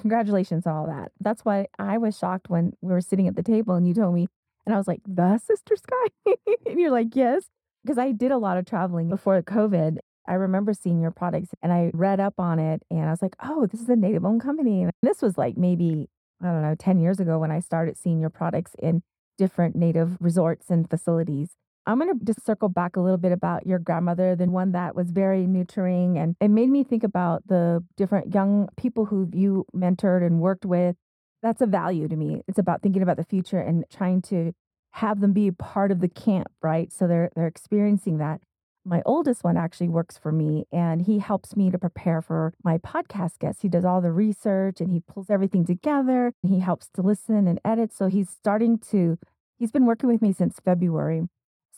Congratulations 0.00 0.66
on 0.66 0.74
all 0.74 0.86
that. 0.86 1.12
That's 1.20 1.44
why 1.44 1.68
I 1.78 1.98
was 1.98 2.18
shocked 2.18 2.50
when 2.50 2.72
we 2.80 2.92
were 2.92 3.00
sitting 3.00 3.28
at 3.28 3.36
the 3.36 3.42
table 3.42 3.74
and 3.74 3.86
you 3.86 3.94
told 3.94 4.14
me, 4.14 4.26
and 4.66 4.74
I 4.74 4.78
was 4.78 4.88
like, 4.88 5.00
the 5.06 5.38
Sister 5.38 5.76
Sky? 5.76 6.34
and 6.66 6.80
you're 6.80 6.90
like, 6.90 7.14
yes. 7.14 7.44
Because 7.84 7.98
I 7.98 8.12
did 8.12 8.32
a 8.32 8.38
lot 8.38 8.58
of 8.58 8.64
traveling 8.64 9.08
before 9.08 9.40
COVID 9.42 9.98
I 10.26 10.34
remember 10.34 10.72
seeing 10.72 11.00
your 11.00 11.10
products 11.10 11.50
and 11.62 11.72
I 11.72 11.90
read 11.94 12.20
up 12.20 12.34
on 12.38 12.58
it 12.58 12.82
and 12.90 13.04
I 13.04 13.10
was 13.10 13.22
like, 13.22 13.34
oh, 13.42 13.66
this 13.66 13.80
is 13.80 13.88
a 13.88 13.96
native 13.96 14.24
owned 14.24 14.40
company. 14.40 14.82
And 14.82 14.92
this 15.02 15.20
was 15.20 15.36
like 15.36 15.56
maybe, 15.56 16.08
I 16.42 16.46
don't 16.46 16.62
know, 16.62 16.74
10 16.74 16.98
years 16.98 17.20
ago 17.20 17.38
when 17.38 17.50
I 17.50 17.60
started 17.60 17.96
seeing 17.96 18.20
your 18.20 18.30
products 18.30 18.72
in 18.82 19.02
different 19.38 19.76
native 19.76 20.16
resorts 20.20 20.70
and 20.70 20.88
facilities. 20.88 21.50
I'm 21.86 21.98
going 21.98 22.16
to 22.16 22.24
just 22.24 22.44
circle 22.44 22.68
back 22.68 22.94
a 22.94 23.00
little 23.00 23.18
bit 23.18 23.32
about 23.32 23.66
your 23.66 23.78
grandmother, 23.80 24.36
the 24.36 24.46
one 24.46 24.72
that 24.72 24.94
was 24.94 25.10
very 25.10 25.46
nurturing. 25.46 26.16
And 26.16 26.36
it 26.40 26.48
made 26.48 26.68
me 26.68 26.84
think 26.84 27.02
about 27.02 27.46
the 27.48 27.84
different 27.96 28.34
young 28.34 28.68
people 28.76 29.06
who 29.06 29.28
you 29.32 29.66
mentored 29.74 30.24
and 30.24 30.40
worked 30.40 30.64
with. 30.64 30.96
That's 31.42 31.60
a 31.60 31.66
value 31.66 32.06
to 32.06 32.14
me. 32.14 32.42
It's 32.46 32.58
about 32.58 32.82
thinking 32.82 33.02
about 33.02 33.16
the 33.16 33.24
future 33.24 33.58
and 33.58 33.84
trying 33.90 34.22
to 34.22 34.52
have 34.92 35.20
them 35.20 35.32
be 35.32 35.50
part 35.50 35.90
of 35.90 36.00
the 36.00 36.08
camp, 36.08 36.48
right? 36.62 36.92
So 36.92 37.08
they're 37.08 37.30
they're 37.34 37.48
experiencing 37.48 38.18
that. 38.18 38.40
My 38.84 39.00
oldest 39.06 39.44
one 39.44 39.56
actually 39.56 39.88
works 39.88 40.18
for 40.18 40.32
me 40.32 40.64
and 40.72 41.02
he 41.02 41.20
helps 41.20 41.56
me 41.56 41.70
to 41.70 41.78
prepare 41.78 42.20
for 42.20 42.52
my 42.64 42.78
podcast 42.78 43.38
guests. 43.38 43.62
He 43.62 43.68
does 43.68 43.84
all 43.84 44.00
the 44.00 44.10
research 44.10 44.80
and 44.80 44.90
he 44.90 44.98
pulls 44.98 45.30
everything 45.30 45.64
together. 45.64 46.32
He 46.42 46.58
helps 46.58 46.88
to 46.94 47.02
listen 47.02 47.46
and 47.46 47.60
edit. 47.64 47.92
So 47.92 48.08
he's 48.08 48.28
starting 48.28 48.78
to, 48.90 49.18
he's 49.56 49.70
been 49.70 49.86
working 49.86 50.08
with 50.08 50.20
me 50.20 50.32
since 50.32 50.58
February. 50.58 51.22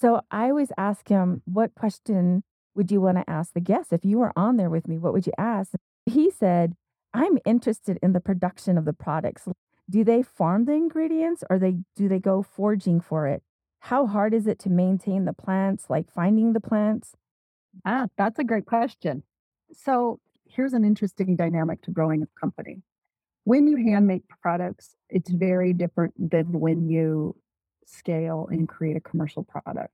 So 0.01 0.23
I 0.31 0.49
always 0.49 0.73
ask 0.79 1.09
him, 1.09 1.43
what 1.45 1.75
question 1.75 2.43
would 2.75 2.91
you 2.91 3.03
want 3.03 3.19
to 3.19 3.31
ask 3.31 3.53
the 3.53 3.61
guests? 3.61 3.93
If 3.93 4.05
you 4.05 4.19
were 4.19 4.33
on 4.35 4.57
there 4.57 4.71
with 4.71 4.89
me, 4.89 4.99
what 4.99 5.13
would 5.13 5.27
you 5.27 5.33
ask? 5.37 5.73
He 6.07 6.31
said, 6.31 6.75
I'm 7.13 7.39
interested 7.45 7.99
in 8.03 8.15
the 8.15 8.21
production 8.21 8.79
of 8.79 8.87
the 8.87 8.95
products. 8.95 9.47
Do 9.91 10.05
they 10.05 10.23
farm 10.23 10.65
the 10.65 10.73
ingredients 10.73 11.45
or 11.51 11.59
they 11.59 11.77
do 11.95 12.09
they 12.09 12.19
go 12.19 12.43
foraging 12.43 13.01
for 13.01 13.27
it? 13.27 13.43
How 13.85 14.07
hard 14.07 14.33
is 14.33 14.47
it 14.47 14.59
to 14.61 14.71
maintain 14.71 15.27
the 15.27 15.35
plants, 15.35 15.91
like 15.91 16.11
finding 16.11 16.55
the 16.55 16.61
plants? 16.61 17.13
Ah, 17.85 18.07
that's 18.17 18.39
a 18.39 18.45
great 18.45 18.65
question. 18.65 19.25
So 19.75 20.21
here's 20.49 20.73
an 20.73 20.87
interesting 20.87 21.37
dynamic 21.37 21.83
to 21.83 21.91
growing 21.91 22.23
a 22.23 22.41
company. 22.41 22.81
When 23.45 23.67
you 23.67 23.77
hand 23.77 24.07
make 24.07 24.23
products, 24.41 24.97
it's 25.11 25.29
very 25.29 25.75
different 25.75 26.15
than 26.17 26.59
when 26.59 26.89
you 26.89 27.37
scale 27.85 28.49
and 28.51 28.67
create 28.67 28.97
a 28.97 29.01
commercial 29.01 29.45
product. 29.45 29.93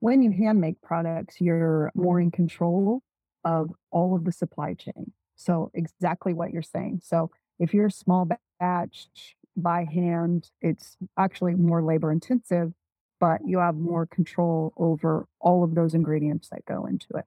When 0.00 0.22
you 0.22 0.30
hand 0.30 0.60
make 0.60 0.82
products, 0.82 1.40
you're 1.40 1.90
more 1.94 2.20
in 2.20 2.30
control 2.30 3.02
of 3.42 3.70
all 3.90 4.14
of 4.14 4.26
the 4.26 4.32
supply 4.32 4.74
chain. 4.74 5.12
So 5.34 5.70
exactly 5.72 6.34
what 6.34 6.52
you're 6.52 6.60
saying. 6.60 7.00
So 7.02 7.30
if 7.58 7.72
you're 7.72 7.86
a 7.86 7.90
small 7.90 8.28
batch 8.60 9.08
by 9.56 9.86
hand, 9.90 10.50
it's 10.60 10.98
actually 11.16 11.54
more 11.54 11.82
labor 11.82 12.12
intensive 12.12 12.74
but 13.20 13.40
you 13.46 13.58
have 13.58 13.76
more 13.76 14.06
control 14.06 14.72
over 14.76 15.26
all 15.40 15.64
of 15.64 15.74
those 15.74 15.94
ingredients 15.94 16.48
that 16.50 16.64
go 16.66 16.86
into 16.86 17.06
it. 17.14 17.24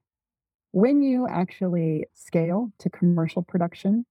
When 0.72 1.02
you 1.02 1.26
actually 1.28 2.06
scale 2.14 2.72
to 2.78 2.90
commercial 2.90 3.42
production, 3.42 4.04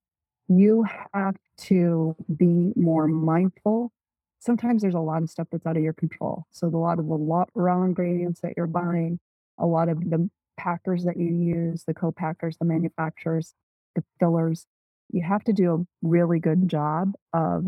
you 0.48 0.86
have 1.14 1.36
to 1.58 2.16
be 2.36 2.74
more 2.76 3.08
mindful. 3.08 3.92
Sometimes 4.40 4.82
there's 4.82 4.96
a 4.96 5.00
lot 5.00 5.22
of 5.22 5.30
stuff 5.30 5.48
that's 5.52 5.66
out 5.66 5.78
of 5.78 5.84
your 5.84 5.94
control. 5.94 6.46
So, 6.52 6.68
a 6.68 6.70
lot 6.70 7.00
of 7.00 7.08
the 7.08 7.46
raw 7.54 7.84
ingredients 7.84 8.42
that 8.42 8.54
you're 8.56 8.68
buying, 8.68 9.20
a 9.58 9.66
lot 9.66 9.90
of 9.90 10.00
the 10.10 10.30
packers 10.58 11.04
that 11.04 11.18
you 11.18 11.28
use, 11.28 11.84
the 11.86 11.94
co 11.94 12.12
packers, 12.12 12.58
the 12.58 12.66
manufacturers, 12.66 13.54
the 13.96 14.04
fillers, 14.20 14.66
you 15.12 15.22
have 15.22 15.44
to 15.46 15.54
do 15.54 15.74
a 15.74 16.08
really 16.08 16.40
good 16.40 16.68
job 16.68 17.14
of 17.34 17.66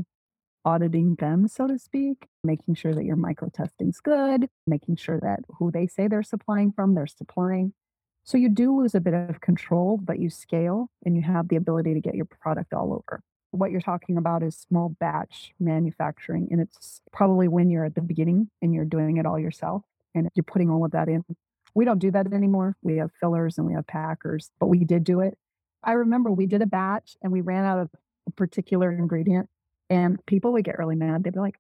auditing 0.66 1.16
them, 1.16 1.48
so 1.48 1.68
to 1.68 1.78
speak, 1.78 2.28
making 2.44 2.76
sure 2.76 2.94
that 2.94 3.06
your 3.06 3.16
micro 3.16 3.50
testing's 3.50 4.00
good, 4.00 4.50
making 4.68 4.96
sure 4.96 5.20
that 5.20 5.40
who 5.58 5.72
they 5.72 5.88
say 5.88 6.08
they're 6.08 6.24
supplying 6.24 6.72
from, 6.72 6.96
they're 6.96 7.08
supplying. 7.08 7.74
So 8.24 8.38
you 8.38 8.50
do 8.50 8.78
lose 8.78 8.94
a 8.94 9.00
bit 9.00 9.14
of 9.14 9.42
control, 9.42 9.98
but 9.98 10.20
you 10.20 10.30
scale 10.30 10.90
and 11.06 11.16
you 11.16 11.22
have 11.24 11.48
the 11.48 11.56
ability 11.56 11.94
to 11.94 12.02
get 12.02 12.16
your 12.16 12.26
product 12.26 12.74
all 12.74 12.94
over. 12.94 13.22
What 13.52 13.72
you're 13.72 13.82
talking 13.82 14.18
about 14.18 14.44
is 14.44 14.56
small 14.56 14.90
batch 15.00 15.52
manufacturing, 15.60 16.50
and 16.52 16.62
it's 16.62 17.02
probably 17.12 17.48
when 17.48 17.70
you're 17.70 17.86
at 17.86 17.96
the 17.96 18.02
beginning 18.02 18.50
and 18.62 18.74
you're 18.74 18.86
doing 18.86 19.18
it 19.18 19.26
all 19.26 19.40
yourself 19.40 19.84
and 20.14 20.30
you're 20.36 20.44
putting 20.44 20.70
all 20.70 20.86
of 20.86 20.92
that 20.92 21.10
in. 21.10 21.24
We 21.74 21.86
don't 21.86 22.00
do 22.00 22.12
that 22.12 22.32
anymore. 22.32 22.76
We 22.84 22.98
have 22.98 23.12
fillers 23.20 23.58
and 23.58 23.66
we 23.66 23.74
have 23.74 23.88
packers, 23.88 24.52
but 24.60 24.68
we 24.68 24.84
did 24.84 25.04
do 25.04 25.22
it. 25.22 25.38
I 25.84 25.94
remember 25.94 26.32
we 26.32 26.46
did 26.46 26.62
a 26.62 26.68
batch 26.68 27.16
and 27.22 27.32
we 27.32 27.42
ran 27.42 27.66
out 27.66 27.80
of 27.80 27.90
a 28.28 28.32
particular 28.32 28.92
ingredient 28.92 29.50
and 29.90 30.24
people 30.26 30.52
would 30.54 30.66
get 30.66 30.78
really 30.78 30.96
mad. 30.96 31.24
They'd 31.24 31.34
be 31.34 31.40
like, 31.40 31.60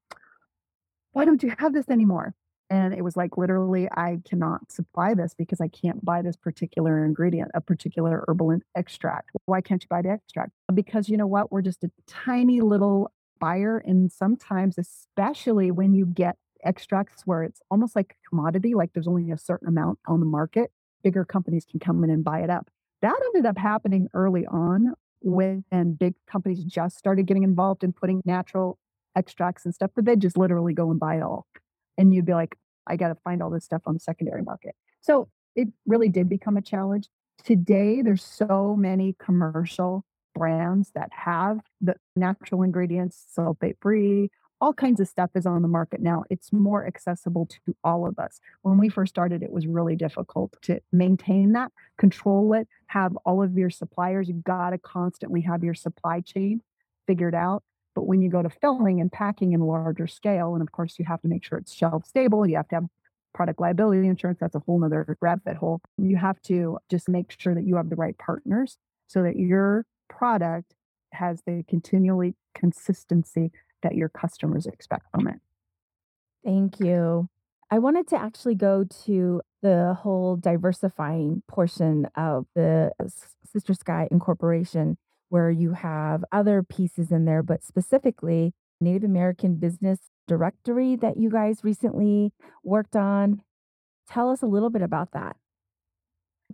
why 1.14 1.26
don't 1.26 1.42
you 1.42 1.54
have 1.58 1.74
this 1.74 1.90
anymore? 1.90 2.34
And 2.70 2.94
it 2.94 3.04
was 3.04 3.18
like, 3.18 3.36
literally, 3.36 3.90
I 3.92 4.20
cannot 4.30 4.72
supply 4.72 5.16
this 5.16 5.34
because 5.34 5.60
I 5.60 5.68
can't 5.68 6.06
buy 6.06 6.22
this 6.22 6.36
particular 6.36 7.04
ingredient, 7.04 7.50
a 7.56 7.62
particular 7.62 8.24
herbal 8.28 8.60
extract. 8.76 9.32
Why 9.46 9.62
can't 9.62 9.82
you 9.82 9.88
buy 9.90 10.04
the 10.04 10.10
extract? 10.10 10.52
Because 10.74 11.10
you 11.10 11.18
know 11.18 11.26
what? 11.26 11.52
We're 11.52 11.64
just 11.64 11.84
a 11.84 11.90
tiny 12.06 12.62
little 12.62 13.12
buyer. 13.40 13.80
And 13.80 14.12
sometimes, 14.12 14.78
especially 14.78 15.72
when 15.72 15.96
you 15.96 16.06
get 16.06 16.36
extracts 16.64 17.24
where 17.26 17.42
it's 17.44 17.62
almost 17.72 17.96
like 17.96 18.12
a 18.12 18.30
commodity, 18.30 18.76
like 18.76 18.94
there's 18.94 19.08
only 19.08 19.32
a 19.32 19.38
certain 19.38 19.68
amount 19.68 19.98
on 20.06 20.20
the 20.20 20.26
market, 20.28 20.72
bigger 21.04 21.26
companies 21.26 21.66
can 21.66 21.80
come 21.80 22.04
in 22.04 22.12
and 22.12 22.24
buy 22.24 22.42
it 22.42 22.52
up. 22.52 22.70
That 23.02 23.20
ended 23.28 23.48
up 23.48 23.58
happening 23.58 24.10
early 24.14 24.46
on 24.46 24.94
when 25.22 25.64
big 26.00 26.16
companies 26.28 26.64
just 26.64 26.98
started 26.98 27.26
getting 27.26 27.44
involved 27.44 27.84
in 27.84 27.92
putting 27.94 28.22
natural 28.26 28.78
extracts 29.16 29.66
and 29.66 29.74
stuff, 29.74 29.92
but 29.96 30.06
they'd 30.06 30.22
just 30.22 30.38
literally 30.38 30.74
go 30.74 30.92
and 30.92 31.00
buy 31.00 31.18
it 31.18 31.22
all. 31.22 31.46
And 31.98 32.14
you'd 32.14 32.26
be 32.26 32.34
like, 32.34 32.56
I 32.88 32.96
got 32.96 33.10
to 33.10 33.16
find 33.24 33.44
all 33.44 33.50
this 33.50 33.66
stuff 33.66 33.82
on 33.86 33.94
the 33.94 34.00
secondary 34.00 34.42
market. 34.42 34.76
So 35.02 35.30
it 35.56 35.68
really 35.86 36.10
did 36.10 36.30
become 36.30 36.58
a 36.58 36.62
challenge. 36.62 37.08
Today, 37.44 38.02
there's 38.02 38.24
so 38.24 38.76
many 38.78 39.16
commercial 39.20 40.06
brands 40.36 40.92
that 40.96 41.10
have 41.12 41.60
the 41.82 41.96
natural 42.16 42.64
ingredients, 42.64 43.26
sulfate 43.38 43.76
free, 43.82 44.30
all 44.62 44.74
kinds 44.74 45.00
of 45.00 45.08
stuff 45.08 45.32
is 45.36 45.46
on 45.46 45.62
the 45.62 45.68
market 45.68 46.02
now. 46.02 46.24
It's 46.30 46.52
more 46.52 46.86
accessible 46.86 47.46
to 47.46 47.76
all 47.84 48.08
of 48.08 48.20
us. 48.20 48.40
When 48.62 48.78
we 48.78 48.90
first 48.90 49.14
started, 49.14 49.42
it 49.42 49.52
was 49.52 49.68
really 49.68 49.96
difficult 49.96 50.56
to 50.64 50.82
maintain 50.92 51.54
that, 51.54 51.72
control 51.98 52.54
it, 52.54 52.68
have 52.88 53.16
all 53.26 53.42
of 53.42 53.58
your 53.58 53.70
suppliers. 53.70 54.28
You've 54.28 54.44
got 54.44 54.72
to 54.72 54.78
constantly 54.78 55.42
have 55.42 55.64
your 55.64 55.74
supply 55.74 56.22
chain 56.22 56.62
figured 57.08 57.36
out. 57.36 57.64
But 57.96 58.06
when 58.06 58.22
you 58.22 58.30
go 58.30 58.42
to 58.42 58.50
filling 58.50 59.02
and 59.02 59.12
packing 59.12 59.54
in 59.54 59.62
larger 59.62 60.08
scale, 60.08 60.54
and 60.54 60.62
of 60.62 60.72
course, 60.72 61.00
you 61.00 61.06
have 61.06 61.22
to 61.22 61.28
make 61.28 61.44
sure 61.44 61.58
it's 61.58 61.74
shelf 61.74 62.06
stable, 62.06 62.46
you 62.46 62.56
have 62.58 62.68
to 62.70 62.76
have 62.76 62.86
product 63.34 63.60
liability 63.60 64.08
insurance. 64.08 64.40
That's 64.40 64.56
a 64.56 64.60
whole 64.60 64.80
nother 64.80 65.18
rabbit 65.22 65.58
hole. 65.58 65.82
You 65.98 66.18
have 66.18 66.42
to 66.44 66.78
just 66.90 67.08
make 67.08 67.34
sure 67.40 67.56
that 67.56 67.66
you 67.66 67.76
have 67.78 67.90
the 67.90 67.96
right 67.96 68.18
partners 68.18 68.78
so 69.08 69.24
that 69.24 69.38
your 69.38 69.86
product 70.10 70.76
has 71.14 71.42
the 71.46 71.64
continually 71.68 72.36
consistency 72.54 73.52
that 73.84 73.96
your 73.96 74.10
customers 74.10 74.66
expect 74.66 75.06
from 75.12 75.28
it. 75.28 75.36
Thank 76.44 76.80
you. 76.80 77.30
I 77.72 77.80
wanted 77.80 78.08
to 78.08 78.18
actually 78.20 78.56
go 78.56 78.86
to 79.06 79.42
the 79.62 79.96
whole 80.02 80.36
diversifying 80.36 81.44
portion 81.48 82.08
of 82.16 82.46
the 82.56 82.92
Sister 83.46 83.74
Sky 83.74 84.08
Incorporation, 84.10 84.98
where 85.30 85.52
you 85.52 85.74
have 85.74 86.24
other 86.32 86.64
pieces 86.64 87.12
in 87.12 87.26
there, 87.26 87.44
but 87.44 87.64
specifically 87.64 88.54
Native 88.82 89.04
American 89.04 89.56
Business 89.56 90.00
Directory 90.28 90.96
that 90.96 91.18
you 91.18 91.30
guys 91.30 91.64
recently 91.64 92.32
worked 92.64 92.96
on. 92.96 93.42
Tell 94.08 94.32
us 94.32 94.42
a 94.42 94.48
little 94.48 94.70
bit 94.70 94.82
about 94.82 95.12
that. 95.14 95.36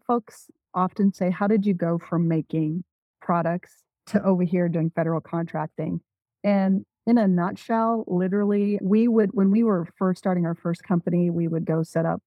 Folks 0.07 0.49
often 0.73 1.13
say, 1.13 1.30
How 1.30 1.47
did 1.47 1.65
you 1.65 1.73
go 1.73 1.97
from 1.97 2.28
making 2.28 2.84
products 3.21 3.84
to 4.07 4.23
over 4.23 4.43
here 4.43 4.67
doing 4.67 4.91
federal 4.95 5.21
contracting? 5.21 6.01
And 6.43 6.86
in 7.06 7.18
a 7.18 7.28
nutshell, 7.28 8.03
literally, 8.08 8.80
we 8.82 9.08
would, 9.08 9.32
when 9.34 9.51
we 9.51 9.64
were 9.64 9.88
first 9.97 10.18
starting 10.18 10.45
our 10.45 10.56
first 10.56 10.84
company, 10.84 11.30
we 11.30 11.47
would 11.47 11.66
go 11.66 11.84
set 11.84 12.06
up 12.06 12.22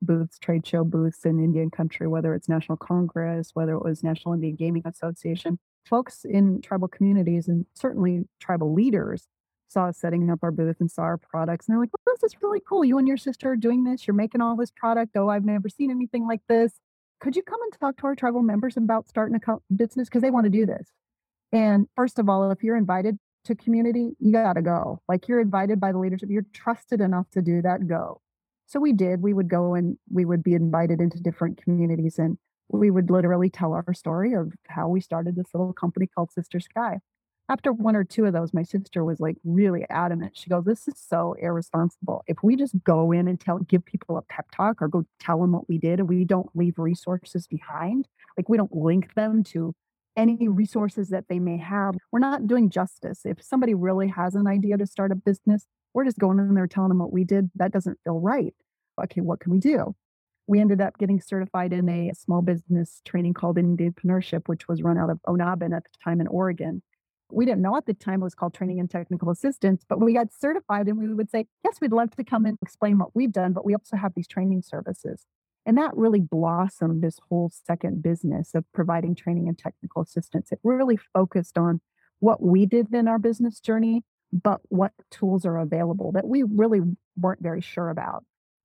booths, 0.00 0.38
trade 0.38 0.66
show 0.66 0.84
booths 0.84 1.24
in 1.24 1.42
Indian 1.42 1.70
country, 1.70 2.06
whether 2.06 2.34
it's 2.34 2.48
National 2.48 2.76
Congress, 2.76 3.50
whether 3.54 3.72
it 3.74 3.82
was 3.82 4.02
National 4.02 4.34
Indian 4.34 4.56
Gaming 4.56 4.82
Association. 4.84 5.58
Folks 5.86 6.24
in 6.24 6.60
tribal 6.60 6.88
communities 6.88 7.48
and 7.48 7.66
certainly 7.74 8.22
tribal 8.40 8.72
leaders 8.72 9.26
saw 9.68 9.86
us 9.86 9.98
setting 9.98 10.30
up 10.30 10.40
our 10.42 10.52
booth 10.52 10.76
and 10.80 10.90
saw 10.90 11.02
our 11.02 11.18
products. 11.18 11.66
And 11.66 11.74
they're 11.74 11.80
like, 11.80 11.90
well, 12.06 12.14
this 12.20 12.32
is 12.32 12.42
really 12.42 12.60
cool. 12.68 12.84
You 12.84 12.98
and 12.98 13.08
your 13.08 13.16
sister 13.16 13.50
are 13.50 13.56
doing 13.56 13.84
this. 13.84 14.06
You're 14.06 14.14
making 14.14 14.40
all 14.40 14.54
this 14.54 14.70
product. 14.70 15.16
Oh, 15.16 15.28
I've 15.28 15.44
never 15.44 15.68
seen 15.68 15.90
anything 15.90 16.26
like 16.26 16.42
this. 16.48 16.74
Could 17.20 17.34
you 17.36 17.42
come 17.42 17.60
and 17.62 17.72
talk 17.72 17.96
to 17.98 18.06
our 18.06 18.14
tribal 18.14 18.42
members 18.42 18.76
about 18.76 19.08
starting 19.08 19.36
a 19.36 19.74
business? 19.74 20.08
Because 20.08 20.22
they 20.22 20.30
want 20.30 20.44
to 20.44 20.50
do 20.50 20.66
this. 20.66 20.88
And 21.52 21.86
first 21.96 22.18
of 22.18 22.28
all, 22.28 22.50
if 22.50 22.62
you're 22.62 22.76
invited 22.76 23.18
to 23.44 23.54
community, 23.54 24.16
you 24.18 24.32
got 24.32 24.54
to 24.54 24.62
go. 24.62 25.00
Like 25.08 25.28
you're 25.28 25.40
invited 25.40 25.80
by 25.80 25.92
the 25.92 25.98
leadership, 25.98 26.28
you're 26.30 26.46
trusted 26.52 27.00
enough 27.00 27.30
to 27.32 27.42
do 27.42 27.62
that, 27.62 27.86
go. 27.86 28.20
So 28.66 28.80
we 28.80 28.92
did. 28.92 29.22
We 29.22 29.34
would 29.34 29.48
go 29.48 29.74
and 29.74 29.98
we 30.10 30.24
would 30.24 30.42
be 30.42 30.54
invited 30.54 31.00
into 31.00 31.20
different 31.20 31.62
communities 31.62 32.18
and 32.18 32.38
we 32.68 32.90
would 32.90 33.10
literally 33.10 33.50
tell 33.50 33.74
our 33.74 33.92
story 33.92 34.32
of 34.32 34.52
how 34.68 34.88
we 34.88 35.00
started 35.00 35.36
this 35.36 35.48
little 35.52 35.72
company 35.72 36.06
called 36.06 36.32
Sister 36.32 36.58
Sky. 36.60 36.98
after 37.48 37.72
one 37.72 37.96
or 37.96 38.04
two 38.04 38.24
of 38.24 38.32
those, 38.32 38.54
my 38.54 38.62
sister 38.62 39.04
was 39.04 39.20
like 39.20 39.36
really 39.44 39.84
adamant. 39.90 40.32
She 40.34 40.48
goes, 40.48 40.64
This 40.64 40.88
is 40.88 40.94
so 40.96 41.34
irresponsible. 41.38 42.22
If 42.26 42.38
we 42.42 42.56
just 42.56 42.74
go 42.84 43.12
in 43.12 43.28
and 43.28 43.38
tell, 43.38 43.58
give 43.58 43.84
people 43.84 44.16
a 44.16 44.22
pep 44.22 44.46
talk 44.54 44.80
or 44.80 44.88
go 44.88 45.04
tell 45.20 45.40
them 45.40 45.52
what 45.52 45.68
we 45.68 45.76
did 45.76 45.98
and 45.98 46.08
we 46.08 46.24
don't 46.24 46.48
leave 46.54 46.78
resources 46.78 47.46
behind, 47.46 48.08
like 48.38 48.48
we 48.48 48.56
don't 48.56 48.74
link 48.74 49.12
them 49.14 49.44
to 49.44 49.74
any 50.16 50.48
resources 50.48 51.08
that 51.08 51.24
they 51.28 51.38
may 51.38 51.56
have, 51.58 51.94
we're 52.10 52.18
not 52.18 52.46
doing 52.46 52.70
justice. 52.70 53.20
If 53.24 53.42
somebody 53.42 53.74
really 53.74 54.08
has 54.08 54.34
an 54.34 54.46
idea 54.46 54.76
to 54.76 54.86
start 54.86 55.12
a 55.12 55.14
business, 55.14 55.66
we're 55.94 56.04
just 56.04 56.18
going 56.18 56.38
in 56.38 56.54
there 56.54 56.66
telling 56.66 56.88
them 56.88 56.98
what 56.98 57.12
we 57.12 57.24
did. 57.24 57.50
That 57.54 57.72
doesn't 57.72 57.98
feel 58.04 58.20
right. 58.20 58.54
Okay, 59.02 59.20
what 59.20 59.40
can 59.40 59.52
we 59.52 59.58
do? 59.58 59.94
We 60.46 60.60
ended 60.60 60.80
up 60.80 60.98
getting 60.98 61.20
certified 61.20 61.72
in 61.72 61.88
a 61.88 62.12
small 62.14 62.42
business 62.42 63.00
training 63.04 63.34
called 63.34 63.56
Indianpreneurship, 63.56 64.48
which 64.48 64.68
was 64.68 64.82
run 64.82 64.98
out 64.98 65.10
of 65.10 65.20
ONABEN 65.26 65.74
at 65.74 65.84
the 65.84 65.90
time 66.02 66.20
in 66.20 66.26
Oregon. 66.26 66.82
We 67.30 67.46
didn't 67.46 67.62
know 67.62 67.76
at 67.76 67.86
the 67.86 67.94
time 67.94 68.20
it 68.20 68.24
was 68.24 68.34
called 68.34 68.52
training 68.52 68.80
and 68.80 68.90
technical 68.90 69.30
assistance, 69.30 69.84
but 69.88 70.00
we 70.00 70.12
got 70.12 70.32
certified 70.32 70.88
and 70.88 70.98
we 70.98 71.14
would 71.14 71.30
say, 71.30 71.46
yes, 71.64 71.78
we'd 71.80 71.92
love 71.92 72.10
to 72.16 72.24
come 72.24 72.44
and 72.44 72.58
explain 72.60 72.98
what 72.98 73.14
we've 73.14 73.32
done, 73.32 73.52
but 73.52 73.64
we 73.64 73.74
also 73.74 73.96
have 73.96 74.12
these 74.14 74.28
training 74.28 74.62
services. 74.62 75.24
And 75.64 75.78
that 75.78 75.96
really 75.96 76.20
blossomed 76.20 77.02
this 77.02 77.18
whole 77.28 77.52
second 77.66 78.02
business 78.02 78.54
of 78.54 78.64
providing 78.72 79.14
training 79.14 79.48
and 79.48 79.56
technical 79.56 80.02
assistance. 80.02 80.50
It 80.50 80.58
really 80.64 80.96
focused 80.96 81.56
on 81.56 81.80
what 82.18 82.42
we 82.42 82.66
did 82.66 82.92
in 82.92 83.08
our 83.08 83.18
business 83.18 83.60
journey, 83.60 84.02
but 84.32 84.60
what 84.68 84.92
tools 85.10 85.46
are 85.46 85.58
available 85.58 86.12
that 86.12 86.26
we 86.26 86.42
really 86.42 86.80
weren't 87.16 87.42
very 87.42 87.60
sure 87.60 87.90
about. 87.90 88.24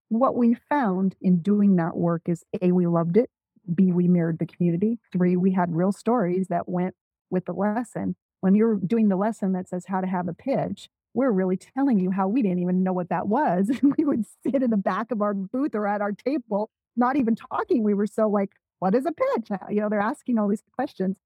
What 0.09 0.35
we 0.35 0.55
found 0.69 1.15
in 1.21 1.41
doing 1.41 1.75
that 1.75 1.97
work 1.97 2.23
is 2.27 2.43
A, 2.61 2.71
we 2.71 2.87
loved 2.87 3.17
it. 3.17 3.29
B, 3.73 3.91
we 3.91 4.07
mirrored 4.07 4.39
the 4.39 4.45
community. 4.45 4.99
Three, 5.11 5.35
we 5.35 5.51
had 5.51 5.75
real 5.75 5.91
stories 5.91 6.47
that 6.47 6.69
went 6.69 6.95
with 7.29 7.45
the 7.45 7.53
lesson. 7.53 8.15
When 8.39 8.55
you're 8.55 8.75
doing 8.75 9.09
the 9.09 9.17
lesson 9.17 9.51
that 9.53 9.67
says 9.67 9.85
how 9.87 10.01
to 10.01 10.07
have 10.07 10.27
a 10.27 10.33
pitch, 10.33 10.89
we're 11.13 11.31
really 11.31 11.57
telling 11.57 11.99
you 11.99 12.11
how 12.11 12.27
we 12.27 12.41
didn't 12.41 12.59
even 12.59 12.83
know 12.83 12.93
what 12.93 13.09
that 13.09 13.27
was. 13.27 13.69
And 13.69 13.95
we 13.97 14.05
would 14.05 14.25
sit 14.43 14.63
in 14.63 14.69
the 14.69 14.77
back 14.77 15.11
of 15.11 15.21
our 15.21 15.33
booth 15.33 15.75
or 15.75 15.87
at 15.87 16.01
our 16.01 16.13
table 16.13 16.69
not 16.97 17.17
even 17.17 17.35
talking. 17.35 17.83
We 17.83 17.93
were 17.93 18.07
so 18.07 18.27
like, 18.27 18.51
what 18.79 18.95
is 18.95 19.05
a 19.05 19.11
pitch? 19.11 19.51
Uh, 19.51 19.57
you 19.69 19.81
know, 19.81 19.89
they're 19.89 19.99
asking 19.99 20.37
all 20.37 20.47
these 20.47 20.63
questions. 20.75 21.17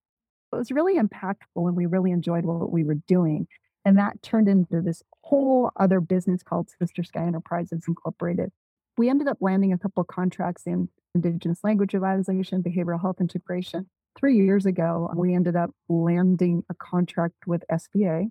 It 0.52 0.56
was 0.56 0.72
really 0.72 0.98
impactful 0.98 1.56
and 1.56 1.76
we 1.76 1.86
really 1.86 2.12
enjoyed 2.12 2.46
what 2.46 2.72
we 2.72 2.84
were 2.84 2.98
doing. 3.08 3.48
And 3.86 3.98
that 3.98 4.22
turned 4.22 4.48
into 4.48 4.82
this 4.82 5.02
whole 5.24 5.72
other 5.80 6.02
business 6.02 6.44
called 6.44 6.70
Sister 6.70 7.04
Sky 7.04 7.26
Enterprises 7.26 7.86
Incorporated. 7.88 8.52
We 8.98 9.10
ended 9.10 9.28
up 9.28 9.38
landing 9.40 9.74
a 9.74 9.78
couple 9.78 10.02
of 10.02 10.08
contracts 10.08 10.64
in 10.68 10.90
Indigenous 11.16 11.64
language 11.64 11.92
revitalization, 11.92 12.62
behavioral 12.62 13.02
health 13.02 13.20
integration. 13.20 13.88
Three 14.18 14.36
years 14.36 14.66
ago, 14.66 15.10
we 15.16 15.34
ended 15.34 15.56
up 15.56 15.72
landing 15.88 16.64
a 16.70 16.74
contract 16.74 17.48
with 17.48 17.64
SBA, 17.72 18.28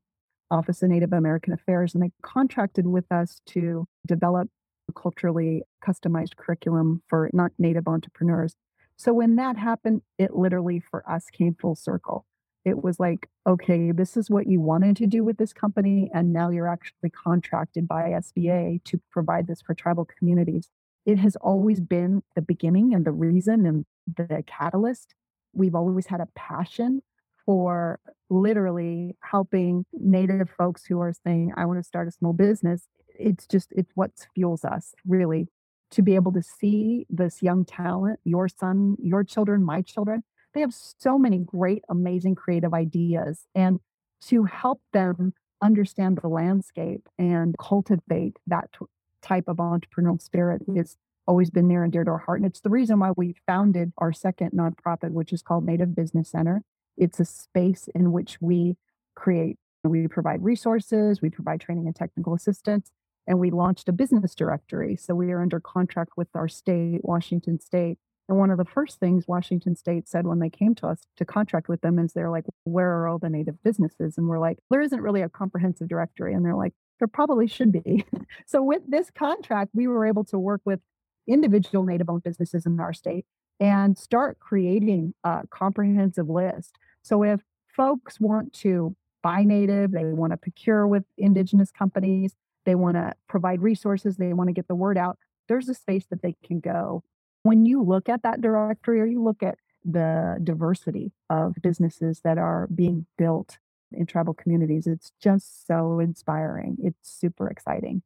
Office 0.51 0.83
of 0.83 0.91
Native 0.91 1.13
American 1.13 1.53
Affairs, 1.53 1.95
and 1.95 2.03
they 2.03 2.13
contracted 2.23 2.87
with 2.87 3.11
us 3.11 3.41
to 3.47 3.87
develop 4.07 4.49
culturally 4.91 5.63
customized 5.85 6.37
curriculum 6.37 7.03
for 7.09 7.31
not 7.33 7.53
native 7.59 7.89
entrepreneurs. 7.89 8.55
So 8.97 9.13
when 9.13 9.37
that 9.37 9.57
happened, 9.57 10.03
it 10.19 10.35
literally 10.37 10.81
for 10.81 11.09
us 11.11 11.27
came 11.31 11.55
full 11.55 11.75
circle. 11.75 12.27
It 12.65 12.83
was 12.85 13.01
like, 13.01 13.29
okay, 13.47 13.93
this 13.93 14.17
is 14.17 14.29
what 14.29 14.47
you 14.47 14.61
wanted 14.61 14.97
to 14.97 15.07
do 15.07 15.25
with 15.25 15.39
this 15.39 15.53
company. 15.53 16.11
And 16.13 16.33
now 16.33 16.51
you're 16.51 16.69
actually 16.69 17.11
contracted 17.11 17.89
by 17.89 18.11
SBA 18.11 18.85
to 18.85 19.01
provide 19.11 19.47
this 19.47 19.63
for 19.63 19.75
tribal 19.75 20.05
communities. 20.05 20.69
It 21.07 21.19
has 21.19 21.37
always 21.37 21.81
been 21.81 22.23
the 22.35 22.43
beginning 22.43 22.93
and 22.93 23.07
the 23.07 23.13
reason 23.13 23.65
and 23.65 23.87
the 24.07 24.45
catalyst. 24.47 25.15
We've 25.55 25.75
always 25.75 26.07
had 26.07 26.21
a 26.21 26.29
passion 26.35 27.03
for 27.47 27.99
literally 28.29 29.17
helping 29.23 29.87
Native 29.93 30.51
folks 30.51 30.85
who 30.85 31.01
are 31.01 31.15
saying, 31.25 31.53
I 31.57 31.65
want 31.65 31.79
to 31.79 31.83
start 31.85 32.07
a 32.07 32.13
small 32.13 32.35
business 32.35 32.87
it's 33.21 33.47
just 33.47 33.73
it's 33.73 33.93
what 33.95 34.11
fuels 34.35 34.65
us 34.65 34.95
really 35.07 35.49
to 35.91 36.03
be 36.03 36.15
able 36.15 36.33
to 36.33 36.43
see 36.43 37.07
this 37.11 37.43
young 37.43 37.65
talent 37.65 38.21
your 38.25 38.49
son 38.49 38.97
your 39.01 39.25
children 39.25 39.63
my 39.63 39.83
children. 39.83 40.23
They 40.53 40.61
have 40.61 40.75
so 40.75 41.19
many 41.19 41.39
great 41.39 41.83
amazing 41.89 42.35
creative 42.35 42.75
ideas 42.75 43.47
and 43.55 43.79
to 44.23 44.45
help 44.45 44.81
them 44.93 45.33
understand 45.63 46.19
the 46.21 46.29
landscape 46.29 47.09
and 47.19 47.55
cultivate 47.59 48.39
that 48.47 48.71
t- 48.73 48.87
type 49.23 49.45
of 49.47 49.59
entrepreneurial 49.59 50.21
spirit 50.21 50.63
has 50.77 50.97
always 51.27 51.51
been 51.51 51.69
near 51.69 51.85
and 51.85 51.93
dear 51.93 52.03
to 52.03 52.11
our 52.11 52.19
heart 52.19 52.41
and 52.41 52.47
it's 52.47 52.61
the 52.61 52.71
reason 52.71 52.99
why 52.99 53.13
we 53.17 53.37
founded 53.47 53.93
our 53.99 54.13
second 54.13 54.51
nonprofit 54.53 55.11
which 55.11 55.33
is 55.33 55.43
called 55.43 55.65
native 55.65 55.95
business 55.95 56.31
center. 56.31 56.63
It's 56.97 57.21
a 57.21 57.25
space 57.25 57.89
in 57.95 58.13
which 58.13 58.39
we 58.41 58.77
create 59.15 59.57
we 59.85 60.09
provide 60.09 60.43
resources 60.43 61.23
we 61.23 61.31
provide 61.31 61.61
training 61.61 61.87
and 61.87 61.97
technical 61.97 62.35
assistance 62.35 62.91
and 63.27 63.39
we 63.39 63.51
launched 63.51 63.89
a 63.89 63.93
business 63.93 64.35
directory. 64.35 64.97
So 64.97 65.15
we 65.15 65.31
are 65.33 65.43
under 65.43 65.61
contract 65.61 66.13
with 66.17 66.29
our 66.35 66.49
state, 66.49 67.01
Washington 67.03 67.61
State. 67.61 67.99
And 68.29 68.39
one 68.39 68.51
of 68.51 68.59
the 68.59 68.65
first 68.65 69.01
things 69.01 69.27
Washington 69.27 69.75
State 69.75 70.09
said 70.09 70.27
when 70.27 70.39
they 70.39 70.51
came 70.51 70.75
to 70.77 70.87
us 70.87 71.01
to 71.17 71.25
contract 71.25 71.69
with 71.69 71.81
them 71.81 71.99
is 71.99 72.13
they're 72.13 72.31
like, 72.31 72.45
where 72.65 72.91
are 72.91 73.09
all 73.09 73.19
the 73.19 73.29
native 73.29 73.63
businesses? 73.63 74.17
And 74.17 74.29
we're 74.29 74.39
like, 74.39 74.59
there 74.71 74.81
isn't 74.81 75.01
really 75.01 75.23
a 75.23 75.29
comprehensive 75.29 75.89
directory. 75.89 76.35
And 76.35 76.45
they're 76.45 76.55
like, 76.55 76.73
there 77.01 77.09
probably 77.09 77.49
should 77.49 77.73
be. 77.73 78.05
so 78.47 78.63
with 78.63 78.83
this 78.89 79.11
contract, 79.11 79.71
we 79.75 79.89
were 79.89 80.07
able 80.07 80.25
to 80.25 80.39
work 80.39 80.61
with 80.65 80.81
individual 81.27 81.85
native 81.85 82.09
owned 82.09 82.23
businesses 82.23 82.67
in 82.67 82.79
our 82.79 82.93
state 82.93 83.25
and 83.59 83.99
start 83.99 84.39
creating 84.39 85.15
a 85.25 85.43
comprehensive 85.51 86.29
list. 86.29 86.77
So 87.03 87.23
if 87.23 87.41
folks 87.69 88.21
want 88.21 88.53
to 88.55 88.95
buy 89.23 89.43
native, 89.43 89.93
they 89.93 90.05
want 90.05 90.33
to 90.33 90.37
procure 90.37 90.87
with 90.87 91.05
indigenous 91.19 91.71
companies, 91.71 92.35
they 92.71 92.77
want 92.77 92.95
to 92.95 93.13
provide 93.29 93.63
resources, 93.63 94.17
they 94.17 94.33
want 94.33 94.47
to 94.47 94.53
get 94.53 94.69
the 94.69 94.77
word 94.77 94.97
out, 94.97 95.19
there's 95.49 95.69
a 95.69 95.75
space 95.75 96.07
that 96.09 96.23
they 96.23 96.37
can 96.47 96.61
go. 96.61 97.03
When 97.43 97.67
you 97.67 97.83
look 97.83 98.09
at 98.09 98.23
that 98.23 98.41
directory 98.41 99.01
or 99.01 99.07
you 99.07 99.21
look 99.21 99.43
at 99.43 99.59
the 99.85 100.39
diversity 100.45 101.11
of 101.29 101.57
businesses 101.61 102.21
that 102.23 102.39
are 102.39 102.69
being 102.73 103.07
built 103.19 103.59
in 103.91 104.07
tribal 104.07 104.35
communities, 104.35 104.87
it's 104.87 105.11
just 105.21 105.67
so 105.67 105.99
inspiring. 105.99 106.77
It's 106.81 107.11
super 107.11 107.49
exciting. 107.49 108.03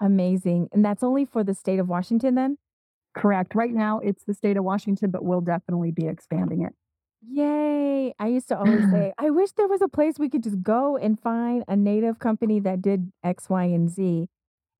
Amazing. 0.00 0.68
And 0.72 0.84
that's 0.84 1.02
only 1.02 1.24
for 1.24 1.42
the 1.42 1.54
state 1.54 1.80
of 1.80 1.88
Washington 1.88 2.36
then? 2.36 2.58
Correct. 3.16 3.56
Right 3.56 3.74
now, 3.74 3.98
it's 3.98 4.22
the 4.22 4.34
state 4.34 4.56
of 4.56 4.62
Washington, 4.62 5.10
but 5.10 5.24
we'll 5.24 5.40
definitely 5.40 5.90
be 5.90 6.06
expanding 6.06 6.62
it. 6.62 6.74
Yay. 7.28 8.14
I 8.18 8.26
used 8.26 8.48
to 8.48 8.58
always 8.58 8.82
say, 8.90 9.12
I 9.18 9.30
wish 9.30 9.52
there 9.52 9.68
was 9.68 9.82
a 9.82 9.88
place 9.88 10.18
we 10.18 10.28
could 10.28 10.42
just 10.42 10.62
go 10.62 10.96
and 10.96 11.18
find 11.20 11.64
a 11.68 11.76
native 11.76 12.18
company 12.18 12.60
that 12.60 12.82
did 12.82 13.12
X, 13.22 13.48
Y, 13.48 13.64
and 13.64 13.90
Z. 13.90 14.28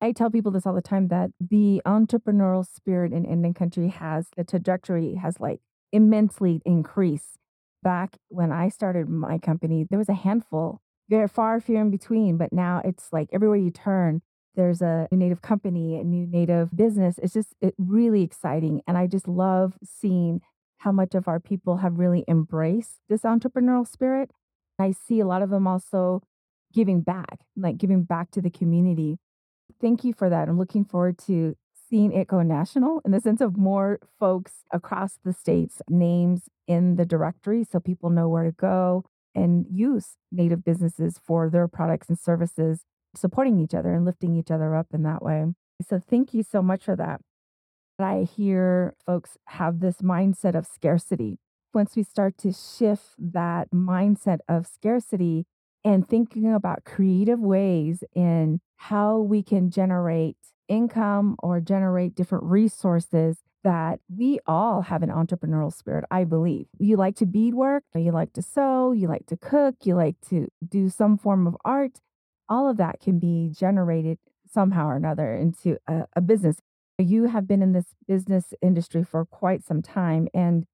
I 0.00 0.12
tell 0.12 0.30
people 0.30 0.50
this 0.50 0.66
all 0.66 0.74
the 0.74 0.82
time 0.82 1.08
that 1.08 1.30
the 1.40 1.80
entrepreneurial 1.86 2.66
spirit 2.66 3.12
in 3.12 3.24
Indian 3.24 3.54
country 3.54 3.88
has 3.88 4.26
the 4.36 4.42
trajectory 4.42 5.14
has 5.14 5.38
like 5.38 5.60
immensely 5.92 6.60
increased. 6.64 7.38
Back 7.84 8.16
when 8.28 8.50
I 8.52 8.68
started 8.68 9.08
my 9.08 9.38
company, 9.38 9.86
there 9.88 9.98
was 9.98 10.08
a 10.08 10.14
handful, 10.14 10.80
very 11.08 11.28
far 11.28 11.60
few 11.60 11.76
in 11.76 11.90
between, 11.90 12.36
but 12.36 12.52
now 12.52 12.80
it's 12.84 13.08
like 13.12 13.28
everywhere 13.32 13.56
you 13.58 13.70
turn, 13.70 14.22
there's 14.54 14.82
a 14.82 15.08
new 15.10 15.18
native 15.18 15.42
company, 15.42 15.98
a 15.98 16.04
new 16.04 16.26
native 16.26 16.76
business. 16.76 17.18
It's 17.22 17.32
just 17.32 17.54
it 17.60 17.74
really 17.78 18.22
exciting. 18.22 18.82
And 18.86 18.98
I 18.98 19.06
just 19.06 19.26
love 19.28 19.74
seeing 19.84 20.40
how 20.82 20.90
much 20.92 21.14
of 21.14 21.28
our 21.28 21.38
people 21.38 21.76
have 21.76 21.98
really 21.98 22.24
embraced 22.26 22.98
this 23.08 23.22
entrepreneurial 23.22 23.86
spirit. 23.86 24.30
I 24.78 24.90
see 24.90 25.20
a 25.20 25.26
lot 25.26 25.42
of 25.42 25.50
them 25.50 25.66
also 25.66 26.22
giving 26.74 27.02
back, 27.02 27.40
like 27.56 27.78
giving 27.78 28.02
back 28.02 28.32
to 28.32 28.40
the 28.40 28.50
community. 28.50 29.18
Thank 29.80 30.02
you 30.02 30.12
for 30.12 30.28
that. 30.28 30.48
I'm 30.48 30.58
looking 30.58 30.84
forward 30.84 31.18
to 31.26 31.56
seeing 31.88 32.12
it 32.12 32.26
go 32.26 32.42
national 32.42 33.00
in 33.04 33.12
the 33.12 33.20
sense 33.20 33.40
of 33.40 33.56
more 33.56 34.00
folks 34.18 34.64
across 34.72 35.18
the 35.24 35.32
states 35.32 35.82
names 35.88 36.48
in 36.66 36.96
the 36.96 37.04
directory 37.04 37.64
so 37.64 37.78
people 37.78 38.10
know 38.10 38.28
where 38.28 38.44
to 38.44 38.52
go 38.52 39.04
and 39.34 39.66
use 39.70 40.16
native 40.32 40.64
businesses 40.64 41.20
for 41.22 41.48
their 41.48 41.68
products 41.68 42.08
and 42.08 42.18
services, 42.18 42.84
supporting 43.14 43.60
each 43.60 43.74
other 43.74 43.94
and 43.94 44.04
lifting 44.04 44.34
each 44.34 44.50
other 44.50 44.74
up 44.74 44.88
in 44.92 45.04
that 45.04 45.22
way. 45.22 45.44
So 45.88 46.00
thank 46.00 46.34
you 46.34 46.42
so 46.42 46.60
much 46.60 46.84
for 46.84 46.96
that. 46.96 47.20
I 48.02 48.24
hear 48.24 48.94
folks 49.04 49.38
have 49.46 49.80
this 49.80 50.02
mindset 50.02 50.54
of 50.54 50.66
scarcity. 50.66 51.38
Once 51.74 51.96
we 51.96 52.02
start 52.02 52.36
to 52.38 52.52
shift 52.52 53.14
that 53.18 53.70
mindset 53.70 54.38
of 54.48 54.66
scarcity 54.66 55.46
and 55.84 56.06
thinking 56.06 56.52
about 56.52 56.84
creative 56.84 57.40
ways 57.40 58.04
in 58.14 58.60
how 58.76 59.18
we 59.18 59.42
can 59.42 59.70
generate 59.70 60.36
income 60.68 61.36
or 61.42 61.60
generate 61.60 62.14
different 62.14 62.44
resources 62.44 63.38
that 63.64 64.00
we 64.08 64.38
all 64.46 64.82
have 64.82 65.02
an 65.02 65.08
entrepreneurial 65.10 65.72
spirit, 65.72 66.04
I 66.10 66.24
believe. 66.24 66.66
You 66.78 66.96
like 66.96 67.16
to 67.16 67.26
beadwork, 67.26 67.84
you 67.94 68.10
like 68.10 68.32
to 68.34 68.42
sew, 68.42 68.92
you 68.92 69.08
like 69.08 69.26
to 69.26 69.36
cook, 69.36 69.76
you 69.84 69.94
like 69.94 70.16
to 70.28 70.48
do 70.66 70.88
some 70.88 71.16
form 71.16 71.46
of 71.46 71.56
art. 71.64 72.00
All 72.48 72.68
of 72.68 72.76
that 72.78 73.00
can 73.00 73.18
be 73.18 73.50
generated 73.56 74.18
somehow 74.52 74.88
or 74.88 74.96
another 74.96 75.34
into 75.34 75.78
a, 75.86 76.06
a 76.16 76.20
business. 76.20 76.56
You 77.02 77.24
have 77.24 77.46
been 77.46 77.62
in 77.62 77.72
this 77.72 77.94
business 78.06 78.54
industry 78.62 79.04
for 79.04 79.24
quite 79.24 79.64
some 79.64 79.82
time. 79.82 80.28
And 80.32 80.66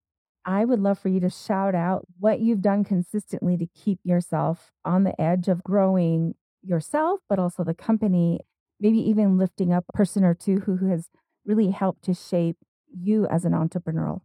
I 0.44 0.64
would 0.64 0.80
love 0.80 0.98
for 0.98 1.08
you 1.08 1.20
to 1.20 1.30
shout 1.30 1.74
out 1.74 2.06
what 2.18 2.40
you've 2.40 2.62
done 2.62 2.84
consistently 2.84 3.56
to 3.56 3.66
keep 3.66 4.00
yourself 4.04 4.72
on 4.84 5.04
the 5.04 5.20
edge 5.20 5.48
of 5.48 5.64
growing 5.64 6.34
yourself, 6.62 7.20
but 7.28 7.38
also 7.38 7.64
the 7.64 7.74
company, 7.74 8.40
maybe 8.80 8.98
even 8.98 9.38
lifting 9.38 9.72
up 9.72 9.84
a 9.88 9.96
person 9.96 10.24
or 10.24 10.34
two 10.34 10.60
who, 10.60 10.76
who 10.76 10.88
has 10.90 11.08
really 11.44 11.70
helped 11.70 12.04
to 12.04 12.14
shape 12.14 12.56
you 12.90 13.26
as 13.26 13.44
an 13.44 13.54
entrepreneur. 13.54 14.20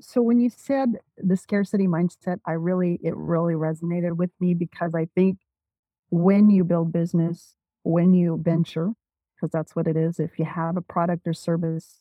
So 0.00 0.20
when 0.22 0.40
you 0.40 0.50
said 0.50 0.98
the 1.16 1.36
scarcity 1.36 1.86
mindset, 1.86 2.38
I 2.46 2.52
really 2.52 2.98
it 3.02 3.16
really 3.16 3.54
resonated 3.54 4.16
with 4.16 4.30
me 4.40 4.54
because 4.54 4.94
I 4.94 5.06
think 5.14 5.38
when 6.10 6.50
you 6.50 6.64
build 6.64 6.92
business, 6.92 7.54
when 7.84 8.12
you 8.14 8.36
mm. 8.36 8.44
venture, 8.44 8.92
because 9.42 9.50
that's 9.50 9.74
what 9.74 9.88
it 9.88 9.96
is, 9.96 10.20
if 10.20 10.38
you 10.38 10.44
have 10.44 10.76
a 10.76 10.80
product 10.80 11.26
or 11.26 11.34
service, 11.34 12.00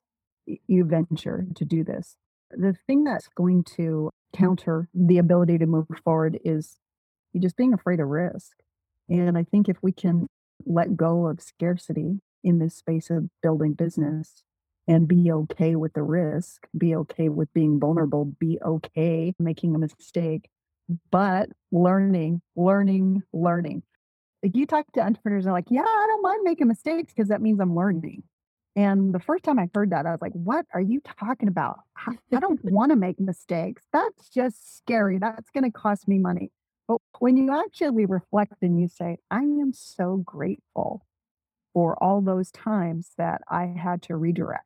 you 0.67 0.85
venture 0.85 1.47
to 1.55 1.65
do 1.65 1.83
this. 1.83 2.15
The 2.51 2.75
thing 2.85 3.03
that's 3.03 3.29
going 3.35 3.63
to 3.77 4.11
counter 4.35 4.87
the 4.93 5.17
ability 5.17 5.57
to 5.57 5.65
move 5.65 5.87
forward 6.03 6.39
is 6.45 6.77
you 7.33 7.41
just 7.41 7.57
being 7.57 7.73
afraid 7.73 7.99
of 7.99 8.07
risk. 8.07 8.57
And 9.09 9.37
I 9.37 9.43
think 9.43 9.67
if 9.67 9.77
we 9.81 9.91
can 9.91 10.27
let 10.65 10.95
go 10.95 11.27
of 11.27 11.41
scarcity 11.41 12.19
in 12.43 12.59
this 12.59 12.75
space 12.75 13.09
of 13.09 13.29
building 13.41 13.73
business 13.73 14.43
and 14.87 15.07
be 15.07 15.31
okay 15.31 15.75
with 15.75 15.93
the 15.93 16.03
risk, 16.03 16.67
be 16.77 16.95
okay 16.95 17.29
with 17.29 17.51
being 17.53 17.79
vulnerable, 17.79 18.25
be 18.39 18.59
okay 18.63 19.33
making 19.39 19.73
a 19.73 19.79
mistake, 19.79 20.47
but 21.09 21.49
learning, 21.71 22.41
learning, 22.55 23.23
learning. 23.33 23.81
Like 24.43 24.55
you 24.55 24.65
talk 24.65 24.91
to 24.93 25.01
entrepreneurs, 25.01 25.43
they're 25.43 25.53
like, 25.53 25.69
yeah, 25.69 25.81
I 25.81 26.05
don't 26.07 26.23
mind 26.23 26.41
making 26.43 26.67
mistakes 26.67 27.13
because 27.13 27.29
that 27.29 27.41
means 27.41 27.59
I'm 27.59 27.75
learning. 27.75 28.23
And 28.75 29.13
the 29.13 29.19
first 29.19 29.43
time 29.43 29.59
I 29.59 29.69
heard 29.73 29.91
that, 29.91 30.05
I 30.05 30.11
was 30.11 30.21
like, 30.21 30.31
what 30.31 30.65
are 30.73 30.81
you 30.81 31.01
talking 31.19 31.49
about? 31.49 31.79
I 31.97 32.17
I 32.33 32.39
don't 32.39 32.59
want 32.71 32.91
to 32.91 32.95
make 32.95 33.19
mistakes. 33.19 33.83
That's 33.91 34.29
just 34.29 34.77
scary. 34.77 35.17
That's 35.19 35.49
going 35.51 35.65
to 35.65 35.71
cost 35.71 36.07
me 36.07 36.17
money. 36.17 36.51
But 36.87 36.97
when 37.19 37.37
you 37.37 37.53
actually 37.53 38.05
reflect 38.05 38.55
and 38.61 38.79
you 38.79 38.87
say, 38.87 39.17
I 39.29 39.41
am 39.41 39.73
so 39.73 40.17
grateful 40.17 41.05
for 41.73 42.01
all 42.03 42.21
those 42.21 42.51
times 42.51 43.11
that 43.17 43.41
I 43.49 43.73
had 43.77 44.01
to 44.03 44.15
redirect. 44.15 44.65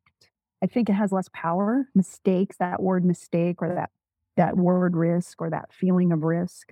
I 0.63 0.67
think 0.67 0.89
it 0.89 0.93
has 0.93 1.11
less 1.11 1.29
power. 1.33 1.87
Mistakes, 1.93 2.57
that 2.57 2.81
word 2.81 3.05
mistake 3.05 3.61
or 3.61 3.73
that 3.75 3.89
that 4.37 4.57
word 4.57 4.95
risk 4.95 5.41
or 5.41 5.49
that 5.49 5.71
feeling 5.71 6.11
of 6.11 6.23
risk 6.23 6.71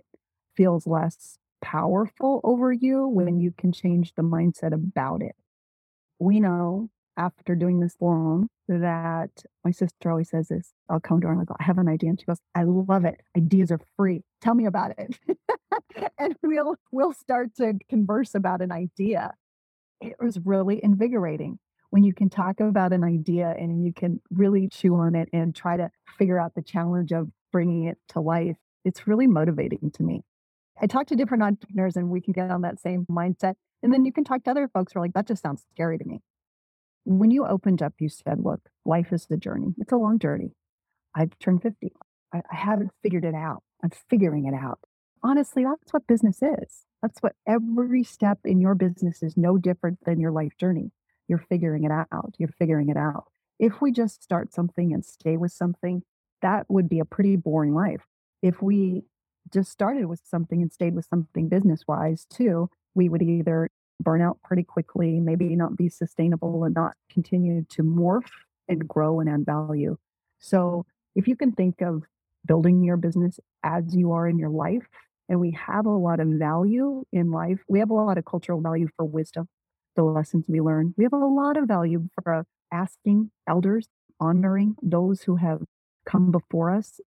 feels 0.56 0.86
less 0.86 1.38
powerful 1.64 2.42
over 2.44 2.72
you 2.72 3.08
when 3.08 3.40
you 3.40 3.52
can 3.58 3.72
change 3.72 4.14
the 4.16 4.22
mindset 4.22 4.74
about 4.74 5.24
it. 5.24 5.36
We 6.20 6.40
know 6.40 6.90
after 7.18 7.56
doing 7.56 7.80
this 7.80 7.96
long 8.00 8.48
that 8.68 9.30
my 9.64 9.72
sister 9.72 10.10
always 10.10 10.30
says 10.30 10.50
this. 10.50 10.74
I'll 10.90 11.00
come 11.00 11.22
to 11.22 11.28
her 11.28 11.34
and 11.34 11.42
I 11.42 11.46
go, 11.46 11.56
I 11.60 11.64
have 11.64 11.78
an 11.78 11.88
idea. 11.88 12.10
And 12.10 12.20
she 12.20 12.26
goes, 12.26 12.40
I 12.56 12.64
love 12.64 13.06
it. 13.06 13.22
Ideas 13.38 13.72
are 13.72 13.80
free. 13.98 14.24
Tell 14.42 14.56
me 14.56 14.66
about 14.66 14.94
it. 14.98 15.18
and 16.20 16.36
we'll 16.44 16.76
we'll 16.92 17.14
start 17.14 17.56
to 17.56 17.74
converse 17.90 18.36
about 18.36 18.62
an 18.62 18.72
idea 18.72 19.34
it 20.04 20.16
was 20.20 20.40
really 20.44 20.84
invigorating 20.84 21.60
when 21.90 22.04
you 22.04 22.14
can 22.14 22.30
talk 22.30 22.60
about 22.60 22.94
an 22.94 23.04
idea 23.04 23.54
and 23.58 23.86
you 23.86 23.94
can 23.94 24.20
really 24.32 24.68
chew 24.68 24.96
on 24.96 25.16
it 25.16 25.30
and 25.32 25.56
try 25.56 25.78
to 25.78 25.90
figure 26.18 26.40
out 26.40 26.56
the 26.56 26.62
challenge 26.62 27.12
of 27.12 27.30
bringing 27.52 27.86
it 27.86 27.98
to 28.10 28.20
life. 28.20 28.58
It's 28.84 29.08
really 29.08 29.28
motivating 29.28 29.92
to 29.96 30.04
me. 30.04 30.24
I 30.82 30.88
talk 30.88 31.08
to 31.08 31.16
different 31.16 31.44
entrepreneurs 31.44 31.96
and 31.96 32.10
we 32.10 32.22
can 32.22 32.34
get 32.34 32.50
on 32.50 32.62
that 32.62 32.80
same 32.80 33.06
mindset. 33.10 33.56
And 33.82 33.94
then 33.94 34.06
you 34.06 34.12
can 34.12 34.24
talk 34.24 34.44
to 34.44 34.52
other 34.52 34.68
folks 34.68 34.94
who 34.94 35.00
are 35.00 35.04
like, 35.04 35.14
that 35.14 35.28
just 35.28 35.44
sounds 35.44 35.66
scary 35.74 35.98
to 35.98 36.06
me. 36.06 36.22
When 37.06 37.32
you 37.32 37.46
opened 37.46 37.82
up, 37.82 37.94
you 38.00 38.10
said, 38.10 38.40
look, 38.40 38.62
life 38.86 39.12
is 39.12 39.26
the 39.26 39.38
journey. 39.38 39.76
It's 39.78 39.92
a 39.92 39.98
long 39.98 40.20
journey. 40.20 40.54
I've 41.16 41.38
turned 41.40 41.62
50. 41.62 41.92
I, 42.34 42.38
I 42.38 42.56
haven't 42.56 42.92
figured 43.04 43.26
it 43.26 43.36
out. 43.36 43.62
I'm 43.84 43.92
figuring 44.10 44.46
it 44.46 44.54
out. 44.54 44.80
Honestly, 45.22 45.64
that's 45.64 45.94
what 45.94 46.08
business 46.08 46.40
is. 46.42 46.86
That's 47.02 47.20
what 47.20 47.34
every 47.48 48.04
step 48.04 48.40
in 48.46 48.62
your 48.62 48.76
business 48.76 49.22
is 49.22 49.36
no 49.38 49.58
different 49.58 50.00
than 50.06 50.20
your 50.20 50.32
life 50.32 50.54
journey. 50.58 50.92
You're 51.28 51.46
figuring 51.50 51.84
it 51.84 51.92
out. 51.92 52.36
You're 52.38 52.54
figuring 52.58 52.90
it 52.90 52.98
out. 52.98 53.26
If 53.60 53.82
we 53.82 53.92
just 53.92 54.24
start 54.24 54.54
something 54.54 54.94
and 54.94 55.06
stay 55.06 55.38
with 55.38 55.52
something, 55.52 56.04
that 56.42 56.66
would 56.70 56.90
be 56.90 57.00
a 57.00 57.06
pretty 57.06 57.36
boring 57.36 57.74
life. 57.74 58.02
If 58.42 58.62
we 58.62 59.04
just 59.52 59.72
started 59.72 60.06
with 60.06 60.22
something 60.24 60.62
and 60.62 60.72
stayed 60.72 60.96
with 60.96 61.08
something 61.10 61.50
business 61.50 61.84
wise 61.88 62.26
too, 62.26 62.70
we 62.96 63.10
would 63.10 63.22
either 63.22 63.70
burn 64.00 64.22
out 64.22 64.40
pretty 64.44 64.64
quickly, 64.64 65.20
maybe 65.20 65.56
not 65.56 65.78
be 65.78 65.90
sustainable 65.90 66.64
and 66.64 66.76
not 66.76 66.94
continue 67.10 67.66
to 67.70 67.84
morph 67.84 68.30
and 68.68 68.88
grow 68.88 69.20
and 69.20 69.30
add 69.30 69.46
value. 69.46 69.98
So 70.40 70.86
if 71.16 71.28
you 71.28 71.36
can 71.36 71.52
think 71.52 71.82
of 71.82 72.04
building 72.46 72.84
your 72.84 72.98
business 72.98 73.40
as 73.64 73.96
you 73.96 74.12
are 74.12 74.28
in 74.28 74.38
your 74.38 74.50
life, 74.50 74.84
and 75.30 75.40
we 75.40 75.52
have 75.52 75.86
a 75.86 75.90
lot 75.90 76.20
of 76.20 76.28
value 76.28 77.04
in 77.12 77.32
life. 77.32 77.60
We 77.68 77.80
have 77.80 77.90
a 77.90 77.94
lot 77.94 78.18
of 78.18 78.26
cultural 78.26 78.62
value 78.62 78.90
for 78.96 79.06
wisdom, 79.06 79.48
the 79.96 80.04
lessons 80.04 80.46
we 80.48 80.60
learn. 80.60 80.94
We 80.98 81.06
have 81.06 81.14
a 81.14 81.18
lot 81.18 81.58
of 81.58 81.68
value 81.68 82.10
for 82.22 82.46
asking 82.72 83.32
elders, 83.48 83.88
honoring 84.20 84.76
those 84.82 85.24
who 85.24 85.38
have 85.38 85.62
come 86.06 86.32
before 86.32 86.72
us 86.72 87.00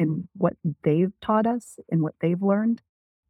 and 0.00 0.26
what 0.34 0.54
they've 0.82 1.12
taught 1.20 1.46
us 1.46 1.78
and 1.90 2.02
what 2.02 2.14
they've 2.20 2.40
learned. 2.40 2.80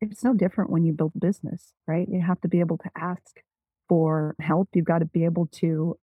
It's 0.01 0.25
no 0.25 0.33
different 0.33 0.71
when 0.71 0.85
you 0.85 0.93
build 0.93 1.13
a 1.17 1.19
business, 1.19 1.73
right? 1.87 2.09
You 2.09 2.23
have 2.23 2.41
to 2.43 2.49
be 2.49 2.61
able 2.61 2.79
to 2.79 2.91
ask 2.97 3.43
for 3.89 4.37
help. 4.41 4.69
You've 4.73 4.87
got 4.87 5.01
to 5.01 5.05
be 5.05 5.25
able 5.25 5.49
to 5.55 5.99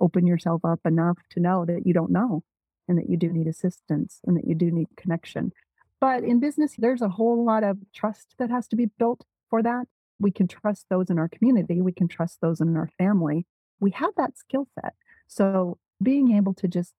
open 0.00 0.26
yourself 0.26 0.64
up 0.64 0.80
enough 0.86 1.18
to 1.30 1.40
know 1.40 1.64
that 1.66 1.84
you 1.84 1.92
don't 1.92 2.12
know 2.12 2.44
and 2.88 2.96
that 2.98 3.10
you 3.10 3.16
do 3.16 3.32
need 3.32 3.48
assistance 3.48 4.20
and 4.24 4.36
that 4.36 4.46
you 4.46 4.54
do 4.54 4.70
need 4.70 4.86
connection. 4.96 5.52
But 6.00 6.22
in 6.22 6.40
business, 6.40 6.74
there's 6.78 7.02
a 7.02 7.08
whole 7.08 7.44
lot 7.44 7.64
of 7.64 7.78
trust 7.92 8.34
that 8.38 8.50
has 8.50 8.68
to 8.68 8.76
be 8.76 8.86
built 8.98 9.24
for 9.50 9.62
that. 9.62 9.86
We 10.20 10.30
can 10.30 10.46
trust 10.46 10.86
those 10.88 11.10
in 11.10 11.18
our 11.18 11.28
community, 11.28 11.82
we 11.82 11.92
can 11.92 12.06
trust 12.08 12.38
those 12.40 12.60
in 12.60 12.76
our 12.76 12.90
family. 12.96 13.44
We 13.80 13.90
have 13.90 14.12
that 14.16 14.38
skill 14.38 14.68
set. 14.80 14.94
So 15.26 15.78
being 16.00 16.36
able 16.36 16.54
to 16.54 16.68
just 16.68 16.94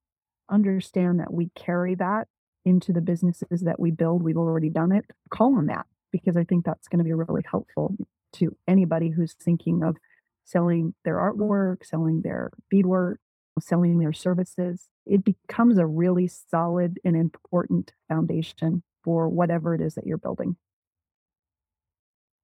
understand 0.49 1.21
that 1.21 1.33
we 1.33 1.49
carry 1.55 1.95
that 1.95 2.27
into 2.65 2.93
the 2.93 3.01
businesses 3.01 3.61
that 3.61 3.79
we 3.79 3.91
build, 3.91 4.23
we've 4.23 4.37
already 4.37 4.69
done 4.69 4.91
it, 4.91 5.05
call 5.29 5.55
on 5.57 5.67
that 5.67 5.85
because 6.11 6.37
I 6.37 6.43
think 6.43 6.65
that's 6.65 6.87
going 6.87 6.99
to 6.99 7.03
be 7.03 7.13
really 7.13 7.41
helpful 7.49 7.95
to 8.33 8.55
anybody 8.67 9.09
who's 9.09 9.33
thinking 9.33 9.83
of 9.83 9.97
selling 10.45 10.93
their 11.03 11.15
artwork, 11.15 11.85
selling 11.85 12.21
their 12.23 12.51
beadwork, 12.69 13.19
selling 13.59 13.99
their 13.99 14.13
services. 14.13 14.87
It 15.05 15.23
becomes 15.23 15.77
a 15.77 15.85
really 15.85 16.27
solid 16.27 16.99
and 17.03 17.15
important 17.15 17.93
foundation 18.07 18.83
for 19.03 19.27
whatever 19.29 19.75
it 19.75 19.81
is 19.81 19.95
that 19.95 20.05
you're 20.05 20.17
building. 20.17 20.55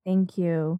Thank 0.05 0.37
you. 0.37 0.79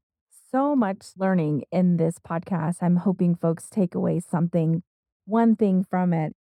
So 0.51 0.75
much 0.75 1.07
learning 1.17 1.63
in 1.71 1.97
this 1.97 2.15
podcast. 2.17 2.77
I'm 2.81 2.97
hoping 2.97 3.35
folks 3.35 3.69
take 3.69 3.93
away 3.93 4.19
something, 4.19 4.83
one 5.25 5.55
thing 5.55 5.85
from 5.87 6.13
it. 6.13 6.35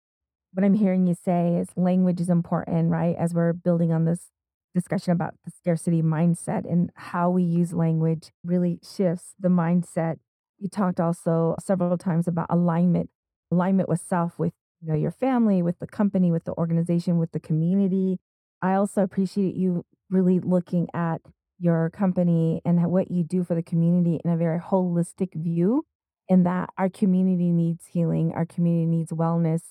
What 0.55 0.63
I'm 0.63 0.73
hearing 0.73 1.05
you 1.05 1.15
say 1.15 1.57
is 1.57 1.67
language 1.75 2.21
is 2.21 2.29
important, 2.29 2.89
right? 2.89 3.13
As 3.19 3.33
we're 3.33 3.51
building 3.51 3.91
on 3.91 4.05
this 4.05 4.31
discussion 4.73 5.11
about 5.11 5.33
the 5.43 5.51
scarcity 5.51 6.01
mindset 6.01 6.63
and 6.63 6.91
how 6.95 7.29
we 7.29 7.43
use 7.43 7.73
language 7.73 8.31
really 8.41 8.79
shifts 8.81 9.33
the 9.37 9.49
mindset. 9.49 10.15
You 10.57 10.69
talked 10.69 11.01
also 11.01 11.57
several 11.59 11.97
times 11.97 12.25
about 12.25 12.47
alignment, 12.49 13.09
alignment 13.51 13.89
with 13.89 13.99
self, 13.99 14.39
with 14.39 14.53
you 14.79 14.87
know 14.87 14.97
your 14.97 15.11
family, 15.11 15.61
with 15.61 15.79
the 15.79 15.87
company, 15.87 16.31
with 16.31 16.45
the 16.45 16.53
organization, 16.53 17.17
with 17.17 17.33
the 17.33 17.39
community. 17.41 18.19
I 18.61 18.75
also 18.75 19.01
appreciate 19.01 19.55
you 19.55 19.83
really 20.09 20.39
looking 20.39 20.87
at 20.93 21.19
your 21.59 21.89
company 21.89 22.61
and 22.63 22.81
what 22.89 23.11
you 23.11 23.25
do 23.25 23.43
for 23.43 23.55
the 23.55 23.63
community 23.63 24.21
in 24.23 24.31
a 24.31 24.37
very 24.37 24.61
holistic 24.61 25.33
view, 25.35 25.83
in 26.29 26.43
that 26.43 26.69
our 26.77 26.87
community 26.87 27.51
needs 27.51 27.87
healing, 27.87 28.31
our 28.33 28.45
community 28.45 28.85
needs 28.85 29.11
wellness, 29.11 29.61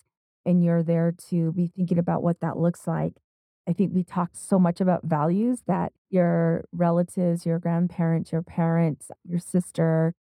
and 0.44 0.62
you're 0.62 0.82
there 0.82 1.14
to 1.30 1.52
be 1.52 1.68
thinking 1.68 1.98
about 1.98 2.22
what 2.22 2.40
that 2.40 2.58
looks 2.58 2.86
like. 2.86 3.14
I 3.68 3.72
think 3.72 3.92
we 3.94 4.04
talked 4.04 4.36
so 4.36 4.58
much 4.58 4.80
about 4.80 5.04
values 5.04 5.62
that 5.66 5.92
your 6.10 6.64
relatives, 6.72 7.46
your 7.46 7.58
grandparents, 7.58 8.32
your 8.32 8.42
parents, 8.42 9.10
your 9.24 9.38
sister, 9.38 10.14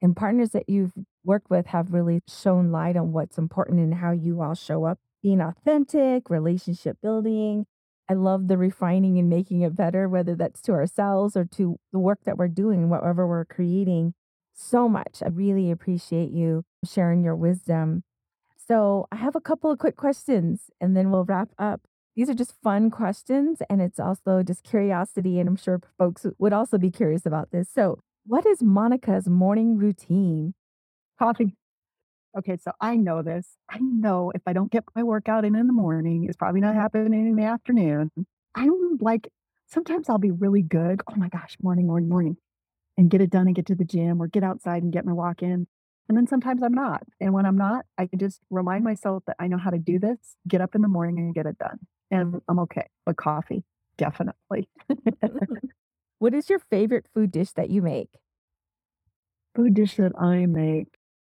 and 0.00 0.16
partners 0.16 0.50
that 0.50 0.68
you've 0.68 0.92
worked 1.24 1.50
with 1.50 1.66
have 1.66 1.92
really 1.92 2.22
shown 2.28 2.70
light 2.70 2.96
on 2.96 3.12
what's 3.12 3.38
important 3.38 3.80
and 3.80 3.94
how 3.94 4.12
you 4.12 4.40
all 4.40 4.54
show 4.54 4.84
up 4.84 4.98
being 5.22 5.40
authentic, 5.40 6.30
relationship 6.30 6.98
building. 7.02 7.66
I 8.08 8.14
love 8.14 8.46
the 8.46 8.56
refining 8.56 9.18
and 9.18 9.28
making 9.28 9.62
it 9.62 9.74
better, 9.74 10.08
whether 10.08 10.34
that's 10.34 10.62
to 10.62 10.72
ourselves 10.72 11.36
or 11.36 11.44
to 11.56 11.78
the 11.92 11.98
work 11.98 12.20
that 12.24 12.38
we're 12.38 12.48
doing, 12.48 12.88
whatever 12.88 13.26
we're 13.26 13.44
creating. 13.44 14.14
So 14.54 14.88
much. 14.88 15.22
I 15.24 15.28
really 15.28 15.70
appreciate 15.70 16.30
you 16.30 16.64
sharing 16.84 17.22
your 17.22 17.36
wisdom. 17.36 18.04
So, 18.68 19.06
I 19.12 19.16
have 19.16 19.36
a 19.36 19.40
couple 19.40 19.70
of 19.70 19.78
quick 19.78 19.96
questions 19.96 20.70
and 20.80 20.96
then 20.96 21.10
we'll 21.10 21.24
wrap 21.24 21.50
up. 21.58 21.82
These 22.16 22.28
are 22.30 22.34
just 22.34 22.54
fun 22.62 22.90
questions 22.90 23.62
and 23.70 23.80
it's 23.80 24.00
also 24.00 24.42
just 24.42 24.64
curiosity. 24.64 25.38
And 25.38 25.48
I'm 25.48 25.56
sure 25.56 25.80
folks 25.98 26.26
would 26.38 26.52
also 26.52 26.78
be 26.78 26.90
curious 26.90 27.26
about 27.26 27.50
this. 27.52 27.68
So, 27.72 28.00
what 28.26 28.44
is 28.46 28.62
Monica's 28.62 29.28
morning 29.28 29.76
routine? 29.76 30.54
Coffee. 31.18 31.54
Okay, 32.36 32.56
so 32.58 32.72
I 32.80 32.96
know 32.96 33.22
this. 33.22 33.56
I 33.70 33.78
know 33.80 34.32
if 34.34 34.42
I 34.46 34.52
don't 34.52 34.70
get 34.70 34.84
my 34.94 35.02
workout 35.02 35.44
in 35.44 35.54
in 35.56 35.66
the 35.66 35.72
morning, 35.72 36.24
it's 36.24 36.36
probably 36.36 36.60
not 36.60 36.74
happening 36.74 37.26
in 37.28 37.36
the 37.36 37.44
afternoon. 37.44 38.10
I'm 38.54 38.98
like, 39.00 39.28
sometimes 39.68 40.08
I'll 40.08 40.18
be 40.18 40.30
really 40.32 40.62
good. 40.62 41.02
Oh 41.10 41.16
my 41.16 41.28
gosh, 41.28 41.56
morning, 41.62 41.86
morning, 41.86 42.08
morning, 42.08 42.36
and 42.98 43.10
get 43.10 43.22
it 43.22 43.30
done 43.30 43.46
and 43.46 43.56
get 43.56 43.66
to 43.66 43.74
the 43.74 43.84
gym 43.84 44.20
or 44.22 44.28
get 44.28 44.44
outside 44.44 44.82
and 44.82 44.92
get 44.92 45.06
my 45.06 45.12
walk 45.12 45.42
in. 45.42 45.66
And 46.08 46.16
then 46.16 46.26
sometimes 46.26 46.62
I'm 46.62 46.74
not. 46.74 47.02
And 47.20 47.32
when 47.32 47.46
I'm 47.46 47.58
not, 47.58 47.84
I 47.98 48.06
can 48.06 48.18
just 48.18 48.40
remind 48.50 48.84
myself 48.84 49.24
that 49.26 49.36
I 49.38 49.48
know 49.48 49.58
how 49.58 49.70
to 49.70 49.78
do 49.78 49.98
this, 49.98 50.18
get 50.46 50.60
up 50.60 50.74
in 50.74 50.82
the 50.82 50.88
morning 50.88 51.18
and 51.18 51.34
get 51.34 51.46
it 51.46 51.58
done. 51.58 51.78
And 52.10 52.40
I'm 52.48 52.60
okay. 52.60 52.86
But 53.04 53.16
coffee, 53.16 53.64
definitely. 53.98 54.68
What 56.18 56.32
is 56.32 56.48
your 56.48 56.60
favorite 56.60 57.06
food 57.12 57.32
dish 57.32 57.52
that 57.52 57.70
you 57.70 57.82
make? 57.82 58.08
Food 59.54 59.74
dish 59.74 59.96
that 59.96 60.12
I 60.18 60.46
make. 60.46 60.88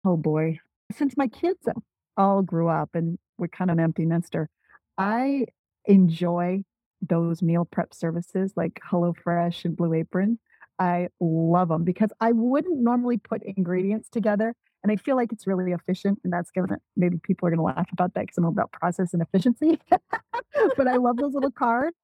Oh 0.05 0.17
boy. 0.17 0.59
Since 0.91 1.17
my 1.17 1.27
kids 1.27 1.67
all 2.15 2.41
grew 2.43 2.67
up 2.67 2.91
and 2.93 3.17
we're 3.37 3.47
kind 3.47 3.71
of 3.71 3.77
an 3.77 3.83
empty 3.83 4.05
nester, 4.05 4.49
I 4.97 5.45
enjoy 5.85 6.63
those 7.01 7.41
meal 7.41 7.65
prep 7.65 7.93
services 7.93 8.53
like 8.55 8.79
HelloFresh 8.91 9.65
and 9.65 9.75
Blue 9.75 9.93
Apron. 9.93 10.37
I 10.79 11.09
love 11.19 11.67
them 11.69 11.83
because 11.83 12.09
I 12.21 12.31
wouldn't 12.31 12.81
normally 12.81 13.17
put 13.17 13.43
ingredients 13.43 14.09
together. 14.09 14.55
And 14.81 14.91
I 14.91 14.95
feel 14.95 15.17
like 15.17 15.33
it's 15.33 15.45
really 15.45 15.73
efficient. 15.73 16.19
And 16.23 16.31
that's 16.31 16.51
gonna 16.51 16.77
maybe 16.95 17.17
people 17.21 17.47
are 17.47 17.51
gonna 17.51 17.63
laugh 17.63 17.91
about 17.91 18.13
that 18.13 18.21
because 18.21 18.37
I'm 18.37 18.45
all 18.45 18.51
about 18.51 18.71
process 18.71 19.13
and 19.13 19.21
efficiency. 19.21 19.79
but 19.89 20.87
I 20.87 20.95
love 20.95 21.17
those 21.17 21.33
little 21.33 21.51
cards. 21.51 21.95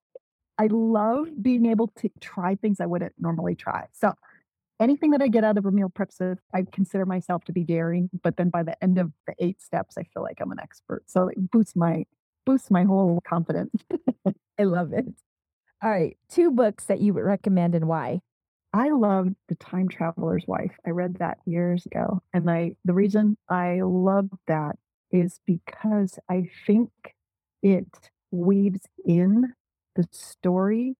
I 0.58 0.68
love 0.70 1.28
being 1.42 1.66
able 1.66 1.88
to 1.98 2.10
try 2.20 2.54
things 2.54 2.80
I 2.80 2.86
wouldn't 2.86 3.14
normally 3.18 3.54
try. 3.54 3.86
So 3.92 4.12
anything 4.80 5.10
that 5.10 5.22
I 5.22 5.28
get 5.28 5.44
out 5.44 5.58
of 5.58 5.66
a 5.66 5.70
meal 5.70 5.88
prep 5.88 6.12
set, 6.12 6.38
I 6.54 6.64
consider 6.70 7.06
myself 7.06 7.44
to 7.44 7.52
be 7.52 7.64
daring. 7.64 8.10
But 8.22 8.36
then 8.36 8.50
by 8.50 8.62
the 8.62 8.82
end 8.82 8.98
of 8.98 9.12
the 9.26 9.34
eight 9.38 9.60
steps, 9.60 9.96
I 9.98 10.02
feel 10.02 10.22
like 10.22 10.38
I'm 10.40 10.52
an 10.52 10.60
expert. 10.60 11.04
So 11.06 11.28
it 11.28 11.50
boosts 11.50 11.76
my 11.76 12.04
boosts 12.44 12.70
my 12.70 12.84
whole 12.84 13.20
confidence. 13.26 13.74
I 14.58 14.64
love 14.64 14.92
it. 14.92 15.06
All 15.82 15.90
right, 15.90 16.16
two 16.30 16.50
books 16.50 16.84
that 16.84 17.00
you 17.00 17.12
would 17.14 17.24
recommend 17.24 17.74
and 17.74 17.86
why. 17.86 18.20
I 18.76 18.90
loved 18.90 19.34
The 19.48 19.54
Time 19.56 19.88
Traveler's 19.88 20.44
Wife. 20.46 20.72
I 20.86 20.90
read 20.90 21.18
that 21.18 21.38
years 21.46 21.86
ago. 21.86 22.22
And 22.32 22.50
I 22.50 22.76
the 22.84 22.92
reason 22.92 23.36
I 23.48 23.80
love 23.82 24.28
that 24.46 24.76
is 25.10 25.40
because 25.46 26.18
I 26.28 26.50
think 26.66 26.90
it 27.62 28.10
weaves 28.30 28.82
in 29.04 29.52
the 29.94 30.06
story 30.12 30.96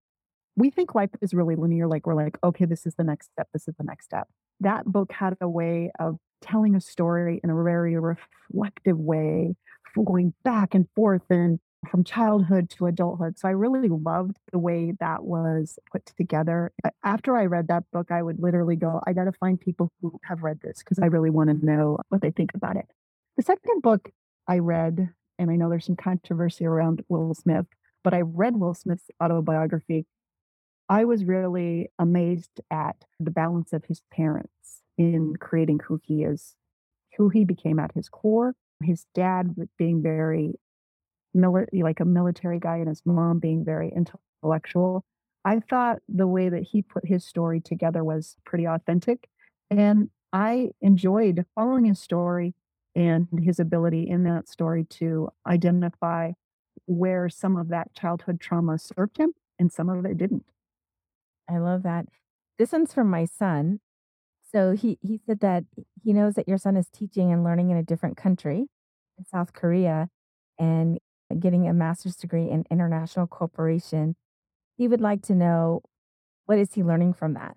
we 0.57 0.71
think 0.71 0.95
life 0.95 1.11
is 1.21 1.35
really 1.35 1.55
linear, 1.55 1.87
like 1.87 2.07
we're 2.07 2.15
like, 2.15 2.39
okay, 2.43 2.65
this 2.65 2.87
is 2.87 2.95
the 2.95 3.05
next 3.05 3.31
step, 3.33 3.49
this 3.53 3.69
is 3.69 3.75
the 3.77 3.85
next 3.85 4.07
step. 4.07 4.27
That 4.61 4.87
book 4.87 5.13
had 5.13 5.37
a 5.41 5.49
way 5.49 5.93
of 5.99 6.17
telling 6.41 6.75
a 6.75 6.81
story 6.81 7.41
in 7.45 7.51
a 7.51 7.63
very 7.63 7.97
reflective 7.99 8.99
way, 8.99 9.55
going 9.95 10.33
back 10.45 10.75
and 10.75 10.87
forth 10.95 11.23
and 11.31 11.61
from 11.91 12.05
childhood 12.05 12.71
to 12.71 12.87
adulthood. 12.87 13.39
So 13.39 13.49
I 13.49 13.53
really 13.53 13.89
loved 13.89 14.39
the 14.53 14.59
way 14.59 14.93
that 15.01 15.25
was 15.25 15.79
put 15.91 16.07
together. 16.07 16.73
After 17.05 17.37
I 17.37 17.47
read 17.47 17.69
that 17.69 17.85
book, 17.93 18.11
I 18.11 18.23
would 18.23 18.41
literally 18.41 18.77
go, 18.77 19.01
I 19.07 19.13
got 19.13 19.25
to 19.25 19.33
find 19.33 19.61
people 19.61 19.91
who 20.01 20.19
have 20.25 20.43
read 20.43 20.61
this 20.63 20.79
because 20.79 20.99
I 20.99 21.07
really 21.07 21.31
want 21.31 21.51
to 21.51 21.67
know 21.67 21.99
what 22.09 22.21
they 22.21 22.31
think 22.31 22.53
about 22.55 22.77
it. 22.77 22.87
The 23.37 23.43
second 23.43 23.83
book 23.83 24.11
I 24.49 24.59
read, 24.59 25.11
and 25.39 25.51
I 25.51 25.57
know 25.57 25.69
there's 25.69 25.87
some 25.87 25.97
controversy 25.97 26.65
around 26.67 27.05
Will 27.09 27.35
Smith, 27.35 27.67
but 28.03 28.15
I 28.15 28.21
read 28.21 28.57
Will 28.57 28.75
Smith's 28.75 29.11
autobiography 29.23 30.07
I 30.89 31.05
was 31.05 31.25
really 31.25 31.91
amazed 31.99 32.61
at 32.71 33.05
the 33.19 33.31
balance 33.31 33.73
of 33.73 33.85
his 33.87 34.03
parents 34.13 34.83
in 34.97 35.35
creating 35.41 35.81
who 35.87 36.01
he 36.05 36.23
is, 36.23 36.55
who 37.17 37.29
he 37.29 37.45
became 37.45 37.79
at 37.79 37.93
his 37.93 38.09
core. 38.09 38.55
His 38.83 39.07
dad 39.15 39.57
being 39.79 40.03
very 40.03 40.61
mili- 41.37 41.69
like 41.83 42.01
a 42.01 42.05
military 42.05 42.59
guy, 42.59 42.79
and 42.79 42.89
his 42.89 43.03
mom 43.05 43.39
being 43.39 43.65
very 43.65 43.93
intellectual. 43.95 45.05
I 45.45 45.61
thought 45.61 45.99
the 46.09 46.27
way 46.27 46.49
that 46.49 46.65
he 46.65 46.83
put 46.83 47.07
his 47.07 47.25
story 47.25 47.61
together 47.61 48.03
was 48.03 48.37
pretty 48.45 48.67
authentic, 48.67 49.29
and 49.71 50.11
I 50.33 50.71
enjoyed 50.81 51.47
following 51.55 51.85
his 51.85 52.01
story 52.01 52.55
and 52.95 53.29
his 53.43 53.61
ability 53.61 54.09
in 54.09 54.25
that 54.25 54.49
story 54.49 54.85
to 54.85 55.29
identify 55.47 56.33
where 56.87 57.29
some 57.29 57.57
of 57.57 57.69
that 57.69 57.95
childhood 57.95 58.41
trauma 58.41 58.79
served 58.79 59.19
him 59.19 59.33
and 59.59 59.73
some 59.73 59.89
of 59.89 60.05
it 60.05 60.17
didn't. 60.17 60.45
I 61.49 61.59
love 61.59 61.83
that. 61.85 62.07
This 62.59 62.73
one's 62.73 62.93
from 62.93 63.11
my 63.11 63.25
son. 63.25 63.81
So 64.53 64.73
he 64.73 64.99
he 65.03 65.21
said 65.27 65.41
that 65.41 65.65
he 66.03 66.13
knows 66.13 66.35
that 66.35 66.49
your 66.49 66.59
son 66.59 66.77
is 66.77 66.89
teaching 66.89 67.33
and 67.33 67.45
learning 67.45 67.71
in 67.71 67.77
a 67.77 67.83
different 67.83 68.17
country, 68.17 68.67
in 69.19 69.25
South 69.25 69.53
Korea, 69.53 70.09
and 70.59 70.99
getting 71.35 71.69
a 71.69 71.73
master's 71.73 72.17
degree 72.17 72.49
in 72.49 72.65
international 72.71 73.27
cooperation. 73.27 74.17
He 74.77 74.89
would 74.89 75.01
like 75.01 75.23
to 75.23 75.35
know 75.35 75.83
what 76.47 76.59
is 76.59 76.75
he 76.75 76.83
learning 76.83 77.15
from 77.15 77.35
that? 77.35 77.57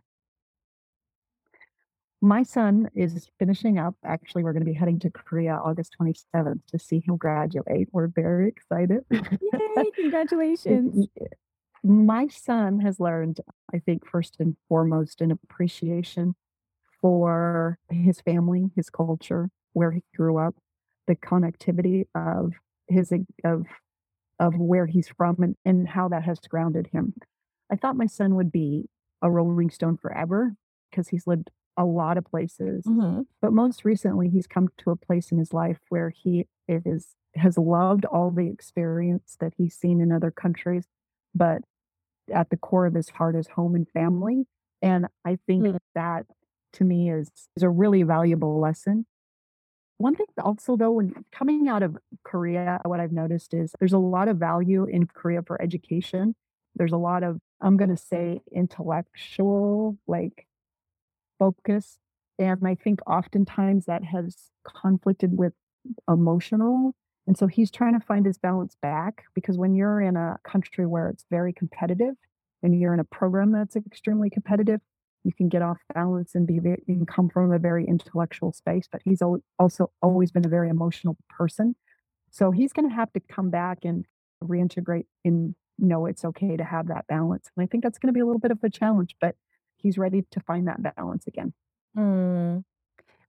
My 2.22 2.44
son 2.44 2.90
is 2.96 3.30
finishing 3.40 3.78
up. 3.80 3.96
Actually, 4.04 4.44
we're 4.44 4.52
going 4.52 4.66
to 4.66 4.70
be 4.70 4.78
heading 4.78 5.00
to 5.00 5.10
Korea 5.10 5.54
August 5.54 5.96
27th 6.02 6.60
to 6.68 6.80
see 6.80 7.02
him 7.06 7.16
graduate. 7.16 7.88
We're 7.94 8.08
very 8.08 8.50
excited. 8.50 9.06
Yay, 9.10 9.92
congratulations. 9.96 11.08
My 11.82 12.28
son 12.28 12.82
has 12.82 13.00
learned, 13.00 13.40
I 13.74 13.80
think, 13.80 14.06
first 14.06 14.36
and 14.40 14.58
foremost, 14.68 15.22
an 15.22 15.32
appreciation 15.32 16.36
for 17.02 17.80
his 17.90 18.20
family, 18.20 18.70
his 18.76 18.90
culture, 18.90 19.50
where 19.72 19.92
he 19.92 20.04
grew 20.14 20.38
up, 20.38 20.56
the 21.08 21.16
connectivity 21.16 22.06
of 22.14 22.52
his 22.90 23.14
of 23.44 23.66
of 24.40 24.58
where 24.58 24.86
he's 24.88 25.10
from 25.10 25.38
and, 25.44 25.56
and 25.66 25.88
how 25.90 26.08
that 26.10 26.24
has 26.24 26.40
grounded 26.40 26.88
him. 26.94 27.14
I 27.72 27.76
thought 27.76 27.98
my 27.98 28.06
son 28.08 28.36
would 28.36 28.52
be 28.52 28.90
a 29.22 29.30
Rolling 29.30 29.70
Stone 29.70 29.98
forever 29.98 30.56
because 30.90 31.10
he's 31.10 31.28
lived 31.28 31.50
a 31.78 31.86
lot 31.86 32.18
of 32.18 32.26
places. 32.26 32.86
Mhm. 32.86 33.26
But 33.42 33.54
most 33.54 33.86
recently, 33.86 34.30
he's 34.30 34.48
come 34.48 34.70
to 34.80 34.92
a 34.92 34.96
place 34.96 35.32
in 35.32 35.38
his 35.38 35.54
life 35.54 35.80
where 35.90 36.10
he 36.10 36.48
is 36.68 37.16
has 37.36 37.58
loved 37.58 38.06
all 38.06 38.32
the 38.32 38.48
experience 38.48 39.38
that 39.40 39.54
he's 39.58 39.76
seen 39.76 40.02
in 40.02 40.12
other 40.12 40.32
countries, 40.32 40.88
but 41.36 41.64
at 42.34 42.50
the 42.50 42.58
core 42.58 42.86
of 42.86 42.94
his 42.94 43.10
heart 43.10 43.36
is 43.36 43.48
home 43.50 43.76
and 43.76 43.90
family. 43.90 44.48
And 44.82 45.08
I 45.26 45.38
think 45.48 45.64
Mm. 45.66 45.78
that 45.96 46.26
to 46.74 46.84
me 46.86 47.12
is 47.12 47.30
is 47.56 47.64
a 47.64 47.70
really 47.70 48.04
valuable 48.04 48.60
lesson. 48.60 49.06
One 50.00 50.16
thing 50.16 50.28
also 50.42 50.78
though, 50.78 50.92
when 50.92 51.26
coming 51.32 51.68
out 51.68 51.84
of 51.84 51.98
Korea, 52.24 52.80
what 52.86 53.02
I've 53.02 53.12
noticed 53.12 53.54
is 53.54 53.74
there's 53.80 53.94
a 53.94 53.98
lot 53.98 54.30
of 54.30 54.38
value 54.38 54.86
in 54.86 55.08
Korea 55.08 55.42
for 55.44 55.62
education. 55.62 56.36
There's 56.76 56.94
a 56.94 56.98
lot 56.98 57.22
of, 57.22 57.40
I'm 57.60 57.76
gonna 57.76 57.98
say, 57.98 58.40
intellectual 58.50 59.98
like 60.08 60.48
focus. 61.38 62.00
And 62.40 62.66
I 62.66 62.76
think 62.76 63.02
oftentimes 63.06 63.88
that 63.88 64.06
has 64.06 64.52
conflicted 64.82 65.38
with 65.38 65.52
emotional. 66.08 66.94
And 67.28 67.38
so 67.38 67.48
he's 67.48 67.70
trying 67.70 68.00
to 68.00 68.06
find 68.06 68.26
his 68.26 68.38
balance 68.38 68.78
back 68.82 69.26
because 69.36 69.58
when 69.58 69.76
you're 69.76 70.00
in 70.00 70.16
a 70.16 70.38
country 70.46 70.86
where 70.86 71.10
it's 71.10 71.26
very 71.30 71.52
competitive 71.52 72.16
and 72.64 72.80
you're 72.80 72.94
in 72.94 73.02
a 73.02 73.04
program 73.04 73.52
that's 73.52 73.76
extremely 73.76 74.30
competitive, 74.30 74.80
you 75.30 75.34
can 75.34 75.48
get 75.48 75.62
off 75.62 75.78
balance 75.94 76.34
and 76.34 76.48
be 76.48 76.58
very, 76.58 76.84
and 76.88 77.08
come 77.08 77.30
from 77.30 77.52
a 77.52 77.60
very 77.60 77.86
intellectual 77.86 78.52
space. 78.52 78.88
But 78.92 79.02
he's 79.06 79.22
al- 79.22 79.44
also 79.60 79.92
always 80.02 80.32
been 80.32 80.46
a 80.46 80.50
very 80.50 80.70
emotional 80.70 81.18
person. 81.30 81.76
So 82.32 82.50
he's 82.50 82.74
going 82.74 82.90
to 82.90 82.96
have 82.96 83.14
to 83.14 83.20
come 83.20 83.52
back 83.52 83.80
and 83.84 84.06
reintegrate 84.44 85.06
and 85.24 85.54
know 85.78 86.08
it's 86.08 86.26
okay 86.26 86.58
to 86.58 86.64
have 86.64 86.88
that 86.88 87.06
balance. 87.06 87.52
And 87.56 87.64
I 87.64 87.68
think 87.68 87.84
that's 87.84 88.00
going 88.00 88.08
to 88.08 88.14
be 88.14 88.22
a 88.22 88.26
little 88.26 88.40
bit 88.40 88.50
of 88.50 88.58
a 88.64 88.72
challenge, 88.72 89.16
but 89.22 89.36
he's 89.78 90.00
ready 90.00 90.26
to 90.32 90.40
find 90.40 90.68
that 90.68 90.82
balance 90.96 91.28
again. 91.28 91.54
Mm. 91.96 92.64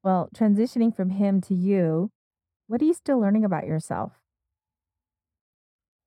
Well, 0.02 0.30
transitioning 0.34 0.96
from 0.96 1.10
him 1.10 1.42
to 1.42 1.54
you, 1.54 2.10
what 2.66 2.80
are 2.80 2.86
you 2.86 2.94
still 2.94 3.20
learning 3.20 3.44
about 3.44 3.66
yourself? 3.66 4.12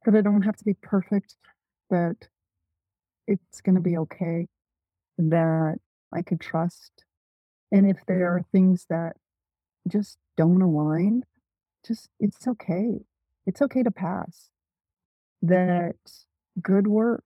that 0.05 0.15
I 0.15 0.21
don't 0.21 0.41
have 0.41 0.57
to 0.57 0.65
be 0.65 0.73
perfect, 0.73 1.35
that 1.89 2.27
it's 3.25 3.61
going 3.61 3.75
to 3.75 3.81
be 3.81 3.97
okay, 3.97 4.47
that 5.17 5.77
I 6.13 6.21
could 6.21 6.39
trust. 6.39 7.05
And 7.71 7.89
if 7.89 8.05
there 8.07 8.27
are 8.27 8.45
things 8.51 8.85
that 8.89 9.13
just 9.87 10.17
don't 10.37 10.61
align, 10.61 11.23
just 11.85 12.09
it's 12.19 12.47
okay. 12.47 12.99
It's 13.45 13.61
okay 13.61 13.83
to 13.83 13.91
pass. 13.91 14.49
That 15.41 15.95
good 16.61 16.87
work 16.87 17.23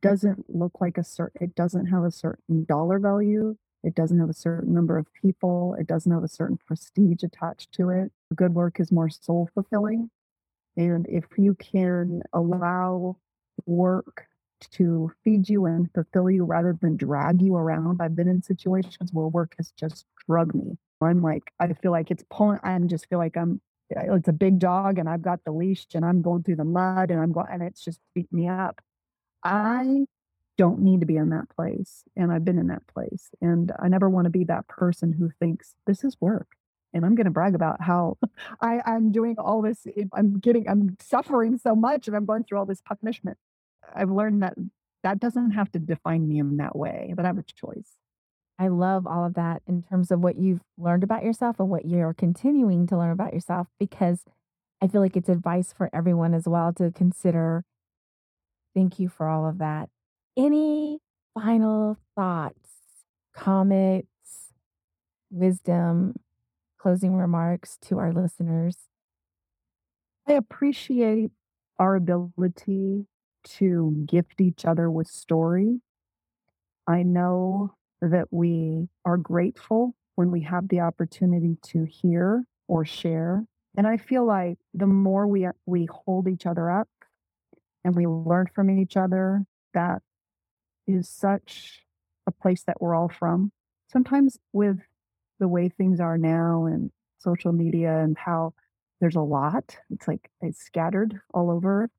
doesn't 0.00 0.44
look 0.48 0.80
like 0.80 0.98
a 0.98 1.04
certain, 1.04 1.44
it 1.44 1.54
doesn't 1.54 1.86
have 1.86 2.04
a 2.04 2.10
certain 2.10 2.64
dollar 2.64 2.98
value. 2.98 3.56
It 3.84 3.94
doesn't 3.94 4.20
have 4.20 4.30
a 4.30 4.34
certain 4.34 4.72
number 4.72 4.96
of 4.96 5.06
people. 5.12 5.74
It 5.78 5.86
doesn't 5.86 6.12
have 6.12 6.22
a 6.22 6.28
certain 6.28 6.58
prestige 6.66 7.24
attached 7.24 7.72
to 7.72 7.90
it. 7.90 8.12
Good 8.34 8.54
work 8.54 8.78
is 8.78 8.92
more 8.92 9.10
soul 9.10 9.50
fulfilling. 9.54 10.10
And 10.76 11.06
if 11.08 11.24
you 11.36 11.54
can 11.54 12.22
allow 12.32 13.16
work 13.66 14.26
to 14.72 15.12
feed 15.24 15.48
you 15.48 15.66
and 15.66 15.90
fulfill 15.94 16.30
you 16.30 16.44
rather 16.44 16.76
than 16.80 16.96
drag 16.96 17.42
you 17.42 17.56
around, 17.56 18.00
I've 18.00 18.16
been 18.16 18.28
in 18.28 18.42
situations 18.42 19.10
where 19.12 19.26
work 19.26 19.54
has 19.58 19.72
just 19.72 20.06
drugged 20.26 20.54
me 20.54 20.78
I'm 21.02 21.22
like, 21.22 21.52
I 21.60 21.72
feel 21.72 21.90
like 21.90 22.10
it's 22.10 22.24
pulling, 22.30 22.60
I 22.62 22.78
just 22.80 23.08
feel 23.08 23.18
like 23.18 23.36
I'm, 23.36 23.60
uh, 23.94 24.14
it's 24.14 24.28
a 24.28 24.32
big 24.32 24.58
dog 24.58 24.98
and 24.98 25.08
I've 25.08 25.22
got 25.22 25.40
the 25.44 25.52
leash 25.52 25.86
and 25.94 26.04
I'm 26.04 26.22
going 26.22 26.42
through 26.42 26.56
the 26.56 26.64
mud 26.64 27.10
and 27.10 27.20
I'm 27.20 27.32
going, 27.32 27.48
and 27.50 27.62
it's 27.62 27.84
just 27.84 28.00
beating 28.14 28.38
me 28.38 28.48
up. 28.48 28.80
I 29.44 30.06
don't 30.58 30.80
need 30.80 31.00
to 31.00 31.06
be 31.06 31.16
in 31.16 31.30
that 31.30 31.48
place. 31.54 32.04
And 32.16 32.32
I've 32.32 32.44
been 32.44 32.58
in 32.58 32.68
that 32.68 32.86
place. 32.86 33.30
And 33.40 33.72
I 33.78 33.88
never 33.88 34.08
want 34.08 34.26
to 34.26 34.30
be 34.30 34.44
that 34.44 34.68
person 34.68 35.12
who 35.12 35.30
thinks 35.40 35.74
this 35.86 36.04
is 36.04 36.16
work. 36.20 36.48
And 36.94 37.06
I'm 37.06 37.14
going 37.14 37.24
to 37.24 37.30
brag 37.30 37.54
about 37.54 37.80
how 37.80 38.18
I, 38.60 38.80
I'm 38.84 39.12
doing 39.12 39.36
all 39.38 39.62
this. 39.62 39.86
I'm 40.12 40.38
getting, 40.38 40.68
I'm 40.68 40.96
suffering 41.00 41.58
so 41.58 41.74
much 41.74 42.06
and 42.06 42.16
I'm 42.16 42.26
going 42.26 42.44
through 42.44 42.58
all 42.58 42.66
this 42.66 42.82
punishment. 42.82 43.38
I've 43.94 44.10
learned 44.10 44.42
that 44.42 44.54
that 45.02 45.18
doesn't 45.18 45.52
have 45.52 45.70
to 45.72 45.78
define 45.78 46.28
me 46.28 46.38
in 46.38 46.56
that 46.58 46.76
way, 46.76 47.12
but 47.16 47.24
I 47.24 47.28
have 47.28 47.38
a 47.38 47.42
choice. 47.42 47.96
I 48.58 48.68
love 48.68 49.06
all 49.06 49.24
of 49.24 49.34
that 49.34 49.62
in 49.66 49.82
terms 49.82 50.10
of 50.10 50.20
what 50.20 50.36
you've 50.36 50.60
learned 50.78 51.02
about 51.02 51.24
yourself 51.24 51.58
and 51.58 51.68
what 51.68 51.84
you're 51.84 52.14
continuing 52.14 52.86
to 52.86 52.96
learn 52.96 53.10
about 53.10 53.34
yourself 53.34 53.66
because 53.80 54.24
I 54.80 54.86
feel 54.86 55.00
like 55.00 55.16
it's 55.16 55.28
advice 55.28 55.72
for 55.72 55.90
everyone 55.92 56.34
as 56.34 56.46
well 56.46 56.72
to 56.74 56.90
consider. 56.92 57.64
Thank 58.74 58.98
you 58.98 59.08
for 59.08 59.26
all 59.26 59.48
of 59.48 59.58
that. 59.58 59.88
Any 60.36 60.98
final 61.34 61.98
thoughts, 62.14 62.68
comments, 63.34 64.08
wisdom, 65.30 66.14
closing 66.78 67.16
remarks 67.16 67.78
to 67.82 67.98
our 67.98 68.12
listeners? 68.12 68.76
I 70.28 70.34
appreciate 70.34 71.30
our 71.78 71.96
ability 71.96 73.06
to 73.44 74.04
gift 74.06 74.40
each 74.40 74.64
other 74.64 74.90
with 74.90 75.06
story. 75.06 75.80
I 76.86 77.02
know 77.02 77.74
that 78.00 78.26
we 78.30 78.88
are 79.04 79.16
grateful 79.16 79.94
when 80.16 80.30
we 80.30 80.42
have 80.42 80.68
the 80.68 80.80
opportunity 80.80 81.56
to 81.62 81.84
hear 81.84 82.44
or 82.68 82.84
share. 82.84 83.44
And 83.76 83.86
I 83.86 83.96
feel 83.96 84.26
like 84.26 84.58
the 84.74 84.86
more 84.86 85.26
we 85.26 85.46
we 85.66 85.86
hold 85.90 86.28
each 86.28 86.46
other 86.46 86.70
up 86.70 86.88
and 87.84 87.94
we 87.94 88.06
learn 88.06 88.48
from 88.54 88.70
each 88.70 88.96
other, 88.96 89.44
that 89.74 90.02
is 90.86 91.08
such 91.08 91.84
a 92.26 92.30
place 92.30 92.62
that 92.64 92.80
we're 92.80 92.94
all 92.94 93.08
from. 93.08 93.52
Sometimes 93.88 94.38
with 94.52 94.78
the 95.38 95.48
way 95.48 95.68
things 95.68 96.00
are 96.00 96.18
now 96.18 96.66
and 96.66 96.90
social 97.18 97.52
media 97.52 97.98
and 97.98 98.16
how 98.18 98.54
there's 99.00 99.16
a 99.16 99.20
lot, 99.20 99.76
it's 99.90 100.06
like 100.06 100.30
it's 100.40 100.64
scattered 100.64 101.20
all 101.34 101.50
over. 101.50 101.90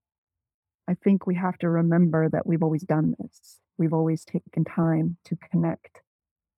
I 0.87 0.95
think 0.95 1.25
we 1.25 1.35
have 1.35 1.57
to 1.59 1.69
remember 1.69 2.29
that 2.29 2.45
we've 2.45 2.63
always 2.63 2.83
done 2.83 3.15
this. 3.19 3.59
We've 3.77 3.93
always 3.93 4.25
taken 4.25 4.65
time 4.65 5.17
to 5.25 5.37
connect. 5.51 6.01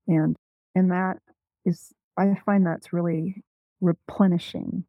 And 0.07 0.35
and 0.73 0.91
that 0.91 1.17
is 1.65 1.93
I 2.17 2.35
find 2.45 2.65
that's 2.65 2.93
really 2.93 3.43
replenishing. 3.81 4.85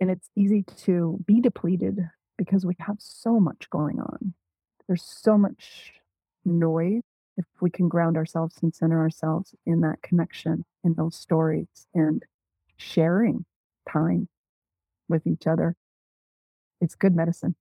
And 0.00 0.10
it's 0.10 0.28
easy 0.36 0.64
to 0.84 1.18
be 1.26 1.40
depleted 1.40 1.98
because 2.36 2.66
we 2.66 2.74
have 2.80 2.96
so 2.98 3.40
much 3.40 3.70
going 3.70 3.98
on. 3.98 4.34
There's 4.86 5.02
so 5.02 5.38
much 5.38 5.92
noise 6.44 7.02
if 7.36 7.44
we 7.60 7.70
can 7.70 7.88
ground 7.88 8.16
ourselves 8.16 8.56
and 8.62 8.74
center 8.74 8.98
ourselves 8.98 9.54
in 9.64 9.80
that 9.82 10.02
connection 10.02 10.64
in 10.84 10.94
those 10.94 11.16
stories 11.16 11.86
and 11.94 12.24
sharing 12.76 13.44
time 13.90 14.28
with 15.08 15.26
each 15.26 15.46
other. 15.46 15.76
It's 16.80 16.94
good 16.94 17.14
medicine. 17.14 17.56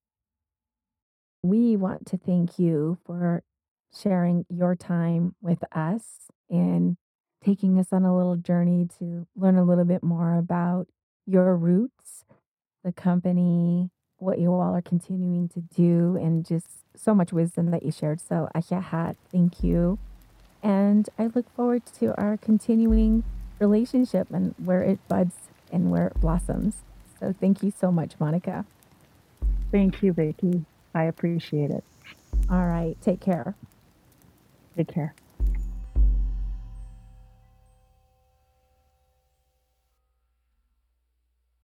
We 1.45 1.75
want 1.75 2.07
to 2.07 2.17
thank 2.17 2.57
you 2.57 2.97
for 3.05 3.43
sharing 3.95 4.47
your 4.49 4.75
time 4.75 5.35
with 5.43 5.63
us 5.71 6.03
and 6.49 6.97
taking 7.43 7.77
us 7.77 7.89
on 7.91 8.03
a 8.03 8.17
little 8.17 8.35
journey 8.35 8.87
to 8.97 9.27
learn 9.35 9.55
a 9.55 9.63
little 9.63 9.85
bit 9.85 10.01
more 10.01 10.33
about 10.39 10.87
your 11.27 11.55
roots, 11.55 12.25
the 12.83 12.91
company, 12.91 13.91
what 14.17 14.39
you 14.39 14.51
all 14.53 14.73
are 14.73 14.81
continuing 14.81 15.47
to 15.49 15.59
do, 15.61 16.17
and 16.19 16.47
just 16.47 16.79
so 16.95 17.13
much 17.13 17.31
wisdom 17.31 17.69
that 17.69 17.83
you 17.83 17.91
shared. 17.91 18.19
So, 18.19 18.49
Ayahat, 18.55 19.15
thank 19.31 19.63
you. 19.63 19.99
And 20.63 21.07
I 21.19 21.27
look 21.27 21.47
forward 21.55 21.83
to 21.99 22.19
our 22.19 22.37
continuing 22.37 23.23
relationship 23.59 24.29
and 24.33 24.55
where 24.57 24.81
it 24.81 24.97
buds 25.07 25.35
and 25.71 25.91
where 25.91 26.07
it 26.07 26.19
blossoms. 26.19 26.77
So, 27.19 27.35
thank 27.39 27.61
you 27.61 27.71
so 27.71 27.91
much, 27.91 28.13
Monica. 28.19 28.65
Thank 29.71 30.01
you, 30.01 30.11
Vicki. 30.11 30.65
I 30.95 31.03
appreciate 31.03 31.69
it. 31.69 31.83
All 32.49 32.65
right. 32.65 32.95
Take 33.01 33.19
care. 33.21 33.55
Take 34.77 34.87
care. 34.87 35.13